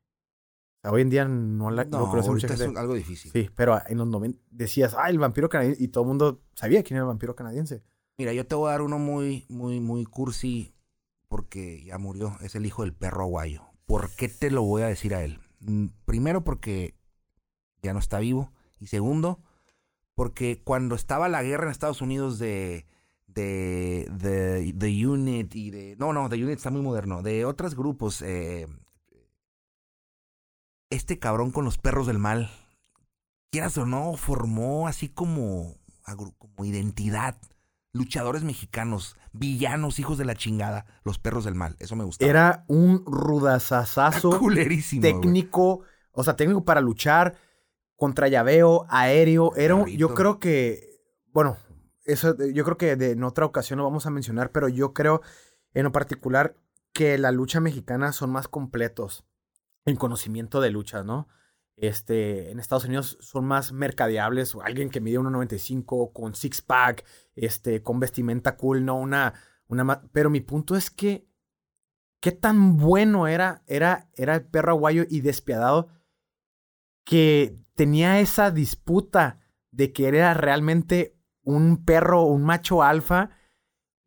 Hoy 0.82 1.02
en 1.02 1.10
día 1.10 1.26
no, 1.26 1.70
la, 1.70 1.84
No, 1.84 1.98
no 2.00 2.10
conoce 2.10 2.30
mucha 2.30 2.46
ahorita 2.46 2.54
es 2.54 2.60
gente. 2.60 2.80
algo 2.80 2.94
difícil. 2.94 3.30
Sí, 3.32 3.50
pero 3.54 3.78
en 3.86 3.98
los 3.98 4.08
90 4.08 4.38
decías, 4.50 4.94
ah, 4.98 5.10
el 5.10 5.18
vampiro 5.18 5.48
canadiense. 5.48 5.82
Y 5.82 5.88
todo 5.88 6.04
el 6.04 6.08
mundo 6.08 6.40
sabía 6.54 6.82
quién 6.82 6.96
era 6.96 7.04
el 7.04 7.08
vampiro 7.08 7.36
canadiense. 7.36 7.82
Mira, 8.16 8.32
yo 8.32 8.46
te 8.46 8.54
voy 8.54 8.68
a 8.68 8.72
dar 8.72 8.82
uno 8.82 8.98
muy, 8.98 9.44
muy, 9.48 9.80
muy 9.80 10.04
cursi 10.04 10.74
porque 11.28 11.84
ya 11.84 11.98
murió. 11.98 12.36
Es 12.40 12.54
el 12.54 12.64
hijo 12.66 12.82
del 12.82 12.94
perro 12.94 13.22
aguayo. 13.24 13.62
¿Por 13.86 14.10
qué 14.16 14.28
te 14.28 14.50
lo 14.50 14.62
voy 14.62 14.82
a 14.82 14.86
decir 14.86 15.14
a 15.14 15.22
él? 15.22 15.38
Mm, 15.60 15.86
Primero 16.06 16.44
porque 16.44 16.94
ya 17.82 17.92
no 17.92 17.98
está 17.98 18.18
vivo. 18.18 18.50
Y 18.78 18.86
segundo, 18.86 19.40
porque 20.14 20.62
cuando 20.64 20.94
estaba 20.94 21.28
la 21.28 21.42
guerra 21.42 21.64
en 21.64 21.70
Estados 21.72 22.00
Unidos 22.00 22.38
de, 22.38 22.86
de, 23.26 24.08
de, 24.18 24.72
de 24.74 25.06
Unit 25.06 25.54
y 25.54 25.70
de... 25.70 25.96
No, 25.98 26.12
no, 26.14 26.28
de 26.30 26.42
Unit 26.42 26.56
está 26.56 26.70
muy 26.70 26.80
moderno. 26.82 27.22
De 27.22 27.44
otros 27.44 27.74
grupos. 27.74 28.22
eh, 28.22 28.66
este 30.90 31.18
cabrón 31.18 31.50
con 31.50 31.64
los 31.64 31.78
perros 31.78 32.06
del 32.06 32.18
mal, 32.18 32.50
quieras 33.50 33.76
o 33.78 33.86
no, 33.86 34.16
formó 34.16 34.88
así 34.88 35.08
como, 35.08 35.76
como 36.38 36.64
identidad 36.64 37.36
luchadores 37.92 38.44
mexicanos, 38.44 39.16
villanos, 39.32 39.98
hijos 39.98 40.16
de 40.18 40.24
la 40.24 40.36
chingada, 40.36 40.86
los 41.02 41.18
perros 41.18 41.44
del 41.44 41.56
mal. 41.56 41.74
Eso 41.80 41.96
me 41.96 42.04
gustaba. 42.04 42.30
Era 42.30 42.64
un 42.68 43.04
rudazazazo 43.04 44.30
técnico, 45.02 45.80
o 46.12 46.22
sea, 46.22 46.36
técnico 46.36 46.64
para 46.64 46.80
luchar 46.80 47.34
contra 47.96 48.28
llaveo, 48.28 48.86
aéreo. 48.88 49.54
Era 49.56 49.74
un- 49.74 49.86
yo 49.86 50.08
creo 50.14 50.38
que, 50.38 51.00
bueno, 51.32 51.56
eso 52.04 52.36
yo 52.52 52.64
creo 52.64 52.76
que 52.78 52.94
de, 52.96 53.10
en 53.12 53.24
otra 53.24 53.44
ocasión 53.44 53.78
lo 53.78 53.84
vamos 53.84 54.06
a 54.06 54.10
mencionar, 54.10 54.52
pero 54.52 54.68
yo 54.68 54.92
creo 54.94 55.20
en 55.74 55.84
lo 55.84 55.92
particular 55.92 56.54
que 56.92 57.18
la 57.18 57.30
lucha 57.32 57.60
mexicana 57.60 58.12
son 58.12 58.30
más 58.30 58.46
completos 58.48 59.24
en 59.84 59.96
conocimiento 59.96 60.60
de 60.60 60.70
lucha, 60.70 61.02
¿no? 61.02 61.28
Este, 61.76 62.50
en 62.50 62.60
Estados 62.60 62.84
Unidos 62.84 63.16
son 63.20 63.46
más 63.46 63.72
mercadeables, 63.72 64.54
alguien 64.62 64.90
que 64.90 65.00
mide 65.00 65.18
1.95 65.18 66.12
con 66.12 66.34
six 66.34 66.60
pack, 66.60 67.06
este, 67.34 67.82
con 67.82 67.98
vestimenta 67.98 68.56
cool, 68.56 68.84
no 68.84 68.96
una, 68.96 69.32
una, 69.66 70.02
pero 70.12 70.28
mi 70.28 70.40
punto 70.40 70.76
es 70.76 70.90
que 70.90 71.26
qué 72.20 72.32
tan 72.32 72.76
bueno 72.76 73.28
era, 73.28 73.62
era, 73.66 74.10
era 74.14 74.34
el 74.34 74.44
perro 74.44 74.72
aguayo 74.72 75.04
y 75.08 75.22
despiadado 75.22 75.88
que 77.04 77.58
tenía 77.74 78.20
esa 78.20 78.50
disputa 78.50 79.40
de 79.70 79.92
que 79.92 80.06
era 80.06 80.34
realmente 80.34 81.16
un 81.42 81.84
perro, 81.84 82.24
un 82.24 82.42
macho 82.42 82.82
alfa 82.82 83.30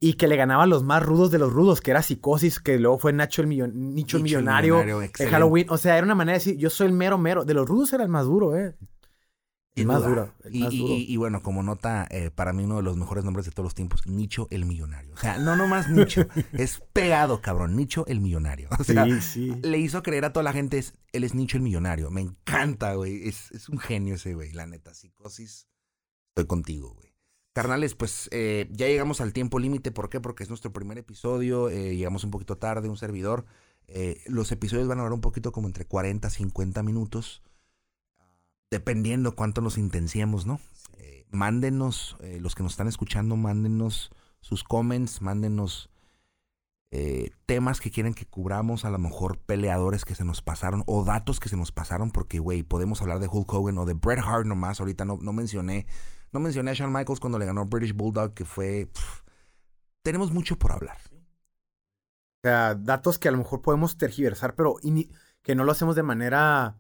y 0.06 0.16
que 0.16 0.28
le 0.28 0.36
ganaba 0.36 0.64
a 0.64 0.68
los 0.68 0.84
más 0.84 1.02
rudos 1.04 1.32
de 1.32 1.40
los 1.40 1.54
rudos, 1.54 1.80
que 1.82 1.92
era 1.92 2.02
Psicosis, 2.04 2.60
que 2.60 2.78
luego 2.78 2.98
fue 2.98 3.14
Nacho 3.14 3.42
el, 3.42 3.48
millon- 3.48 3.72
Nicho 3.74 3.76
el 3.76 3.94
Nicho 3.96 4.18
el 4.18 4.24
millonario, 4.24 4.74
millonario, 4.76 5.02
excelente. 5.02 5.34
Halloween. 5.36 5.66
O 5.70 5.78
sea, 5.78 5.98
era 5.98 6.06
una 6.06 6.16
manera 6.16 6.38
de 6.38 6.44
decir, 6.46 6.58
yo 6.58 6.70
soy 6.70 6.88
el 6.88 6.94
mero 6.94 7.18
mero. 7.18 7.46
De 7.46 7.54
los 7.54 7.68
rudos 7.68 7.94
era 7.94 8.04
el 8.04 8.10
más 8.10 8.26
duro, 8.26 8.58
¿eh? 8.58 8.76
El 9.76 9.88
más 9.88 10.04
duro. 10.06 10.32
El 10.44 10.56
Y, 10.56 10.60
más 10.60 10.74
y- 10.74 10.78
duro. 10.80 10.94
y- 10.94 11.14
y 11.14 11.18
bueno, 11.18 11.42
como 11.42 11.64
nota, 11.64 12.06
eh, 12.12 12.30
para 12.30 12.54
mí 12.54 12.64
uno 12.64 12.76
de 12.78 12.84
los 12.84 12.96
mejores 12.96 13.24
nombres 13.24 13.46
de 13.48 13.52
todos 13.54 13.66
los 13.66 13.74
tiempos, 13.74 14.06
Nicho 14.06 14.48
el 14.52 14.66
Millonario. 14.66 15.14
O 15.14 15.18
sea, 15.18 15.38
no 15.40 15.56
nomás 15.56 15.90
Nicho, 15.90 16.28
es 16.52 16.84
pegado, 16.94 17.42
cabrón, 17.42 17.76
Nicho 17.76 18.06
el 18.06 18.20
Millonario. 18.20 18.70
O 18.78 18.84
sea, 18.84 19.06
sí, 19.06 19.22
sí. 19.22 19.56
le 19.64 19.80
hizo 19.80 20.04
creer 20.04 20.26
a 20.26 20.34
toda 20.34 20.44
la 20.44 20.54
gente, 20.54 20.78
es, 20.78 20.94
él 21.12 21.24
es 21.24 21.34
Nicho 21.34 21.58
el 21.58 21.64
Millonario. 21.64 22.12
Me 22.12 22.22
encanta, 22.22 22.94
güey. 22.94 23.28
Es, 23.28 23.52
es 23.52 23.68
un 23.70 23.80
genio 23.80 24.16
ese, 24.16 24.36
güey. 24.36 24.52
La 24.52 24.68
neta, 24.68 24.94
psicosis. 24.94 25.68
Estoy 26.36 26.46
contigo, 26.46 26.94
güey. 26.94 27.03
Carnales, 27.54 27.94
pues 27.96 28.30
eh, 28.32 28.68
ya 28.72 28.88
llegamos 28.88 29.22
al 29.22 29.32
tiempo 29.32 29.60
límite. 29.60 29.92
¿Por 29.92 30.10
qué? 30.10 30.20
Porque 30.20 30.44
es 30.44 30.50
nuestro 30.50 30.74
primer 30.74 30.98
episodio. 30.98 31.70
eh, 31.70 31.96
llegamos 31.96 32.24
un 32.24 32.32
poquito 32.32 32.58
tarde, 32.58 32.90
un 32.90 32.98
servidor. 32.98 33.46
Eh, 33.88 34.22
los 34.26 34.52
episodios 34.52 34.88
van 34.88 35.00
a 35.00 35.04
durar 35.04 35.14
un 35.14 35.22
poquito 35.22 35.52
como 35.52 35.68
entre 35.68 35.86
40 35.86 36.28
a 36.28 36.32
50 36.32 36.82
minutos. 36.84 37.44
Dependiendo 38.72 39.36
cuánto 39.36 39.62
nos 39.62 39.78
intenciemos, 39.78 40.48
¿no? 40.48 40.60
Eh, 40.98 41.26
mándenos, 41.30 42.18
eh, 42.22 42.40
los 42.42 42.56
que 42.56 42.64
nos 42.64 42.74
están 42.74 42.88
escuchando, 42.88 43.36
mándenos 43.36 44.10
sus 44.42 44.64
comments, 44.64 45.22
mándenos 45.22 45.92
eh, 46.90 47.32
temas 47.46 47.80
que 47.82 47.92
quieren 47.92 48.14
que 48.14 48.26
cubramos, 48.26 48.84
a 48.86 48.90
lo 48.90 49.00
mejor 49.00 49.38
peleadores 49.40 50.06
que 50.06 50.16
se 50.16 50.26
nos 50.26 50.42
pasaron 50.42 50.84
o 50.86 51.04
datos 51.04 51.40
que 51.40 51.50
se 51.50 51.58
nos 51.58 51.72
pasaron, 51.72 52.12
porque, 52.12 52.40
güey, 52.40 52.64
podemos 52.64 53.02
hablar 53.02 53.20
de 53.20 53.28
Hulk 53.28 53.52
Hogan 53.54 53.78
o 53.78 53.86
de 53.86 53.94
Bret 53.94 54.20
Hart 54.20 54.46
nomás. 54.46 54.80
Ahorita 54.80 55.06
no, 55.06 55.18
no 55.22 55.34
mencioné, 55.34 55.86
no 56.34 56.40
mencioné 56.40 56.72
a 56.72 56.74
Shawn 56.74 56.92
Michaels 56.92 57.20
cuando 57.20 57.40
le 57.40 57.46
ganó 57.46 57.66
British 57.66 57.94
Bulldog, 57.94 58.34
que 58.34 58.44
fue... 58.46 58.88
pff, 58.92 59.22
tenemos 60.02 60.32
mucho 60.32 60.58
por 60.58 60.72
hablar. 60.72 60.98
O 61.12 62.42
sea, 62.44 62.76
datos 62.76 63.20
que 63.20 63.30
a 63.30 63.32
lo 63.32 63.38
mejor 63.38 63.62
podemos 63.62 63.98
tergiversar, 63.98 64.56
pero 64.56 64.76
que 65.42 65.56
no 65.56 65.64
lo 65.64 65.72
hacemos 65.72 65.96
de 65.96 66.04
manera 66.04 66.78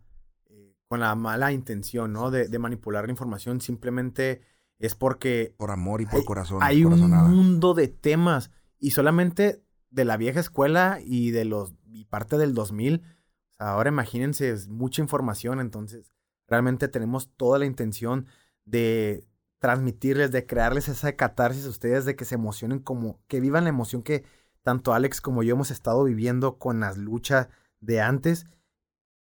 eh, 0.50 0.76
con 0.90 1.00
la 1.00 1.16
mala 1.16 1.52
intención, 1.54 2.12
¿no? 2.12 2.32
De, 2.32 2.48
de 2.50 2.60
manipular 2.60 3.06
la 3.06 3.12
información. 3.12 3.62
Simplemente 3.62 4.42
es 4.80 4.96
porque 4.96 5.54
Por 5.58 5.72
amor 5.72 6.02
y 6.02 6.06
por 6.06 6.20
Hay- 6.20 6.26
corazón. 6.26 6.62
hay 6.62 6.84
un 6.84 7.00
mundo 7.10 7.74
de 7.74 7.88
temas 7.88 8.52
y 8.80 8.92
solamente 8.92 9.64
de 9.90 10.04
la 10.06 10.18
vieja 10.18 10.40
escuela 10.42 11.00
y 11.02 11.32
de 11.32 11.46
los 11.46 11.74
y 11.86 12.06
parte 12.06 12.38
del 12.38 12.54
2000. 12.54 13.02
O 13.02 13.54
sea, 13.56 13.70
ahora 13.72 13.90
imagínense, 13.90 14.50
es 14.50 14.68
mucha 14.68 15.02
información, 15.02 15.60
entonces 15.62 16.12
realmente 16.48 16.88
tenemos 16.90 17.30
toda 17.38 17.60
la 17.60 17.66
intención 17.66 18.26
de 18.66 19.26
transmitirles, 19.64 20.34
de 20.34 20.46
crearles 20.46 20.90
esa 20.90 21.16
catarsis 21.16 21.66
a 21.66 21.70
ustedes, 21.70 22.04
de 22.04 22.18
que 22.18 22.26
se 22.26 22.36
emocionen 22.36 22.80
como, 22.80 23.22
que 23.30 23.40
vivan 23.40 23.64
la 23.64 23.70
emoción 23.70 24.04
que 24.04 24.26
tanto 24.62 24.94
Alex 24.94 25.22
como 25.22 25.42
yo 25.42 25.54
hemos 25.54 25.72
estado 25.72 26.04
viviendo 26.04 26.58
con 26.58 26.82
las 26.82 26.98
luchas 26.98 27.48
de 27.80 28.02
antes. 28.02 28.46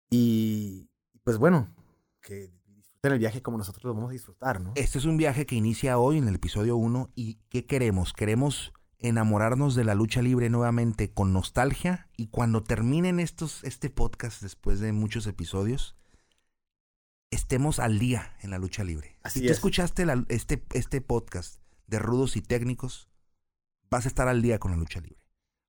Y 0.09 0.89
pues 1.25 1.39
bueno, 1.39 1.67
que 2.21 2.53
disfruten 2.67 3.11
el 3.11 3.19
viaje 3.19 3.41
como 3.41 3.57
nosotros 3.57 3.83
lo 3.83 3.93
vamos 3.93 4.11
a 4.11 4.13
disfrutar, 4.13 4.61
¿no? 4.61 4.71
Este 4.75 4.97
es 4.97 5.03
un 5.03 5.17
viaje 5.17 5.45
que 5.45 5.55
inicia 5.55 5.97
hoy 5.97 6.19
en 6.19 6.29
el 6.29 6.35
episodio 6.35 6.77
1 6.77 7.11
y 7.15 7.39
¿qué 7.49 7.65
queremos? 7.65 8.13
Queremos 8.13 8.71
enamorarnos 8.97 9.75
de 9.75 9.83
la 9.83 9.93
lucha 9.93 10.21
libre 10.21 10.49
nuevamente 10.49 11.11
con 11.11 11.33
nostalgia 11.33 12.07
y 12.15 12.27
cuando 12.27 12.63
terminen 12.63 13.19
estos, 13.19 13.61
este 13.65 13.89
podcast 13.89 14.41
después 14.41 14.79
de 14.79 14.93
muchos 14.93 15.27
episodios, 15.27 15.97
estemos 17.31 17.79
al 17.79 17.99
día 17.99 18.35
en 18.41 18.49
la 18.51 18.57
lucha 18.57 18.83
libre. 18.83 19.17
Así 19.23 19.39
si 19.39 19.45
tú 19.45 19.51
es. 19.51 19.57
escuchaste 19.57 20.05
la- 20.05 20.25
este, 20.29 20.63
este 20.73 21.01
podcast 21.01 21.61
de 21.87 21.99
rudos 21.99 22.35
y 22.35 22.41
técnicos, 22.41 23.09
vas 23.89 24.05
a 24.05 24.07
estar 24.07 24.27
al 24.27 24.41
día 24.41 24.59
con 24.59 24.71
la 24.71 24.77
lucha 24.77 24.99
libre. 24.99 25.19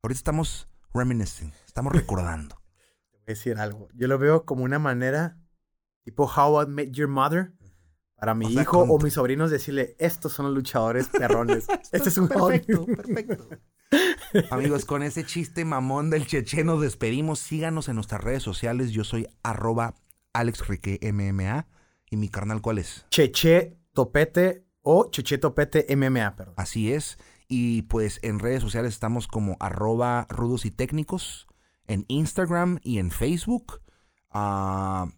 Ahorita 0.02 0.18
estamos 0.18 0.68
reminiscing, 0.94 1.52
estamos 1.66 1.92
recordando. 1.94 2.56
Te 3.11 3.16
voy 3.18 3.22
a 3.26 3.30
decir 3.30 3.58
algo. 3.58 3.88
Yo 3.94 4.08
lo 4.08 4.18
veo 4.18 4.44
como 4.44 4.64
una 4.64 4.78
manera, 4.78 5.38
tipo 6.04 6.24
How 6.24 6.62
I 6.62 6.66
Met 6.66 6.90
Your 6.92 7.08
Mother, 7.08 7.52
para 8.16 8.34
mi 8.34 8.46
O 8.46 8.50
sea, 8.50 8.62
hijo 8.62 8.80
o 8.80 8.98
mis 8.98 9.14
sobrinos 9.14 9.50
decirle, 9.50 9.96
estos 9.98 10.32
son 10.32 10.46
los 10.46 10.54
luchadores 10.54 11.08
perrones. 11.12 11.66
este 11.92 12.08
es 12.08 12.18
un 12.18 12.28
perfecto, 12.28 12.82
hobby. 12.84 12.94
perfecto. 12.96 13.48
Amigos, 14.50 14.84
con 14.84 15.02
ese 15.02 15.24
chiste 15.24 15.64
mamón 15.64 16.11
del 16.11 16.26
cheche 16.26 16.62
nos 16.62 16.80
despedimos. 16.80 17.38
Síganos 17.40 17.88
en 17.88 17.96
nuestras 17.96 18.22
redes 18.22 18.42
sociales. 18.42 18.90
Yo 18.92 19.02
soy 19.04 19.26
arroba 19.42 19.94
AlexRiqueMMA. 20.33 21.66
¿Y 22.11 22.16
mi 22.16 22.28
carnal 22.28 22.61
cuál 22.61 22.78
es? 22.78 23.07
Cheche 23.11 23.78
Topete 23.93 24.66
o 24.83 25.11
Cheche 25.11 25.39
Topete 25.39 25.87
MMA, 25.95 26.37
perdón. 26.37 26.55
Así 26.57 26.93
es. 26.93 27.18
Y 27.49 27.83
pues 27.83 28.20
en 28.22 28.39
redes 28.39 28.62
sociales 28.62 28.93
estamos 28.93 29.28
como 29.28 29.57
arroba 29.61 30.26
rudos 30.28 30.64
y 30.64 30.70
técnicos. 30.70 31.47
En 31.87 32.05
Instagram 32.09 32.78
y 32.83 32.99
en 32.99 33.11
Facebook. 33.11 33.83
Ah, 34.31 35.09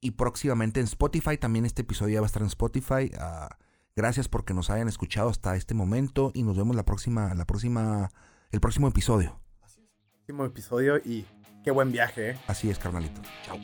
y 0.00 0.12
próximamente 0.12 0.80
en 0.80 0.84
Spotify. 0.84 1.38
También 1.38 1.64
este 1.64 1.82
episodio 1.82 2.14
ya 2.14 2.20
va 2.20 2.26
a 2.26 2.28
estar 2.28 2.42
en 2.42 2.48
Spotify. 2.48 3.10
Ah, 3.18 3.56
gracias 3.96 4.28
porque 4.28 4.54
nos 4.54 4.70
hayan 4.70 4.88
escuchado 4.88 5.30
hasta 5.30 5.56
este 5.56 5.74
momento. 5.74 6.30
Y 6.34 6.42
nos 6.42 6.56
vemos 6.56 6.76
la 6.76 6.84
próxima, 6.84 7.34
la 7.34 7.46
próxima, 7.46 8.10
el 8.50 8.60
próximo 8.60 8.88
episodio. 8.88 9.40
Último 10.20 10.44
episodio 10.44 10.98
y 10.98 11.26
Qué 11.62 11.70
buen 11.70 11.92
viaje, 11.92 12.30
¿eh? 12.30 12.38
Así 12.46 12.70
es, 12.70 12.78
carnalito. 12.78 13.20
Chao. 13.44 13.58